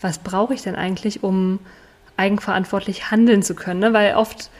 was 0.00 0.18
brauche 0.18 0.54
ich 0.54 0.62
denn 0.62 0.74
eigentlich, 0.74 1.22
um 1.22 1.58
eigenverantwortlich 2.16 3.10
handeln 3.10 3.42
zu 3.42 3.54
können? 3.54 3.80
Ne? 3.80 3.92
Weil 3.92 4.14
oft 4.14 4.50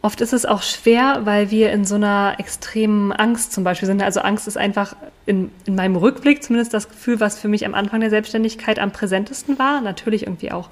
Oft 0.00 0.20
ist 0.20 0.32
es 0.32 0.46
auch 0.46 0.62
schwer, 0.62 1.22
weil 1.24 1.50
wir 1.50 1.72
in 1.72 1.84
so 1.84 1.96
einer 1.96 2.36
extremen 2.38 3.10
Angst 3.12 3.52
zum 3.52 3.64
Beispiel 3.64 3.86
sind. 3.86 4.00
Also 4.00 4.20
Angst 4.20 4.46
ist 4.46 4.56
einfach 4.56 4.94
in, 5.26 5.50
in 5.66 5.74
meinem 5.74 5.96
Rückblick 5.96 6.42
zumindest 6.42 6.72
das 6.72 6.88
Gefühl, 6.88 7.18
was 7.18 7.38
für 7.38 7.48
mich 7.48 7.66
am 7.66 7.74
Anfang 7.74 8.00
der 8.00 8.10
Selbstständigkeit 8.10 8.78
am 8.78 8.92
präsentesten 8.92 9.58
war. 9.58 9.80
Natürlich 9.80 10.22
irgendwie 10.22 10.52
auch 10.52 10.70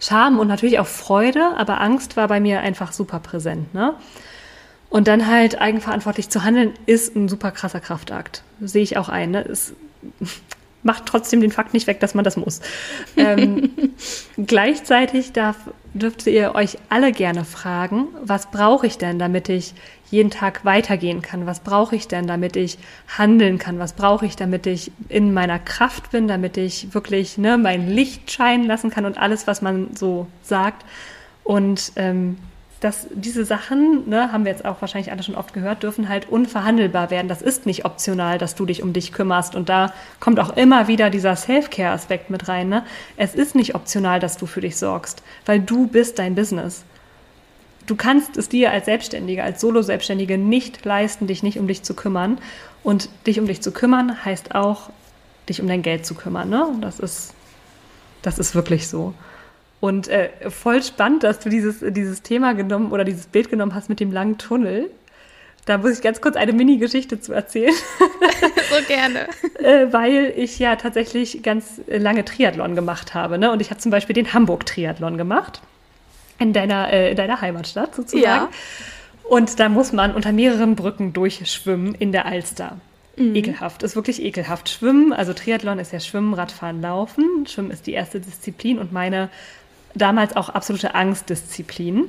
Scham 0.00 0.38
und 0.38 0.48
natürlich 0.48 0.78
auch 0.78 0.86
Freude, 0.86 1.56
aber 1.56 1.80
Angst 1.80 2.16
war 2.16 2.26
bei 2.26 2.40
mir 2.40 2.60
einfach 2.60 2.92
super 2.92 3.20
präsent. 3.20 3.72
Ne? 3.74 3.94
Und 4.88 5.06
dann 5.06 5.28
halt 5.28 5.60
eigenverantwortlich 5.60 6.30
zu 6.30 6.42
handeln, 6.42 6.72
ist 6.86 7.14
ein 7.14 7.28
super 7.28 7.52
krasser 7.52 7.80
Kraftakt. 7.80 8.42
Sehe 8.60 8.82
ich 8.82 8.96
auch 8.96 9.08
ein. 9.08 9.30
Ne? 9.30 9.44
Es 9.44 9.74
macht 10.82 11.06
trotzdem 11.06 11.40
den 11.40 11.52
Fakt 11.52 11.74
nicht 11.74 11.86
weg, 11.86 12.00
dass 12.00 12.14
man 12.14 12.24
das 12.24 12.36
muss. 12.36 12.60
Ähm, 13.16 13.70
gleichzeitig 14.38 15.32
darf, 15.32 15.56
dürft 15.94 16.26
ihr 16.26 16.54
euch 16.54 16.78
alle 16.88 17.12
gerne 17.12 17.44
fragen, 17.44 18.08
was 18.22 18.50
brauche 18.50 18.86
ich 18.86 18.98
denn, 18.98 19.18
damit 19.18 19.48
ich 19.48 19.74
jeden 20.10 20.30
Tag 20.30 20.64
weitergehen 20.64 21.22
kann? 21.22 21.46
Was 21.46 21.60
brauche 21.60 21.96
ich 21.96 22.08
denn, 22.08 22.26
damit 22.26 22.56
ich 22.56 22.78
handeln 23.16 23.58
kann? 23.58 23.78
Was 23.78 23.92
brauche 23.92 24.26
ich, 24.26 24.36
damit 24.36 24.66
ich 24.66 24.92
in 25.08 25.32
meiner 25.32 25.58
Kraft 25.58 26.10
bin, 26.10 26.28
damit 26.28 26.56
ich 26.56 26.94
wirklich 26.94 27.38
ne, 27.38 27.58
mein 27.58 27.88
Licht 27.88 28.30
scheinen 28.30 28.66
lassen 28.66 28.90
kann 28.90 29.04
und 29.04 29.18
alles, 29.18 29.46
was 29.46 29.62
man 29.62 29.94
so 29.94 30.26
sagt. 30.42 30.84
Und 31.44 31.92
ähm, 31.96 32.36
dass 32.80 33.06
diese 33.12 33.44
Sachen, 33.44 34.08
ne, 34.08 34.32
haben 34.32 34.44
wir 34.44 34.52
jetzt 34.52 34.64
auch 34.64 34.80
wahrscheinlich 34.80 35.12
alle 35.12 35.22
schon 35.22 35.34
oft 35.34 35.52
gehört, 35.52 35.82
dürfen 35.82 36.08
halt 36.08 36.30
unverhandelbar 36.30 37.10
werden. 37.10 37.28
Das 37.28 37.42
ist 37.42 37.66
nicht 37.66 37.84
optional, 37.84 38.38
dass 38.38 38.54
du 38.54 38.64
dich 38.64 38.82
um 38.82 38.94
dich 38.94 39.12
kümmerst. 39.12 39.54
Und 39.54 39.68
da 39.68 39.92
kommt 40.18 40.40
auch 40.40 40.56
immer 40.56 40.88
wieder 40.88 41.10
dieser 41.10 41.36
Self-Care-Aspekt 41.36 42.30
mit 42.30 42.48
rein. 42.48 42.70
Ne? 42.70 42.84
Es 43.18 43.34
ist 43.34 43.54
nicht 43.54 43.74
optional, 43.74 44.18
dass 44.18 44.38
du 44.38 44.46
für 44.46 44.62
dich 44.62 44.78
sorgst, 44.78 45.22
weil 45.44 45.60
du 45.60 45.88
bist 45.88 46.18
dein 46.18 46.34
Business. 46.34 46.84
Du 47.86 47.96
kannst 47.96 48.38
es 48.38 48.48
dir 48.48 48.70
als 48.70 48.86
Selbstständige, 48.86 49.44
als 49.44 49.60
Solo-Selbstständige 49.60 50.38
nicht 50.38 50.82
leisten, 50.84 51.26
dich 51.26 51.42
nicht 51.42 51.58
um 51.58 51.68
dich 51.68 51.82
zu 51.82 51.92
kümmern. 51.94 52.38
Und 52.82 53.10
dich 53.26 53.38
um 53.38 53.46
dich 53.46 53.60
zu 53.60 53.72
kümmern 53.72 54.24
heißt 54.24 54.54
auch, 54.54 54.88
dich 55.50 55.60
um 55.60 55.68
dein 55.68 55.82
Geld 55.82 56.06
zu 56.06 56.14
kümmern. 56.14 56.48
Ne? 56.48 56.66
Das 56.80 56.98
ist, 56.98 57.34
das 58.22 58.38
ist 58.38 58.54
wirklich 58.54 58.88
so. 58.88 59.12
Und 59.80 60.08
äh, 60.08 60.28
voll 60.50 60.82
spannend, 60.82 61.22
dass 61.22 61.40
du 61.40 61.48
dieses, 61.48 61.78
dieses 61.80 62.22
Thema 62.22 62.54
genommen 62.54 62.92
oder 62.92 63.04
dieses 63.04 63.26
Bild 63.26 63.48
genommen 63.48 63.74
hast 63.74 63.88
mit 63.88 63.98
dem 63.98 64.12
langen 64.12 64.36
Tunnel. 64.36 64.90
Da 65.64 65.78
muss 65.78 65.92
ich 65.92 66.02
ganz 66.02 66.20
kurz 66.20 66.36
eine 66.36 66.52
Mini-Geschichte 66.52 67.20
zu 67.20 67.32
erzählen. 67.32 67.72
so 68.70 68.84
gerne. 68.86 69.28
äh, 69.58 69.92
weil 69.92 70.32
ich 70.36 70.58
ja 70.58 70.76
tatsächlich 70.76 71.42
ganz 71.42 71.80
lange 71.86 72.24
Triathlon 72.24 72.74
gemacht 72.74 73.14
habe. 73.14 73.38
Ne? 73.38 73.50
Und 73.50 73.60
ich 73.60 73.70
habe 73.70 73.80
zum 73.80 73.90
Beispiel 73.90 74.14
den 74.14 74.32
Hamburg-Triathlon 74.32 75.16
gemacht. 75.16 75.62
In 76.38 76.52
deiner, 76.52 76.90
äh, 76.92 77.10
in 77.10 77.16
deiner 77.16 77.40
Heimatstadt 77.40 77.94
sozusagen. 77.94 78.24
Ja. 78.24 78.50
Und 79.28 79.60
da 79.60 79.68
muss 79.68 79.92
man 79.92 80.14
unter 80.14 80.32
mehreren 80.32 80.74
Brücken 80.74 81.12
durchschwimmen 81.12 81.94
in 81.94 82.12
der 82.12 82.26
Alster. 82.26 82.78
Mhm. 83.16 83.36
Ekelhaft, 83.36 83.82
ist 83.82 83.94
wirklich 83.94 84.22
ekelhaft. 84.22 84.68
Schwimmen, 84.68 85.12
also 85.12 85.32
Triathlon 85.32 85.78
ist 85.78 85.92
ja 85.92 86.00
Schwimmen, 86.00 86.34
Radfahren, 86.34 86.80
Laufen. 86.80 87.46
Schwimmen 87.46 87.70
ist 87.70 87.86
die 87.86 87.92
erste 87.92 88.20
Disziplin 88.20 88.78
und 88.78 88.92
meine 88.92 89.28
damals 89.94 90.36
auch 90.36 90.48
absolute 90.48 90.94
Angstdisziplin, 90.94 92.08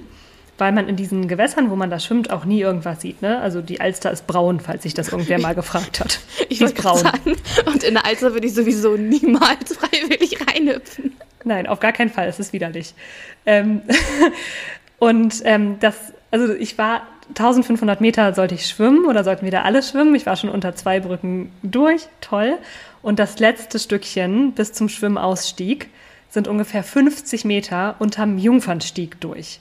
weil 0.58 0.72
man 0.72 0.88
in 0.88 0.96
diesen 0.96 1.28
Gewässern, 1.28 1.72
wo 1.72 1.76
man 1.76 1.90
da 1.90 2.00
schwimmt, 2.00 2.30
auch 2.30 2.46
nie 2.46 2.62
irgendwas 2.62 3.02
sieht. 3.02 3.22
Ne? 3.22 3.40
Also 3.40 3.62
die 3.62 3.82
Alster 3.82 4.12
ist 4.12 4.28
braun, 4.28 4.60
falls 4.60 4.84
sich 4.84 4.94
das 4.94 5.10
irgendwer 5.10 5.40
mal 5.40 5.56
gefragt 5.62 6.00
hat. 6.00 6.20
ich 6.50 6.60
die 6.60 6.66
ist 6.66 6.76
braun. 6.76 7.00
Sagen, 7.00 7.36
und 7.66 7.84
in 7.84 7.96
der 7.96 8.06
Alster 8.06 8.34
würde 8.34 8.48
ich 8.48 8.54
sowieso 8.54 8.96
niemals 8.96 9.76
freiwillig 9.78 10.38
reinhüpfen. 10.48 11.14
Nein, 11.44 11.66
auf 11.66 11.80
gar 11.80 11.92
keinen 11.92 12.12
Fall. 12.12 12.28
Es 12.28 12.40
ist 12.40 12.54
widerlich. 12.54 12.94
Ähm, 13.48 13.82
und 15.00 15.42
ähm, 15.46 15.78
das, 15.80 15.96
also 16.30 16.54
ich 16.54 16.78
war 16.78 17.08
1500 17.30 18.02
Meter 18.02 18.34
sollte 18.34 18.56
ich 18.56 18.68
schwimmen 18.68 19.06
oder 19.06 19.24
sollten 19.24 19.46
wir 19.46 19.52
da 19.52 19.64
alle 19.64 19.82
schwimmen. 19.82 20.14
Ich 20.16 20.26
war 20.26 20.36
schon 20.36 20.50
unter 20.50 20.76
zwei 20.76 21.00
Brücken 21.00 21.52
durch, 21.64 22.08
toll. 22.20 22.58
Und 23.02 23.18
das 23.18 23.40
letzte 23.40 23.80
Stückchen 23.80 24.52
bis 24.52 24.74
zum 24.74 24.90
Schwimmausstieg 24.90 25.90
sind 26.32 26.48
ungefähr 26.48 26.84
50 26.84 27.46
Meter 27.46 27.96
unterm 28.00 28.40
Jungfernstieg 28.40 29.22
durch. 29.22 29.60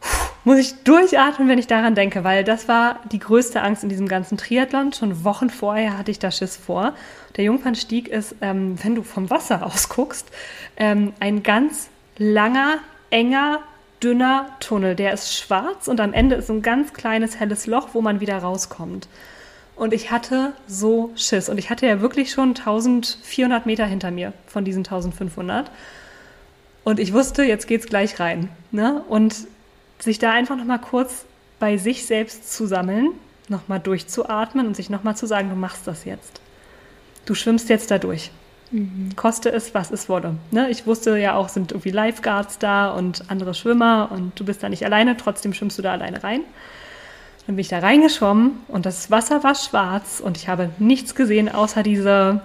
Puh, 0.00 0.08
muss 0.44 0.58
ich 0.58 0.74
durchatmen, 0.82 1.48
wenn 1.48 1.58
ich 1.58 1.68
daran 1.68 1.94
denke, 1.94 2.24
weil 2.24 2.44
das 2.44 2.68
war 2.68 3.00
die 3.10 3.20
größte 3.20 3.62
Angst 3.62 3.82
in 3.82 3.88
diesem 3.88 4.08
ganzen 4.08 4.36
Triathlon. 4.36 4.92
Schon 4.92 5.24
Wochen 5.24 5.48
vorher 5.48 5.96
hatte 5.96 6.10
ich 6.10 6.18
da 6.18 6.30
Schiss 6.30 6.56
vor. 6.56 6.92
Der 7.36 7.44
Jungfernstieg 7.44 8.08
ist, 8.08 8.34
ähm, 8.42 8.76
wenn 8.82 8.94
du 8.94 9.02
vom 9.02 9.30
Wasser 9.30 9.64
aus 9.64 9.88
guckst, 9.88 10.28
ähm, 10.76 11.14
ein 11.20 11.42
ganz 11.42 11.88
langer, 12.18 12.78
enger, 13.10 13.60
dünner 14.02 14.48
Tunnel. 14.60 14.96
Der 14.96 15.14
ist 15.14 15.34
schwarz 15.34 15.88
und 15.88 16.00
am 16.00 16.12
Ende 16.12 16.36
ist 16.36 16.50
ein 16.50 16.62
ganz 16.62 16.92
kleines 16.92 17.40
helles 17.40 17.66
Loch, 17.66 17.90
wo 17.92 18.02
man 18.02 18.20
wieder 18.20 18.36
rauskommt. 18.38 19.08
Und 19.76 19.92
ich 19.92 20.10
hatte 20.10 20.52
so 20.66 21.10
Schiss. 21.16 21.48
Und 21.48 21.58
ich 21.58 21.70
hatte 21.70 21.86
ja 21.86 22.00
wirklich 22.00 22.30
schon 22.30 22.50
1400 22.50 23.66
Meter 23.66 23.86
hinter 23.86 24.10
mir 24.10 24.32
von 24.46 24.64
diesen 24.64 24.80
1500. 24.80 25.70
Und 26.84 27.00
ich 27.00 27.12
wusste, 27.12 27.42
jetzt 27.44 27.66
geht's 27.66 27.86
gleich 27.86 28.20
rein. 28.20 28.48
Ne? 28.70 29.02
Und 29.08 29.34
sich 29.98 30.18
da 30.18 30.32
einfach 30.32 30.56
nochmal 30.56 30.80
kurz 30.80 31.24
bei 31.58 31.76
sich 31.76 32.06
selbst 32.06 32.52
zu 32.52 32.66
sammeln, 32.66 33.10
nochmal 33.48 33.80
durchzuatmen 33.80 34.66
und 34.66 34.76
sich 34.76 34.90
nochmal 34.90 35.16
zu 35.16 35.26
sagen, 35.26 35.50
du 35.50 35.56
machst 35.56 35.86
das 35.86 36.04
jetzt. 36.04 36.40
du 37.26 37.34
schwimmst 37.34 37.70
jetzt 37.70 37.90
da 37.90 37.98
durch. 37.98 38.30
Mhm. 38.70 39.16
Koste 39.16 39.50
es, 39.50 39.74
was 39.74 39.90
es 39.90 40.08
wolle. 40.08 40.34
Ne? 40.50 40.68
Ich 40.70 40.86
wusste 40.86 41.16
ja 41.16 41.36
auch, 41.36 41.48
sind 41.48 41.72
irgendwie 41.72 41.90
Lifeguards 41.90 42.58
da 42.58 42.90
und 42.90 43.30
andere 43.30 43.54
Schwimmer 43.54 44.10
und 44.12 44.38
du 44.38 44.44
bist 44.44 44.62
da 44.62 44.68
nicht 44.68 44.84
alleine, 44.84 45.16
trotzdem 45.16 45.54
schwimmst 45.54 45.78
du 45.78 45.82
da 45.82 45.92
alleine 45.92 46.22
rein. 46.22 46.40
Dann 47.46 47.56
bin 47.56 47.60
ich 47.60 47.68
da 47.68 47.80
reingeschwommen 47.80 48.52
und 48.68 48.86
das 48.86 49.10
Wasser 49.10 49.44
war 49.44 49.54
schwarz 49.54 50.20
und 50.24 50.36
ich 50.36 50.48
habe 50.48 50.70
nichts 50.78 51.14
gesehen, 51.14 51.48
außer 51.48 51.82
diese 51.82 52.40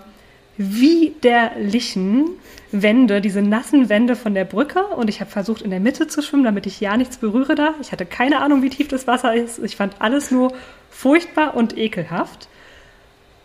widerlichen 0.57 2.31
Wände, 2.73 3.21
diese 3.21 3.41
nassen 3.41 3.87
Wände 3.87 4.17
von 4.17 4.33
der 4.33 4.43
Brücke. 4.43 4.83
Und 4.83 5.09
ich 5.09 5.21
habe 5.21 5.31
versucht, 5.31 5.61
in 5.61 5.69
der 5.69 5.79
Mitte 5.79 6.07
zu 6.07 6.21
schwimmen, 6.21 6.43
damit 6.43 6.65
ich 6.65 6.81
ja 6.81 6.97
nichts 6.97 7.17
berühre 7.17 7.55
da. 7.55 7.75
Ich 7.81 7.93
hatte 7.93 8.05
keine 8.05 8.41
Ahnung, 8.41 8.61
wie 8.61 8.69
tief 8.69 8.89
das 8.89 9.07
Wasser 9.07 9.33
ist. 9.33 9.59
Ich 9.59 9.77
fand 9.77 9.95
alles 9.99 10.31
nur 10.31 10.51
furchtbar 10.89 11.55
und 11.55 11.77
ekelhaft. 11.77 12.49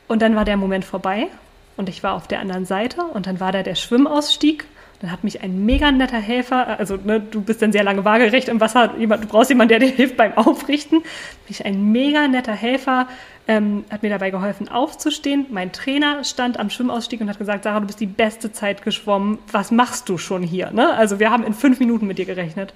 Und 0.08 0.22
dann 0.22 0.34
war 0.34 0.44
der 0.44 0.56
Moment 0.56 0.84
vorbei 0.84 1.28
und 1.76 1.88
ich 1.88 2.02
war 2.02 2.14
auf 2.14 2.26
der 2.26 2.40
anderen 2.40 2.66
Seite 2.66 3.04
und 3.04 3.26
dann 3.26 3.38
war 3.38 3.52
da 3.52 3.62
der 3.62 3.76
Schwimmausstieg 3.76 4.66
dann 5.04 5.12
hat 5.12 5.22
mich 5.22 5.42
ein 5.42 5.66
mega 5.66 5.92
netter 5.92 6.18
Helfer, 6.18 6.78
also 6.78 6.96
ne, 6.96 7.20
du 7.20 7.42
bist 7.42 7.60
dann 7.60 7.72
sehr 7.72 7.84
lange 7.84 8.06
waagerecht 8.06 8.48
im 8.48 8.58
Wasser, 8.58 8.94
jemand, 8.98 9.24
du 9.24 9.28
brauchst 9.28 9.50
jemanden, 9.50 9.68
der 9.68 9.78
dir 9.80 9.88
hilft 9.94 10.16
beim 10.16 10.32
Aufrichten. 10.32 11.02
Mich 11.46 11.66
ein 11.66 11.92
mega 11.92 12.26
netter 12.26 12.54
Helfer 12.54 13.06
ähm, 13.46 13.84
hat 13.90 14.02
mir 14.02 14.08
dabei 14.08 14.30
geholfen, 14.30 14.70
aufzustehen. 14.70 15.44
Mein 15.50 15.72
Trainer 15.72 16.24
stand 16.24 16.58
am 16.58 16.70
Schwimmausstieg 16.70 17.20
und 17.20 17.28
hat 17.28 17.38
gesagt, 17.38 17.64
Sarah, 17.64 17.80
du 17.80 17.86
bist 17.86 18.00
die 18.00 18.06
beste 18.06 18.50
Zeit 18.50 18.80
geschwommen. 18.80 19.38
Was 19.52 19.70
machst 19.70 20.08
du 20.08 20.16
schon 20.16 20.42
hier? 20.42 20.70
Ne? 20.70 20.94
Also 20.94 21.20
wir 21.20 21.30
haben 21.30 21.44
in 21.44 21.52
fünf 21.52 21.80
Minuten 21.80 22.06
mit 22.06 22.16
dir 22.16 22.24
gerechnet. 22.24 22.72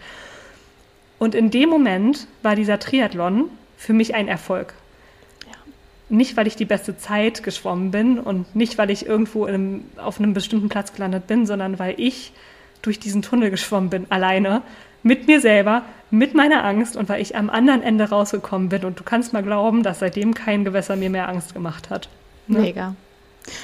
Und 1.18 1.34
in 1.34 1.50
dem 1.50 1.70
Moment 1.70 2.26
war 2.42 2.54
dieser 2.56 2.78
Triathlon 2.78 3.46
für 3.78 3.94
mich 3.94 4.14
ein 4.14 4.28
Erfolg 4.28 4.74
nicht, 6.08 6.36
weil 6.36 6.46
ich 6.46 6.56
die 6.56 6.64
beste 6.64 6.96
Zeit 6.96 7.42
geschwommen 7.42 7.90
bin 7.90 8.18
und 8.18 8.54
nicht, 8.56 8.78
weil 8.78 8.90
ich 8.90 9.06
irgendwo 9.06 9.44
einem, 9.44 9.84
auf 9.96 10.18
einem 10.18 10.32
bestimmten 10.32 10.68
Platz 10.68 10.92
gelandet 10.92 11.26
bin, 11.26 11.46
sondern 11.46 11.78
weil 11.78 11.94
ich 11.98 12.32
durch 12.82 12.98
diesen 12.98 13.22
Tunnel 13.22 13.50
geschwommen 13.50 13.90
bin, 13.90 14.06
alleine, 14.10 14.62
mit 15.02 15.26
mir 15.26 15.40
selber, 15.40 15.82
mit 16.10 16.34
meiner 16.34 16.64
Angst 16.64 16.96
und 16.96 17.08
weil 17.08 17.20
ich 17.20 17.36
am 17.36 17.50
anderen 17.50 17.82
Ende 17.82 18.08
rausgekommen 18.08 18.68
bin. 18.68 18.84
Und 18.84 18.98
du 18.98 19.04
kannst 19.04 19.32
mal 19.32 19.42
glauben, 19.42 19.82
dass 19.82 20.00
seitdem 20.00 20.34
kein 20.34 20.64
Gewässer 20.64 20.96
mir 20.96 21.10
mehr 21.10 21.28
Angst 21.28 21.54
gemacht 21.54 21.90
hat. 21.90 22.08
Ne? 22.46 22.60
Mega. 22.60 22.94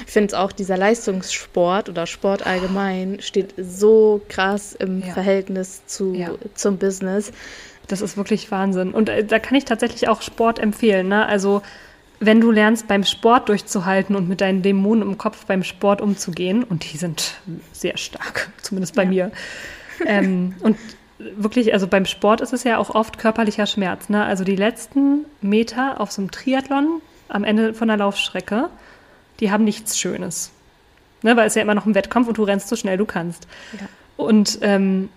Ich 0.07 0.13
finde 0.13 0.29
es 0.29 0.35
auch, 0.35 0.53
dieser 0.53 0.77
Leistungssport 0.77 1.89
oder 1.89 2.07
Sport 2.07 2.47
allgemein 2.47 3.21
steht 3.21 3.55
so 3.59 4.23
krass 4.29 4.75
im 4.75 5.01
ja. 5.01 5.13
Verhältnis 5.13 5.85
zu, 5.87 6.15
ja. 6.15 6.31
zum 6.55 6.79
Business. 6.79 7.33
Das 7.89 8.01
ist 8.01 8.17
wirklich 8.17 8.51
Wahnsinn. 8.51 8.93
Und 8.93 9.09
äh, 9.09 9.25
da 9.25 9.39
kann 9.39 9.57
ich 9.57 9.65
tatsächlich 9.65 10.09
auch 10.09 10.23
Sport 10.23 10.59
empfehlen. 10.59 11.09
Ne? 11.09 11.27
Also 11.27 11.61
wenn 12.27 12.41
du 12.41 12.51
lernst, 12.51 12.89
beim 12.89 13.05
Sport 13.05 13.49
durchzuhalten 13.49 14.17
und 14.17 14.29
mit 14.29 14.41
deinen 14.41 14.63
Dämonen 14.63 15.03
im 15.03 15.19
Kopf 15.19 15.47
beim 15.47 15.63
Sport 15.63 16.01
umzugehen, 16.01 16.65
und 16.65 16.93
die 16.93 16.97
sind 16.97 17.35
sehr 17.73 17.97
stark, 17.97 18.51
zumindest 18.63 18.95
bei 18.95 19.05
ja. 19.05 19.09
mir. 19.09 19.33
Ähm, 20.07 20.55
und 20.61 20.77
wirklich, 21.19 21.73
also 21.73 21.87
beim 21.87 22.07
Sport 22.07 22.41
ist 22.41 22.53
es 22.53 22.65
ja 22.65 22.79
auch 22.79 22.91
oft 22.91 23.19
körperlicher 23.19 23.67
Schmerz. 23.67 24.09
Ne? 24.09 24.25
Also 24.25 24.45
die 24.45 24.57
letzten 24.57 25.25
Meter 25.41 26.01
auf 26.01 26.13
so 26.13 26.23
einem 26.23 26.31
Triathlon 26.31 27.01
am 27.29 27.45
Ende 27.45 27.75
von 27.75 27.89
der 27.89 27.97
Laufstrecke, 27.97 28.69
die 29.41 29.51
haben 29.51 29.65
nichts 29.65 29.99
Schönes. 29.99 30.51
Ne? 31.23 31.37
Weil 31.37 31.47
es 31.47 31.55
ja 31.55 31.63
immer 31.63 31.75
noch 31.75 31.87
ein 31.87 31.95
Wettkampf 31.95 32.29
und 32.29 32.39
du 32.39 32.45
rennst 32.45 32.69
so 32.69 32.77
schnell 32.77 32.97
du 32.97 33.07
kannst. 33.07 33.47
Ja. 33.81 33.87
Und 34.17 34.59
ähm, 34.63 35.09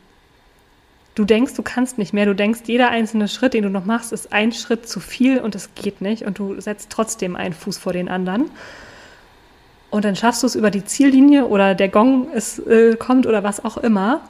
du 1.18 1.26
denkst, 1.26 1.56
du 1.56 1.64
kannst 1.64 1.98
nicht 1.98 2.14
mehr. 2.14 2.26
Du 2.26 2.36
denkst, 2.36 2.62
jeder 2.66 2.90
einzelne 2.90 3.28
Schritt, 3.28 3.54
den 3.54 3.64
du 3.64 3.70
noch 3.70 3.86
machst, 3.86 4.14
ist 4.14 4.32
ein 4.32 4.52
Schritt 4.52 4.88
zu 4.88 5.00
viel 5.00 5.40
und 5.40 5.56
es 5.56 5.74
geht 5.74 6.00
nicht. 6.00 6.24
Und 6.24 6.38
du 6.38 6.60
setzt 6.62 6.92
trotzdem 6.92 7.36
einen 7.36 7.54
Fuß 7.54 7.78
vor 7.80 7.94
den 7.94 8.08
anderen. 8.08 8.52
Und 9.90 10.06
dann 10.06 10.16
schaffst 10.16 10.44
du 10.44 10.48
es 10.48 10.56
über 10.56 10.70
die 10.70 10.86
Ziellinie 10.86 11.48
oder 11.48 11.74
der 11.74 11.90
Gong 11.90 12.32
ist, 12.34 12.60
äh, 12.60 12.96
kommt 12.98 13.26
oder 13.26 13.44
was 13.44 13.64
auch 13.66 13.78
immer. 13.78 14.22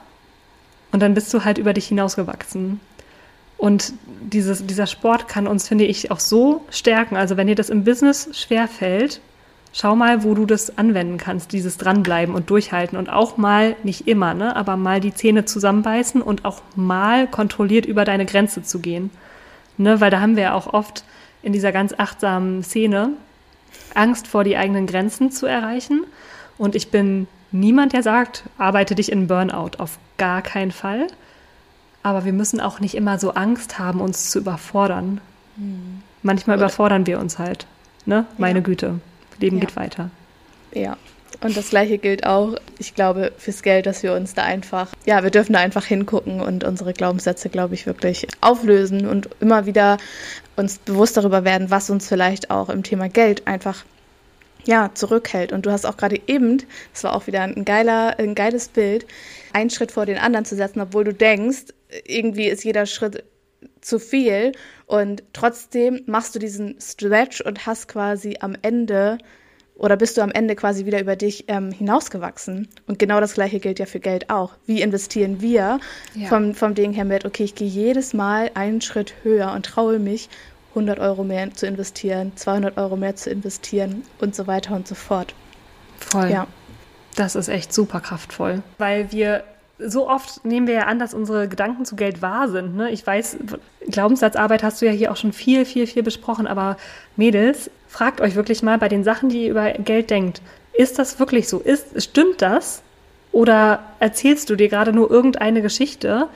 Und 0.90 1.00
dann 1.00 1.12
bist 1.12 1.32
du 1.34 1.44
halt 1.44 1.58
über 1.58 1.74
dich 1.74 1.88
hinausgewachsen. 1.88 2.80
Und 3.58 3.92
dieses, 4.22 4.64
dieser 4.64 4.86
Sport 4.86 5.28
kann 5.28 5.46
uns, 5.46 5.68
finde 5.68 5.84
ich, 5.84 6.10
auch 6.10 6.20
so 6.20 6.64
stärken. 6.70 7.16
Also 7.16 7.36
wenn 7.36 7.48
dir 7.48 7.56
das 7.56 7.68
im 7.68 7.84
Business 7.84 8.30
schwerfällt, 8.32 9.20
Schau 9.72 9.94
mal, 9.94 10.24
wo 10.24 10.34
du 10.34 10.46
das 10.46 10.78
anwenden 10.78 11.18
kannst, 11.18 11.52
dieses 11.52 11.76
Dranbleiben 11.76 12.34
und 12.34 12.50
Durchhalten 12.50 12.96
und 12.96 13.10
auch 13.10 13.36
mal, 13.36 13.76
nicht 13.82 14.08
immer, 14.08 14.34
ne, 14.34 14.56
aber 14.56 14.76
mal 14.76 15.00
die 15.00 15.14
Zähne 15.14 15.44
zusammenbeißen 15.44 16.22
und 16.22 16.44
auch 16.44 16.62
mal 16.74 17.26
kontrolliert 17.26 17.86
über 17.86 18.04
deine 18.04 18.26
Grenze 18.26 18.62
zu 18.62 18.80
gehen. 18.80 19.10
Ne, 19.76 20.00
weil 20.00 20.10
da 20.10 20.20
haben 20.20 20.36
wir 20.36 20.44
ja 20.44 20.54
auch 20.54 20.72
oft 20.72 21.04
in 21.42 21.52
dieser 21.52 21.70
ganz 21.70 21.94
achtsamen 21.96 22.64
Szene 22.64 23.10
Angst 23.94 24.26
vor 24.26 24.44
die 24.44 24.56
eigenen 24.56 24.86
Grenzen 24.86 25.30
zu 25.30 25.46
erreichen. 25.46 26.04
Und 26.56 26.74
ich 26.74 26.90
bin 26.90 27.28
niemand, 27.52 27.92
der 27.92 28.02
sagt, 28.02 28.44
arbeite 28.58 28.94
dich 28.94 29.12
in 29.12 29.28
Burnout. 29.28 29.78
Auf 29.78 29.98
gar 30.16 30.42
keinen 30.42 30.72
Fall. 30.72 31.06
Aber 32.02 32.24
wir 32.24 32.32
müssen 32.32 32.60
auch 32.60 32.80
nicht 32.80 32.94
immer 32.94 33.18
so 33.18 33.34
Angst 33.34 33.78
haben, 33.78 34.00
uns 34.00 34.30
zu 34.30 34.40
überfordern. 34.40 35.20
Hm. 35.56 36.02
Manchmal 36.22 36.56
Oder 36.56 36.66
überfordern 36.66 37.06
wir 37.06 37.18
uns 37.20 37.38
halt. 37.38 37.66
Ne? 38.06 38.26
Meine 38.38 38.60
ja. 38.60 38.64
Güte. 38.64 39.00
Leben 39.40 39.56
ja. 39.56 39.64
geht 39.64 39.76
weiter. 39.76 40.10
Ja. 40.72 40.96
Und 41.40 41.56
das 41.56 41.70
gleiche 41.70 41.98
gilt 41.98 42.26
auch, 42.26 42.56
ich 42.78 42.94
glaube, 42.94 43.32
fürs 43.36 43.62
Geld, 43.62 43.86
dass 43.86 44.02
wir 44.02 44.14
uns 44.14 44.34
da 44.34 44.42
einfach, 44.42 44.92
ja, 45.06 45.22
wir 45.22 45.30
dürfen 45.30 45.52
da 45.52 45.60
einfach 45.60 45.84
hingucken 45.84 46.40
und 46.40 46.64
unsere 46.64 46.92
Glaubenssätze, 46.92 47.48
glaube 47.48 47.74
ich, 47.74 47.86
wirklich 47.86 48.26
auflösen 48.40 49.06
und 49.06 49.28
immer 49.40 49.66
wieder 49.66 49.98
uns 50.56 50.78
bewusst 50.78 51.16
darüber 51.16 51.44
werden, 51.44 51.70
was 51.70 51.90
uns 51.90 52.08
vielleicht 52.08 52.50
auch 52.50 52.68
im 52.68 52.82
Thema 52.82 53.08
Geld 53.08 53.46
einfach 53.46 53.84
ja, 54.64 54.90
zurückhält. 54.94 55.52
Und 55.52 55.64
du 55.64 55.70
hast 55.70 55.86
auch 55.86 55.96
gerade 55.96 56.20
eben, 56.26 56.62
das 56.92 57.04
war 57.04 57.14
auch 57.14 57.26
wieder 57.26 57.42
ein 57.42 57.64
geiler, 57.64 58.18
ein 58.18 58.34
geiles 58.34 58.68
Bild, 58.68 59.06
einen 59.52 59.70
Schritt 59.70 59.92
vor 59.92 60.06
den 60.06 60.18
anderen 60.18 60.44
zu 60.44 60.56
setzen, 60.56 60.80
obwohl 60.80 61.04
du 61.04 61.14
denkst, 61.14 61.66
irgendwie 62.04 62.48
ist 62.48 62.64
jeder 62.64 62.86
Schritt 62.86 63.24
zu 63.80 63.98
viel 63.98 64.52
und 64.86 65.22
trotzdem 65.32 66.02
machst 66.06 66.34
du 66.34 66.38
diesen 66.38 66.76
Stretch 66.80 67.40
und 67.40 67.66
hast 67.66 67.88
quasi 67.88 68.36
am 68.40 68.56
Ende 68.62 69.18
oder 69.78 69.96
bist 69.96 70.16
du 70.16 70.22
am 70.22 70.32
Ende 70.32 70.56
quasi 70.56 70.86
wieder 70.86 71.00
über 71.00 71.14
dich 71.14 71.44
ähm, 71.46 71.70
hinausgewachsen. 71.70 72.68
Und 72.88 72.98
genau 72.98 73.20
das 73.20 73.34
gleiche 73.34 73.60
gilt 73.60 73.78
ja 73.78 73.86
für 73.86 74.00
Geld 74.00 74.28
auch. 74.28 74.54
Wie 74.66 74.82
investieren 74.82 75.40
wir 75.40 75.78
ja. 76.14 76.28
vom, 76.28 76.54
vom 76.54 76.74
Ding 76.74 76.92
her 76.92 77.04
mit, 77.04 77.24
okay, 77.24 77.44
ich 77.44 77.54
gehe 77.54 77.68
jedes 77.68 78.12
Mal 78.12 78.50
einen 78.54 78.80
Schritt 78.80 79.14
höher 79.22 79.52
und 79.52 79.64
traue 79.64 80.00
mich, 80.00 80.28
100 80.70 80.98
Euro 80.98 81.24
mehr 81.24 81.52
zu 81.54 81.66
investieren, 81.66 82.32
200 82.34 82.76
Euro 82.76 82.96
mehr 82.96 83.16
zu 83.16 83.30
investieren 83.30 84.02
und 84.20 84.34
so 84.34 84.46
weiter 84.46 84.74
und 84.74 84.86
so 84.86 84.94
fort. 84.94 85.34
Voll. 85.98 86.30
Ja. 86.30 86.46
Das 87.16 87.34
ist 87.34 87.48
echt 87.48 87.72
super 87.72 88.00
kraftvoll, 88.00 88.62
weil 88.78 89.10
wir 89.10 89.42
so 89.78 90.08
oft 90.08 90.44
nehmen 90.44 90.66
wir 90.66 90.74
ja 90.74 90.86
an, 90.86 90.98
dass 90.98 91.14
unsere 91.14 91.48
Gedanken 91.48 91.84
zu 91.84 91.96
Geld 91.96 92.20
wahr 92.20 92.48
sind. 92.48 92.76
Ne? 92.76 92.90
Ich 92.90 93.06
weiß, 93.06 93.38
Glaubenssatzarbeit 93.88 94.62
hast 94.62 94.82
du 94.82 94.86
ja 94.86 94.92
hier 94.92 95.12
auch 95.12 95.16
schon 95.16 95.32
viel, 95.32 95.64
viel, 95.64 95.86
viel 95.86 96.02
besprochen, 96.02 96.46
aber 96.46 96.76
Mädels, 97.16 97.70
fragt 97.86 98.20
euch 98.20 98.34
wirklich 98.34 98.62
mal 98.62 98.78
bei 98.78 98.88
den 98.88 99.04
Sachen, 99.04 99.28
die 99.28 99.44
ihr 99.44 99.50
über 99.50 99.70
Geld 99.72 100.10
denkt, 100.10 100.42
ist 100.72 100.98
das 100.98 101.18
wirklich 101.18 101.48
so? 101.48 101.58
Ist, 101.58 102.02
stimmt 102.02 102.42
das? 102.42 102.82
Oder 103.32 103.80
erzählst 104.00 104.50
du 104.50 104.56
dir 104.56 104.68
gerade 104.68 104.92
nur 104.92 105.10
irgendeine 105.10 105.62
Geschichte, 105.62 106.28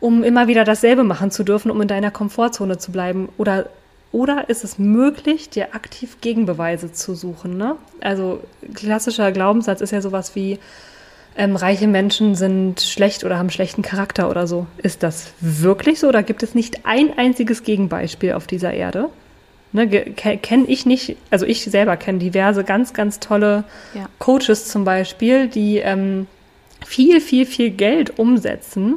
um 0.00 0.22
immer 0.22 0.46
wieder 0.46 0.64
dasselbe 0.64 1.04
machen 1.04 1.30
zu 1.30 1.42
dürfen, 1.42 1.70
um 1.70 1.80
in 1.80 1.88
deiner 1.88 2.10
Komfortzone 2.10 2.78
zu 2.78 2.92
bleiben? 2.92 3.28
Oder, 3.38 3.68
oder 4.12 4.48
ist 4.48 4.62
es 4.62 4.78
möglich, 4.78 5.50
dir 5.50 5.74
aktiv 5.74 6.18
Gegenbeweise 6.20 6.92
zu 6.92 7.14
suchen? 7.14 7.56
Ne? 7.56 7.76
Also 8.00 8.40
klassischer 8.74 9.32
Glaubenssatz 9.32 9.80
ist 9.80 9.90
ja 9.90 10.00
sowas 10.00 10.34
wie, 10.34 10.58
ähm, 11.36 11.56
reiche 11.56 11.86
Menschen 11.86 12.34
sind 12.34 12.80
schlecht 12.80 13.24
oder 13.24 13.38
haben 13.38 13.50
schlechten 13.50 13.82
Charakter 13.82 14.30
oder 14.30 14.46
so. 14.46 14.66
Ist 14.78 15.02
das 15.02 15.32
wirklich 15.40 16.00
so 16.00 16.08
oder 16.08 16.22
gibt 16.22 16.42
es 16.42 16.54
nicht 16.54 16.86
ein 16.86 17.16
einziges 17.16 17.62
Gegenbeispiel 17.62 18.32
auf 18.32 18.46
dieser 18.46 18.72
Erde? 18.72 19.08
Ne, 19.72 19.88
kenne 19.88 20.64
ich 20.68 20.86
nicht, 20.86 21.16
also 21.30 21.44
ich 21.44 21.64
selber 21.64 21.96
kenne 21.96 22.18
diverse 22.18 22.64
ganz, 22.64 22.94
ganz 22.94 23.20
tolle 23.20 23.64
ja. 23.94 24.08
Coaches 24.18 24.68
zum 24.68 24.84
Beispiel, 24.84 25.48
die 25.48 25.78
ähm, 25.78 26.26
viel, 26.86 27.20
viel, 27.20 27.44
viel 27.44 27.70
Geld 27.70 28.18
umsetzen 28.18 28.94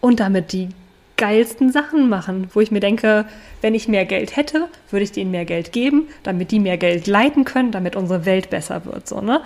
und 0.00 0.18
damit 0.18 0.52
die 0.52 0.70
geilsten 1.16 1.72
Sachen 1.72 2.08
machen, 2.08 2.48
wo 2.52 2.60
ich 2.60 2.70
mir 2.70 2.80
denke, 2.80 3.26
wenn 3.60 3.74
ich 3.74 3.88
mehr 3.88 4.04
Geld 4.04 4.36
hätte, 4.36 4.68
würde 4.90 5.04
ich 5.04 5.12
denen 5.12 5.30
mehr 5.30 5.44
Geld 5.44 5.72
geben, 5.72 6.08
damit 6.22 6.50
die 6.50 6.60
mehr 6.60 6.76
Geld 6.78 7.06
leiten 7.06 7.44
können, 7.44 7.70
damit 7.70 7.96
unsere 7.96 8.26
Welt 8.26 8.50
besser 8.50 8.84
wird. 8.84 9.08
So, 9.08 9.20
ne? 9.20 9.40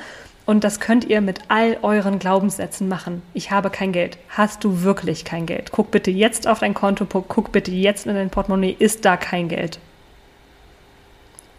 Und 0.51 0.64
das 0.64 0.80
könnt 0.80 1.05
ihr 1.05 1.20
mit 1.20 1.42
all 1.46 1.78
euren 1.82 2.18
Glaubenssätzen 2.18 2.88
machen. 2.88 3.22
Ich 3.34 3.53
habe 3.53 3.70
kein 3.70 3.92
Geld. 3.92 4.18
Hast 4.30 4.64
du 4.64 4.82
wirklich 4.82 5.24
kein 5.24 5.46
Geld? 5.46 5.70
Guck 5.70 5.92
bitte 5.92 6.11
jetzt 6.11 6.48
auf 6.48 6.59
dein 6.59 6.74
Konto, 6.74 7.07
guck 7.07 7.53
bitte 7.53 7.70
jetzt 7.70 8.05
in 8.05 8.16
dein 8.16 8.30
Portemonnaie. 8.30 8.74
Ist 8.76 9.05
da 9.05 9.16
kein 9.16 9.46
Geld? 9.46 9.78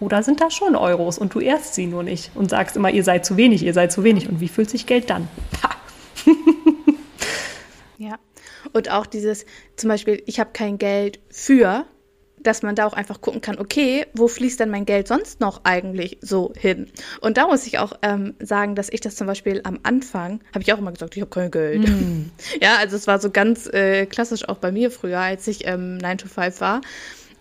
Oder 0.02 0.24
sind 0.24 0.42
da 0.42 0.52
schon 0.52 0.76
Euros 0.76 1.18
und 1.18 1.34
du 1.34 1.39
ehrst 1.39 1.74
sie 1.74 1.88
nur 1.88 2.04
nicht 2.04 2.32
und 2.36 2.50
sagst 2.50 2.76
immer, 2.76 2.92
ihr 2.92 3.06
seid 3.06 3.26
zu 3.26 3.38
wenig, 3.38 3.64
ihr 3.64 3.74
seid 3.74 3.94
zu 3.94 4.04
wenig. 4.04 4.28
Und 4.28 4.42
wie 4.42 4.50
fühlt 4.50 4.70
sich 4.70 4.86
Geld 4.86 5.10
dann? 5.10 5.30
ja. 7.98 8.20
Und 8.74 8.92
auch 8.92 9.06
dieses, 9.06 9.46
zum 9.78 9.88
Beispiel, 9.88 10.22
ich 10.26 10.38
habe 10.38 10.50
kein 10.52 10.78
Geld 10.78 11.22
für, 11.30 11.86
dass 12.44 12.64
man 12.64 12.76
da 12.76 12.86
auch 12.86 12.94
einfach 12.94 13.22
gucken 13.22 13.42
kann, 13.42 13.60
okay, 13.60 14.06
wo 14.14 14.28
fließt 14.28 14.60
denn 14.60 14.70
mein 14.70 14.86
Geld 14.86 15.08
sonst 15.08 15.39
noch 15.39 15.62
eigentlich 15.64 16.18
so 16.22 16.54
hin? 16.58 16.92
Und 17.22 17.38
da 17.38 17.48
muss 17.48 17.68
ich 17.68 17.80
auch 17.80 17.94
ähm, 18.02 18.36
sagen, 18.39 18.76
dass 18.76 18.89
ich 18.89 19.02
das 19.02 19.16
zum 19.16 19.28
Beispiel 19.28 19.62
am 19.64 19.80
Anfang, 19.84 20.42
habe 20.54 20.64
ich 20.64 20.74
auch 20.74 20.78
immer 20.78 20.92
gesagt, 20.92 21.16
ich 21.16 21.22
habe 21.22 21.32
kein 21.32 21.52
Geld. 21.52 21.88
Mm. 21.88 22.32
Ja, 22.62 22.78
also 22.78 22.96
es 22.96 23.08
war 23.08 23.20
so 23.20 23.32
ganz 23.32 23.68
äh, 23.68 24.06
klassisch 24.06 24.48
auch 24.48 24.58
bei 24.58 24.72
mir 24.72 24.92
früher, 24.92 25.20
als 25.20 25.48
ich 25.48 25.66
ähm, 25.68 25.98
9 25.98 26.18
to 26.20 26.28
5 26.28 26.62
war 26.62 26.82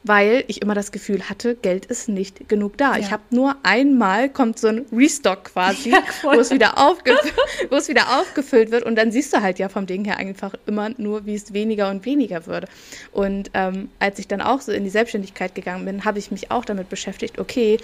weil 0.02 0.44
ich 0.48 0.62
immer 0.62 0.74
das 0.74 0.92
Gefühl 0.92 1.28
hatte, 1.28 1.54
Geld 1.56 1.86
ist 1.86 2.08
nicht 2.08 2.48
genug 2.48 2.78
da. 2.78 2.92
Ja. 2.92 2.98
Ich 2.98 3.10
habe 3.10 3.22
nur 3.30 3.56
einmal 3.62 4.30
kommt 4.30 4.58
so 4.58 4.68
ein 4.68 4.86
Restock 4.92 5.44
quasi, 5.44 5.90
ja, 5.92 6.02
wo, 6.22 6.32
es 6.32 6.50
wieder 6.50 6.74
wo 7.68 7.76
es 7.76 7.88
wieder 7.88 8.18
aufgefüllt 8.18 8.70
wird 8.70 8.84
und 8.84 8.96
dann 8.96 9.12
siehst 9.12 9.32
du 9.32 9.42
halt 9.42 9.58
ja 9.58 9.68
vom 9.68 9.86
Ding 9.86 10.04
her 10.04 10.16
einfach 10.16 10.54
immer 10.66 10.90
nur, 10.96 11.26
wie 11.26 11.34
es 11.34 11.52
weniger 11.52 11.90
und 11.90 12.06
weniger 12.06 12.46
würde. 12.46 12.68
Und 13.12 13.50
ähm, 13.54 13.90
als 13.98 14.18
ich 14.18 14.28
dann 14.28 14.40
auch 14.40 14.60
so 14.60 14.72
in 14.72 14.84
die 14.84 14.90
Selbstständigkeit 14.90 15.54
gegangen 15.54 15.84
bin, 15.84 16.04
habe 16.04 16.18
ich 16.18 16.30
mich 16.30 16.50
auch 16.50 16.64
damit 16.64 16.88
beschäftigt, 16.88 17.38
okay, 17.38 17.78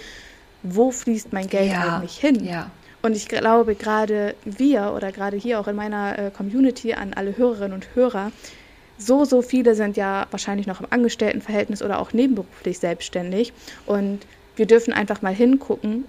wo 0.63 0.91
fließt 0.91 1.33
mein 1.33 1.47
Geld 1.47 1.71
ja. 1.71 1.97
eigentlich 1.97 2.17
hin? 2.17 2.43
Ja. 2.43 2.71
Und 3.03 3.15
ich 3.15 3.27
glaube, 3.27 3.75
gerade 3.75 4.35
wir 4.43 4.93
oder 4.95 5.11
gerade 5.11 5.37
hier 5.37 5.59
auch 5.59 5.67
in 5.67 5.75
meiner 5.75 6.17
äh, 6.17 6.31
Community 6.31 6.93
an 6.93 7.13
alle 7.13 7.37
Hörerinnen 7.37 7.73
und 7.73 7.87
Hörer, 7.93 8.31
so, 8.97 9.25
so 9.25 9.41
viele 9.41 9.75
sind 9.75 9.97
ja 9.97 10.27
wahrscheinlich 10.31 10.67
noch 10.67 10.81
im 10.81 10.87
Angestelltenverhältnis 10.89 11.81
oder 11.81 11.99
auch 11.99 12.13
nebenberuflich 12.13 12.79
selbstständig. 12.79 13.53
Und 13.85 14.25
wir 14.55 14.65
dürfen 14.65 14.93
einfach 14.93 15.21
mal 15.21 15.33
hingucken, 15.33 16.05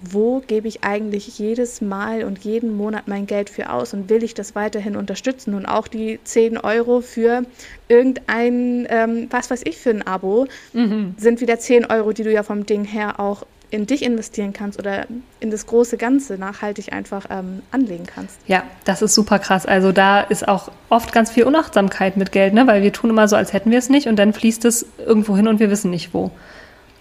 wo 0.00 0.40
gebe 0.40 0.68
ich 0.68 0.84
eigentlich 0.84 1.38
jedes 1.38 1.80
Mal 1.80 2.24
und 2.24 2.44
jeden 2.44 2.76
Monat 2.76 3.08
mein 3.08 3.26
Geld 3.26 3.48
für 3.48 3.70
aus 3.70 3.94
und 3.94 4.10
will 4.10 4.22
ich 4.22 4.34
das 4.34 4.54
weiterhin 4.54 4.96
unterstützen? 4.96 5.54
Und 5.54 5.66
auch 5.66 5.88
die 5.88 6.18
10 6.22 6.58
Euro 6.58 7.00
für 7.00 7.44
irgendein, 7.88 8.86
ähm, 8.90 9.28
was 9.30 9.50
weiß 9.50 9.62
ich, 9.64 9.78
für 9.78 9.90
ein 9.90 10.06
Abo 10.06 10.46
mhm. 10.72 11.14
sind 11.16 11.40
wieder 11.40 11.58
10 11.58 11.86
Euro, 11.86 12.12
die 12.12 12.24
du 12.24 12.32
ja 12.32 12.42
vom 12.42 12.66
Ding 12.66 12.84
her 12.84 13.18
auch 13.20 13.46
in 13.74 13.86
dich 13.86 14.02
investieren 14.02 14.52
kannst 14.52 14.78
oder 14.78 15.06
in 15.40 15.50
das 15.50 15.66
große 15.66 15.96
Ganze 15.96 16.38
nachhaltig 16.38 16.92
einfach 16.92 17.26
ähm, 17.28 17.62
anlegen 17.72 18.04
kannst. 18.06 18.38
Ja, 18.46 18.62
das 18.84 19.02
ist 19.02 19.14
super 19.14 19.40
krass. 19.40 19.66
Also 19.66 19.90
da 19.90 20.20
ist 20.20 20.46
auch 20.46 20.70
oft 20.88 21.12
ganz 21.12 21.32
viel 21.32 21.42
Unachtsamkeit 21.42 22.16
mit 22.16 22.30
Geld, 22.30 22.54
ne? 22.54 22.66
weil 22.68 22.82
wir 22.82 22.92
tun 22.92 23.10
immer 23.10 23.26
so, 23.26 23.34
als 23.34 23.52
hätten 23.52 23.72
wir 23.72 23.78
es 23.78 23.90
nicht 23.90 24.06
und 24.06 24.16
dann 24.16 24.32
fließt 24.32 24.64
es 24.64 24.86
irgendwo 25.04 25.36
hin 25.36 25.48
und 25.48 25.58
wir 25.58 25.70
wissen 25.70 25.90
nicht 25.90 26.14
wo. 26.14 26.30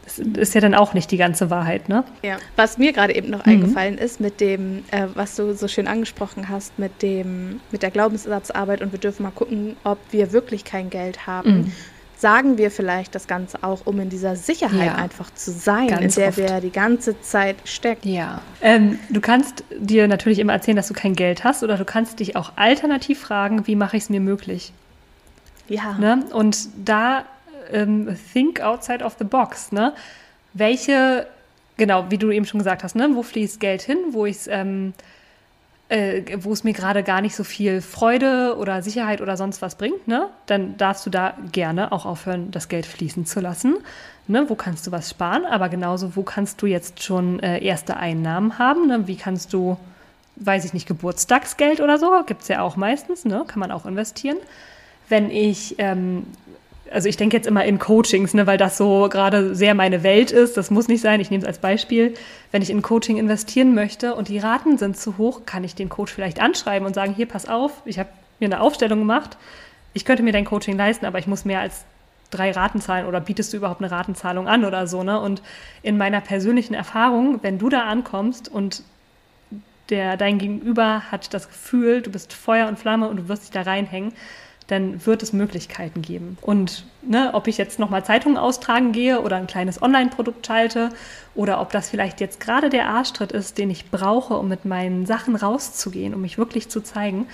Das 0.03 0.19
ist 0.19 0.53
ja 0.53 0.61
dann 0.61 0.74
auch 0.74 0.93
nicht 0.93 1.11
die 1.11 1.17
ganze 1.17 1.49
Wahrheit, 1.49 1.88
ne? 1.88 2.03
Ja. 2.24 2.36
Was 2.57 2.78
mir 2.78 2.91
gerade 2.91 3.15
eben 3.15 3.30
noch 3.30 3.45
mhm. 3.45 3.53
eingefallen 3.53 3.97
ist 3.97 4.19
mit 4.19 4.41
dem, 4.41 4.84
äh, 4.91 5.07
was 5.13 5.36
du 5.36 5.53
so 5.55 5.69
schön 5.69 5.88
angesprochen 5.88 6.49
hast, 6.49 6.78
mit 6.78 7.01
dem, 7.01 7.61
mit 7.71 7.84
der 7.84 7.91
Glaubenssatzarbeit 7.91 8.82
und 8.82 8.91
wir 8.91 8.99
dürfen 8.99 9.24
mal 9.24 9.32
gucken, 9.32 9.78
ob 9.86 9.99
wir 10.11 10.34
wirklich 10.34 10.65
kein 10.65 10.89
Geld 10.89 11.26
haben. 11.26 11.57
Mhm 11.57 11.71
sagen 12.24 12.57
wir 12.57 12.71
vielleicht 12.71 13.15
das 13.15 13.28
Ganze 13.28 13.65
auch, 13.65 13.86
um 13.86 13.99
in 13.99 14.07
dieser 14.07 14.38
Sicherheit 14.38 14.88
ja, 14.88 14.95
einfach 14.95 15.30
zu 15.34 15.51
sein, 15.51 15.89
in 15.89 16.09
der 16.09 16.30
oft. 16.30 16.38
wir 16.38 16.61
die 16.61 16.71
ganze 16.71 17.19
Zeit 17.19 17.57
stecken. 17.65 18.07
Ja. 18.07 18.41
Ähm, 18.61 18.97
du 19.09 19.19
kannst 19.19 19.65
dir 19.78 20.07
natürlich 20.07 20.39
immer 20.39 20.53
erzählen, 20.53 20.78
dass 20.78 20.88
du 20.88 20.93
kein 20.93 21.15
Geld 21.15 21.43
hast 21.43 21.63
oder 21.63 21.76
du 21.76 21.84
kannst 21.84 22.21
dich 22.21 22.38
auch 22.38 22.53
alternativ 22.55 23.19
fragen, 23.19 23.67
wie 23.67 23.76
mache 23.76 23.97
ich 23.97 24.03
es 24.03 24.09
mir 24.09 24.21
möglich? 24.21 24.71
Ja. 25.67 25.97
Ne? 25.99 26.24
Und 26.32 26.69
da 26.86 27.26
ähm, 27.74 28.15
think 28.32 28.61
outside 28.61 29.03
of 29.03 29.17
the 29.19 29.26
box. 29.26 29.74
Ne? 29.74 29.93
Welche, 30.53 31.28
genau, 31.76 32.05
wie 32.07 32.17
du 32.17 32.32
eben 32.32 32.45
schon 32.45 32.59
gesagt 32.59 32.86
hast, 32.86 32.95
ne? 32.95 33.09
wo 33.15 33.24
fließt 33.24 33.59
Geld 33.59 33.82
hin, 33.82 33.97
wo 34.11 34.26
ich 34.26 34.38
es 34.38 34.47
ähm, 34.47 34.93
äh, 35.90 36.38
wo 36.40 36.54
es 36.54 36.64
mir 36.64 36.74
gerade 36.74 37.04
gar 37.04 37.22
nicht 37.22 37.36
so 37.36 37.44
viel 37.44 37.82
Freude 37.82 38.56
oder 38.58 38.82
Sicherheit 38.82 39.22
oder 39.22 39.38
sonst 39.38 39.62
was 39.62 39.76
bringt, 39.76 40.08
ne, 40.08 40.30
dann 40.46 40.78
darfst 40.78 41.06
du 41.06 41.10
da 41.10 41.36
gerne 41.52 41.92
auch 41.92 42.06
aufhören, 42.06 42.52
das 42.52 42.68
Geld 42.68 42.86
fließen 42.86 43.26
zu 43.26 43.40
lassen. 43.40 43.78
Ne, 44.28 44.50
wo 44.50 44.56
kannst 44.56 44.88
du 44.88 44.92
was 44.92 45.10
sparen? 45.10 45.46
Aber 45.46 45.68
genauso, 45.68 46.16
wo 46.16 46.24
kannst 46.24 46.62
du 46.62 46.66
jetzt 46.66 47.04
schon 47.04 47.42
äh, 47.42 47.62
erste 47.62 47.98
Einnahmen 47.98 48.58
haben? 48.58 48.88
Ne? 48.88 49.06
Wie 49.06 49.18
kannst 49.18 49.52
du, 49.52 49.78
weiß 50.38 50.64
ich 50.64 50.74
nicht, 50.74 50.88
Geburtstagsgeld 50.88 51.82
oder 51.82 51.98
so, 51.98 52.10
gibt 52.26 52.44
es 52.44 52.48
ja 52.48 52.62
auch 52.62 52.78
meistens, 52.78 53.26
ne? 53.26 53.44
kann 53.46 53.60
man 53.60 53.72
auch 53.72 53.86
investieren. 53.86 54.38
Wenn 55.10 55.30
ich 55.30 55.76
ähm, 55.78 56.26
also 56.94 57.10
ich 57.10 57.18
denke 57.18 57.36
jetzt 57.36 57.48
immer 57.48 57.66
in 57.66 57.80
Coachings, 57.80 58.34
ne, 58.34 58.46
weil 58.46 58.58
das 58.58 58.78
so 58.78 59.10
gerade 59.10 59.56
sehr 59.56 59.74
meine 59.74 60.04
Welt 60.04 60.32
ist. 60.32 60.58
Das 60.58 60.70
muss 60.70 60.88
nicht 60.88 61.02
sein. 61.02 61.20
Ich 61.20 61.32
nehme 61.32 61.41
es 61.41 61.48
als 61.48 61.58
Beispiel. 61.58 62.14
Wenn 62.52 62.62
ich 62.62 62.70
in 62.70 62.84
Coaching 62.84 63.18
investieren 63.18 63.74
möchte 63.74 64.14
und 64.14 64.28
die 64.28 64.38
Raten 64.38 64.78
sind 64.78 64.96
zu 64.96 65.18
hoch, 65.18 65.41
kann 65.46 65.64
ich 65.64 65.74
den 65.74 65.89
Coach 65.89 66.14
vielleicht 66.14 66.39
anschreiben 66.39 66.86
und 66.86 66.94
sagen, 66.94 67.14
hier, 67.16 67.28
pass 67.28 67.48
auf, 67.50 67.82
ich 67.86 67.98
habe 67.98 68.10
mir 68.39 68.46
eine 68.46 68.62
Aufstellung 68.62 69.00
gemacht. 69.00 69.38
Ich 69.94 70.06
könnte 70.06 70.22
mir 70.22 70.34
dein 70.34 70.46
Coaching 70.46 70.78
leisten, 70.78 71.06
aber 71.06 71.18
ich 71.18 71.28
muss 71.28 71.46
mehr 71.46 71.62
als 71.62 71.84
drei 72.30 72.52
Raten 72.52 72.80
zahlen 72.80 73.08
oder 73.08 73.20
bietest 73.20 73.54
du 73.54 73.58
überhaupt 73.58 73.82
eine 73.82 73.91
Ratenzahlung 73.91 74.48
an 74.48 74.64
oder 74.64 74.86
so. 74.86 75.04
Ne? 75.04 75.20
Und 75.20 75.41
in 75.82 75.98
meiner 75.98 76.22
persönlichen 76.22 76.76
Erfahrung, 76.76 77.39
wenn 77.41 77.58
du 77.58 77.70
da 77.70 77.82
ankommst 77.82 78.50
und 78.50 78.84
der, 79.89 80.16
dein 80.16 80.38
Gegenüber 80.38 81.12
hat 81.12 81.34
das 81.34 81.48
Gefühl, 81.48 82.02
du 82.02 82.12
bist 82.12 82.34
Feuer 82.34 82.68
und 82.68 82.80
Flamme 82.80 83.10
und 83.10 83.18
du 83.18 83.28
wirst 83.28 83.44
dich 83.44 83.52
da 83.52 83.64
reinhängen, 83.64 84.14
dann 84.68 85.05
wird 85.05 85.24
es 85.24 85.34
Möglichkeiten 85.34 86.01
geben. 86.01 86.38
Und 86.41 86.86
ne, 87.01 87.32
ob 87.34 87.47
ich 87.47 87.57
jetzt 87.57 87.80
nochmal 87.80 88.05
Zeitungen 88.05 88.38
austragen 88.38 88.91
gehe 88.91 89.22
oder 89.22 89.36
ein 89.36 89.47
kleines 89.47 89.82
Online-Produkt 89.82 90.47
schalte 90.47 90.89
oder 91.36 91.61
ob 91.61 91.72
das 91.72 91.89
vielleicht 91.89 92.22
jetzt 92.22 92.39
gerade 92.39 92.70
der 92.70 92.88
Arschtritt 92.88 93.32
ist, 93.32 93.57
den 93.57 93.70
ich 93.70 93.91
brauche, 93.91 94.36
um 94.36 94.47
mit 94.47 94.66
meinen 94.66 95.05
Sachen 95.05 95.36
rauszugehen, 95.36 96.14
um 96.14 96.22
mich 96.22 96.38
wirklich 96.38 96.70
zu 96.70 96.82
zeigen, 96.82 97.28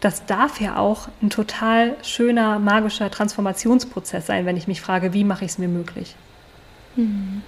das 0.00 0.26
darf 0.26 0.60
ja 0.60 0.76
auch 0.76 1.08
ein 1.22 1.30
total 1.30 1.96
schöner, 2.02 2.58
magischer 2.58 3.10
Transformationsprozess 3.10 4.26
sein, 4.26 4.46
wenn 4.46 4.56
ich 4.56 4.66
mich 4.66 4.80
frage, 4.80 5.12
wie 5.12 5.22
mache 5.22 5.44
ich 5.44 5.52
es 5.52 5.58
mir 5.58 5.68
möglich. 5.68 6.16
Mhm. 6.96 7.42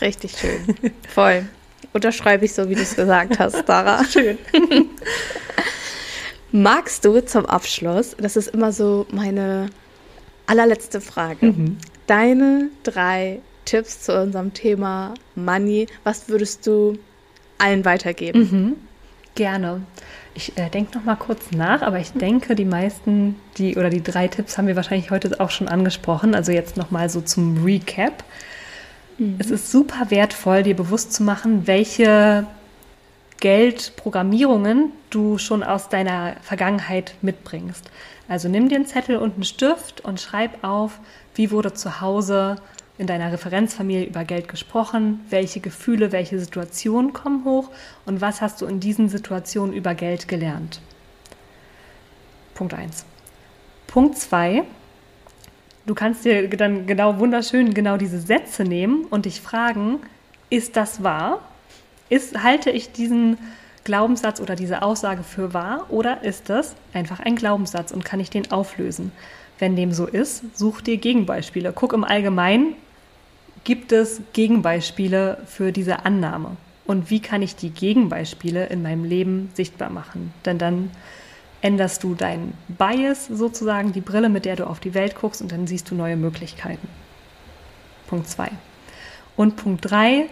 Richtig 0.00 0.38
schön. 0.38 0.76
Voll. 1.08 1.46
Unterschreibe 1.92 2.44
ich 2.44 2.54
so, 2.54 2.68
wie 2.68 2.74
du 2.74 2.82
es 2.82 2.96
gesagt 2.96 3.38
hast, 3.38 3.66
Sarah. 3.66 4.04
Schön. 4.10 4.38
Magst 6.52 7.04
du 7.04 7.24
zum 7.24 7.46
Abschluss, 7.46 8.16
das 8.18 8.36
ist 8.36 8.48
immer 8.48 8.72
so 8.72 9.06
meine 9.12 9.70
allerletzte 10.46 11.00
Frage, 11.00 11.46
mhm. 11.46 11.78
deine 12.06 12.70
drei 12.82 13.40
Tipps 13.64 14.02
zu 14.02 14.20
unserem 14.20 14.52
Thema 14.52 15.14
Money, 15.36 15.86
was 16.02 16.28
würdest 16.28 16.66
du 16.66 16.98
allen 17.58 17.84
weitergeben? 17.84 18.40
Mhm. 18.40 18.76
Gerne. 19.36 19.82
Ich 20.34 20.56
äh, 20.58 20.68
denke 20.68 20.98
noch 20.98 21.04
mal 21.04 21.16
kurz 21.16 21.52
nach, 21.52 21.82
aber 21.82 22.00
ich 22.00 22.12
denke, 22.12 22.54
die 22.54 22.64
meisten, 22.64 23.36
die 23.58 23.76
oder 23.76 23.90
die 23.90 24.02
drei 24.02 24.26
Tipps 24.26 24.58
haben 24.58 24.66
wir 24.66 24.76
wahrscheinlich 24.76 25.10
heute 25.10 25.38
auch 25.38 25.50
schon 25.50 25.68
angesprochen. 25.68 26.34
Also 26.34 26.50
jetzt 26.50 26.76
noch 26.76 26.90
mal 26.90 27.08
so 27.08 27.20
zum 27.20 27.64
Recap. 27.64 28.24
Mhm. 29.18 29.36
Es 29.38 29.50
ist 29.50 29.70
super 29.70 30.10
wertvoll, 30.10 30.62
dir 30.64 30.74
bewusst 30.74 31.12
zu 31.12 31.22
machen, 31.22 31.66
welche 31.66 32.46
Geldprogrammierungen 33.40 34.92
du 35.08 35.38
schon 35.38 35.62
aus 35.62 35.88
deiner 35.88 36.36
Vergangenheit 36.42 37.14
mitbringst. 37.22 37.90
Also 38.28 38.48
nimm 38.48 38.68
dir 38.68 38.76
einen 38.76 38.86
Zettel 38.86 39.16
und 39.16 39.34
einen 39.34 39.44
Stift 39.44 40.02
und 40.02 40.20
schreib 40.20 40.62
auf, 40.62 41.00
wie 41.34 41.50
wurde 41.50 41.72
zu 41.72 42.00
Hause 42.00 42.56
in 42.98 43.06
deiner 43.06 43.32
Referenzfamilie 43.32 44.04
über 44.04 44.24
Geld 44.24 44.46
gesprochen, 44.46 45.20
welche 45.30 45.60
Gefühle, 45.60 46.12
welche 46.12 46.38
Situationen 46.38 47.14
kommen 47.14 47.44
hoch 47.44 47.70
und 48.04 48.20
was 48.20 48.42
hast 48.42 48.60
du 48.60 48.66
in 48.66 48.78
diesen 48.78 49.08
Situationen 49.08 49.74
über 49.74 49.94
Geld 49.94 50.28
gelernt. 50.28 50.80
Punkt 52.54 52.74
1. 52.74 53.06
Punkt 53.86 54.18
2. 54.18 54.64
Du 55.86 55.94
kannst 55.94 56.26
dir 56.26 56.46
dann 56.50 56.86
genau 56.86 57.18
wunderschön 57.18 57.72
genau 57.72 57.96
diese 57.96 58.20
Sätze 58.20 58.64
nehmen 58.64 59.06
und 59.06 59.24
dich 59.24 59.40
fragen, 59.40 60.00
ist 60.50 60.76
das 60.76 61.02
wahr? 61.02 61.40
Ist, 62.10 62.42
halte 62.42 62.70
ich 62.70 62.92
diesen 62.92 63.38
Glaubenssatz 63.84 64.40
oder 64.40 64.56
diese 64.56 64.82
Aussage 64.82 65.22
für 65.22 65.54
wahr 65.54 65.86
oder 65.88 66.22
ist 66.22 66.50
das 66.50 66.74
einfach 66.92 67.20
ein 67.20 67.36
Glaubenssatz 67.36 67.92
und 67.92 68.04
kann 68.04 68.20
ich 68.20 68.28
den 68.28 68.50
auflösen? 68.50 69.12
Wenn 69.58 69.76
dem 69.76 69.92
so 69.92 70.06
ist, 70.06 70.42
such 70.56 70.80
dir 70.80 70.96
Gegenbeispiele. 70.96 71.72
Guck 71.74 71.92
im 71.92 72.04
Allgemeinen, 72.04 72.74
gibt 73.64 73.92
es 73.92 74.20
Gegenbeispiele 74.32 75.38
für 75.46 75.72
diese 75.72 76.04
Annahme? 76.04 76.56
Und 76.86 77.10
wie 77.10 77.20
kann 77.20 77.42
ich 77.42 77.56
die 77.56 77.70
Gegenbeispiele 77.70 78.66
in 78.66 78.82
meinem 78.82 79.04
Leben 79.04 79.50
sichtbar 79.54 79.90
machen? 79.90 80.34
Denn 80.44 80.58
dann 80.58 80.90
änderst 81.62 82.02
du 82.02 82.14
deinen 82.14 82.54
Bias 82.68 83.26
sozusagen, 83.26 83.92
die 83.92 84.00
Brille, 84.00 84.28
mit 84.28 84.44
der 84.44 84.56
du 84.56 84.66
auf 84.66 84.80
die 84.80 84.94
Welt 84.94 85.14
guckst 85.14 85.42
und 85.42 85.52
dann 85.52 85.66
siehst 85.66 85.90
du 85.90 85.94
neue 85.94 86.16
Möglichkeiten. 86.16 86.88
Punkt 88.08 88.28
2. 88.28 88.50
Und 89.36 89.56
Punkt 89.56 89.90
3, 89.90 90.26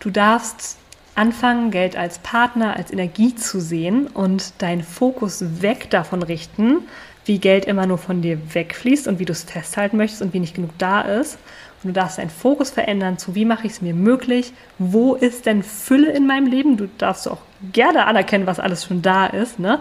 du 0.00 0.10
darfst 0.10 0.76
anfangen, 1.14 1.70
Geld 1.70 1.96
als 1.96 2.18
Partner, 2.18 2.76
als 2.76 2.92
Energie 2.92 3.34
zu 3.34 3.60
sehen 3.60 4.06
und 4.06 4.54
deinen 4.62 4.82
Fokus 4.82 5.62
weg 5.62 5.90
davon 5.90 6.22
richten, 6.22 6.78
wie 7.24 7.38
Geld 7.38 7.66
immer 7.66 7.86
nur 7.86 7.98
von 7.98 8.22
dir 8.22 8.38
wegfließt 8.54 9.06
und 9.06 9.18
wie 9.18 9.24
du 9.24 9.32
es 9.32 9.44
festhalten 9.44 9.96
möchtest 9.96 10.22
und 10.22 10.32
wie 10.32 10.40
nicht 10.40 10.54
genug 10.54 10.70
da 10.78 11.02
ist. 11.02 11.38
Und 11.82 11.88
du 11.88 11.92
darfst 11.92 12.18
deinen 12.18 12.30
Fokus 12.30 12.70
verändern 12.70 13.18
zu, 13.18 13.34
wie 13.34 13.44
mache 13.44 13.66
ich 13.66 13.74
es 13.74 13.82
mir 13.82 13.94
möglich, 13.94 14.52
wo 14.78 15.14
ist 15.14 15.46
denn 15.46 15.62
Fülle 15.62 16.12
in 16.12 16.26
meinem 16.26 16.46
Leben? 16.46 16.76
Du 16.76 16.88
darfst 16.98 17.28
auch 17.28 17.38
gerne 17.72 18.06
anerkennen, 18.06 18.46
was 18.46 18.60
alles 18.60 18.84
schon 18.84 19.02
da 19.02 19.26
ist. 19.26 19.58
Ne? 19.58 19.80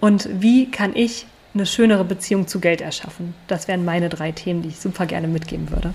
Und 0.00 0.28
wie 0.32 0.70
kann 0.70 0.94
ich 0.94 1.26
eine 1.54 1.66
schönere 1.66 2.04
Beziehung 2.04 2.46
zu 2.46 2.60
Geld 2.60 2.80
erschaffen? 2.80 3.34
Das 3.46 3.66
wären 3.68 3.84
meine 3.84 4.08
drei 4.08 4.32
Themen, 4.32 4.62
die 4.62 4.68
ich 4.68 4.80
super 4.80 5.06
gerne 5.06 5.28
mitgeben 5.28 5.70
würde. 5.70 5.94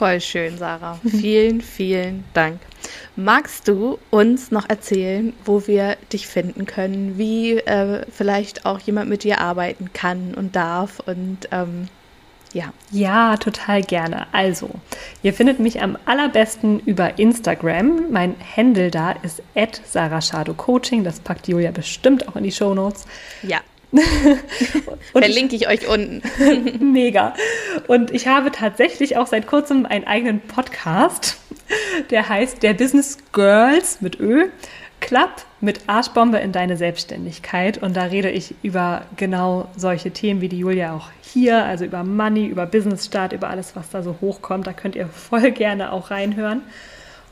Voll 0.00 0.18
schön, 0.22 0.56
Sarah. 0.56 0.98
vielen, 1.06 1.60
vielen 1.60 2.24
Dank. 2.32 2.58
Magst 3.16 3.68
du 3.68 3.98
uns 4.08 4.50
noch 4.50 4.66
erzählen, 4.66 5.34
wo 5.44 5.66
wir 5.66 5.98
dich 6.10 6.26
finden 6.26 6.64
können, 6.64 7.18
wie 7.18 7.58
äh, 7.58 8.06
vielleicht 8.10 8.64
auch 8.64 8.78
jemand 8.78 9.10
mit 9.10 9.24
dir 9.24 9.42
arbeiten 9.42 9.92
kann 9.92 10.32
und 10.34 10.56
darf 10.56 11.00
und 11.00 11.50
ähm, 11.52 11.88
ja. 12.54 12.72
Ja, 12.90 13.36
total 13.36 13.82
gerne. 13.82 14.26
Also, 14.32 14.70
ihr 15.22 15.34
findet 15.34 15.60
mich 15.60 15.82
am 15.82 15.98
allerbesten 16.06 16.80
über 16.80 17.18
Instagram. 17.18 18.10
Mein 18.10 18.36
Handle 18.56 18.90
da 18.90 19.12
ist 19.12 19.42
Coaching. 20.56 21.04
Das 21.04 21.20
packt 21.20 21.46
Julia 21.46 21.72
bestimmt 21.72 22.26
auch 22.26 22.36
in 22.36 22.44
die 22.44 22.52
Show 22.52 22.72
Notes. 22.72 23.04
Ja. 23.42 23.58
Verlinke 25.12 25.56
ich 25.56 25.68
euch 25.68 25.88
unten. 25.88 26.22
Mega. 26.92 27.34
Und 27.88 28.10
ich 28.12 28.26
habe 28.26 28.52
tatsächlich 28.52 29.16
auch 29.16 29.26
seit 29.26 29.46
kurzem 29.46 29.86
einen 29.86 30.06
eigenen 30.06 30.40
Podcast, 30.40 31.38
der 32.10 32.28
heißt 32.28 32.62
Der 32.62 32.74
Business 32.74 33.18
Girls 33.32 34.00
mit 34.00 34.20
Ö. 34.20 34.48
Club 35.00 35.30
mit 35.60 35.80
Arschbombe 35.86 36.38
in 36.38 36.52
deine 36.52 36.76
Selbstständigkeit. 36.76 37.78
Und 37.78 37.96
da 37.96 38.04
rede 38.04 38.30
ich 38.30 38.54
über 38.62 39.02
genau 39.16 39.68
solche 39.76 40.10
Themen 40.10 40.40
wie 40.40 40.48
die 40.48 40.58
Julia 40.58 40.94
auch 40.94 41.10
hier, 41.22 41.64
also 41.64 41.84
über 41.84 42.04
Money, 42.04 42.46
über 42.46 42.66
Business 42.66 43.06
Start, 43.06 43.32
über 43.32 43.48
alles, 43.48 43.74
was 43.76 43.90
da 43.90 44.02
so 44.02 44.16
hochkommt. 44.20 44.66
Da 44.66 44.72
könnt 44.72 44.96
ihr 44.96 45.06
voll 45.08 45.50
gerne 45.50 45.92
auch 45.92 46.10
reinhören. 46.10 46.62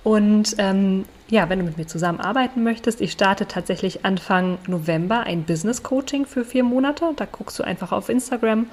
Und 0.08 0.54
ähm, 0.56 1.04
ja, 1.28 1.50
wenn 1.50 1.58
du 1.58 1.66
mit 1.66 1.76
mir 1.76 1.86
zusammenarbeiten 1.86 2.62
möchtest, 2.62 3.02
ich 3.02 3.12
starte 3.12 3.46
tatsächlich 3.46 4.06
Anfang 4.06 4.56
November 4.66 5.24
ein 5.24 5.42
Business 5.42 5.82
Coaching 5.82 6.24
für 6.24 6.46
vier 6.46 6.64
Monate. 6.64 7.12
Da 7.14 7.26
guckst 7.26 7.58
du 7.58 7.62
einfach 7.62 7.92
auf 7.92 8.08
Instagram. 8.08 8.70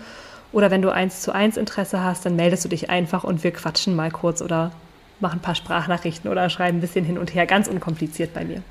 Oder 0.53 0.71
wenn 0.71 0.81
du 0.81 0.91
eins 0.91 1.19
zu 1.19 1.33
eins 1.33 1.57
Interesse 1.57 2.01
hast, 2.01 2.25
dann 2.25 2.38
meldest 2.38 2.63
du 2.63 2.69
dich 2.69 2.89
einfach 2.89 3.25
und 3.25 3.43
wir 3.43 3.51
quatschen 3.51 3.97
mal 3.97 4.11
kurz 4.11 4.41
oder 4.41 4.71
machen 5.19 5.39
ein 5.39 5.41
paar 5.41 5.55
Sprachnachrichten 5.55 6.31
oder 6.31 6.49
schreiben 6.49 6.77
ein 6.77 6.81
bisschen 6.81 7.03
hin 7.03 7.17
und 7.17 7.36
her. 7.36 7.45
Ganz 7.45 7.67
unkompliziert 7.67 8.33
bei 8.33 8.45
mir. 8.45 8.63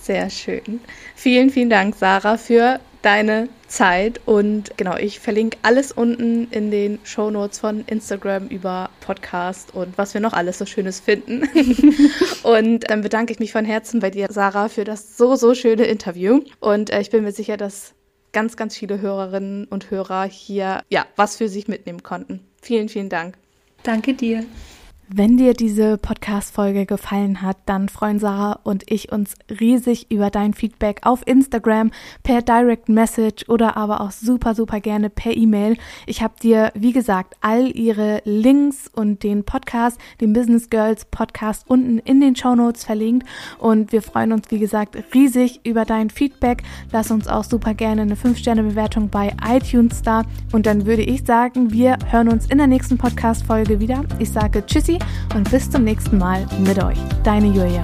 Sehr 0.00 0.30
schön. 0.30 0.80
Vielen, 1.14 1.50
vielen 1.50 1.68
Dank, 1.68 1.94
Sarah, 1.94 2.38
für 2.38 2.80
deine 3.02 3.48
Zeit. 3.66 4.20
Und 4.26 4.76
genau, 4.76 4.96
ich 4.96 5.20
verlinke 5.20 5.58
alles 5.62 5.92
unten 5.92 6.48
in 6.50 6.70
den 6.70 6.98
Show 7.04 7.30
Notes 7.30 7.58
von 7.58 7.84
Instagram 7.86 8.48
über 8.48 8.90
Podcast 9.00 9.74
und 9.74 9.96
was 9.98 10.14
wir 10.14 10.20
noch 10.20 10.32
alles 10.32 10.58
so 10.58 10.66
Schönes 10.66 11.00
finden. 11.00 11.42
und 12.42 12.90
dann 12.90 13.02
bedanke 13.02 13.32
ich 13.32 13.38
mich 13.38 13.52
von 13.52 13.64
Herzen 13.64 14.00
bei 14.00 14.10
dir, 14.10 14.28
Sarah, 14.30 14.68
für 14.68 14.84
das 14.84 15.16
so, 15.16 15.36
so 15.36 15.54
schöne 15.54 15.84
Interview. 15.84 16.40
Und 16.60 16.90
äh, 16.90 17.00
ich 17.00 17.10
bin 17.10 17.24
mir 17.24 17.32
sicher, 17.32 17.56
dass 17.56 17.94
ganz, 18.32 18.56
ganz 18.56 18.76
viele 18.76 19.00
Hörerinnen 19.00 19.64
und 19.66 19.90
Hörer 19.90 20.24
hier 20.24 20.82
ja 20.88 21.06
was 21.16 21.36
für 21.36 21.48
sich 21.48 21.68
mitnehmen 21.68 22.02
konnten. 22.02 22.40
Vielen, 22.62 22.88
vielen 22.88 23.08
Dank. 23.08 23.36
Danke 23.82 24.14
dir. 24.14 24.44
Wenn 25.10 25.38
dir 25.38 25.54
diese 25.54 25.96
Podcast-Folge 25.96 26.84
gefallen 26.84 27.40
hat, 27.40 27.56
dann 27.64 27.88
freuen 27.88 28.18
Sarah 28.18 28.60
und 28.62 28.84
ich 28.92 29.10
uns 29.10 29.36
riesig 29.58 30.10
über 30.10 30.28
dein 30.28 30.52
Feedback 30.52 31.00
auf 31.04 31.26
Instagram, 31.26 31.92
per 32.22 32.42
Direct 32.42 32.90
Message 32.90 33.48
oder 33.48 33.78
aber 33.78 34.02
auch 34.02 34.10
super, 34.10 34.54
super 34.54 34.80
gerne 34.80 35.08
per 35.08 35.34
E-Mail. 35.34 35.78
Ich 36.04 36.22
habe 36.22 36.34
dir, 36.42 36.72
wie 36.74 36.92
gesagt, 36.92 37.36
all 37.40 37.74
ihre 37.74 38.20
Links 38.26 38.90
und 38.94 39.22
den 39.22 39.44
Podcast, 39.44 39.98
den 40.20 40.34
Business 40.34 40.68
Girls 40.68 41.06
Podcast 41.06 41.64
unten 41.68 42.00
in 42.00 42.20
den 42.20 42.36
Show 42.36 42.54
Notes 42.54 42.84
verlinkt. 42.84 43.26
Und 43.56 43.92
wir 43.92 44.02
freuen 44.02 44.32
uns, 44.32 44.50
wie 44.50 44.58
gesagt, 44.58 44.94
riesig 45.14 45.60
über 45.64 45.86
dein 45.86 46.10
Feedback. 46.10 46.62
Lass 46.92 47.10
uns 47.10 47.28
auch 47.28 47.44
super 47.44 47.72
gerne 47.72 48.02
eine 48.02 48.14
5-Sterne-Bewertung 48.14 49.08
bei 49.08 49.34
iTunes 49.42 50.02
da. 50.02 50.24
Und 50.52 50.66
dann 50.66 50.84
würde 50.84 51.02
ich 51.02 51.24
sagen, 51.24 51.72
wir 51.72 51.96
hören 52.10 52.28
uns 52.28 52.44
in 52.44 52.58
der 52.58 52.66
nächsten 52.66 52.98
Podcast-Folge 52.98 53.80
wieder. 53.80 54.04
Ich 54.18 54.30
sage 54.30 54.66
Tschüssi 54.66 54.97
und 55.34 55.50
bis 55.50 55.70
zum 55.70 55.84
nächsten 55.84 56.18
Mal 56.18 56.46
mit 56.60 56.82
euch, 56.82 56.98
deine 57.24 57.46
Julia. 57.46 57.82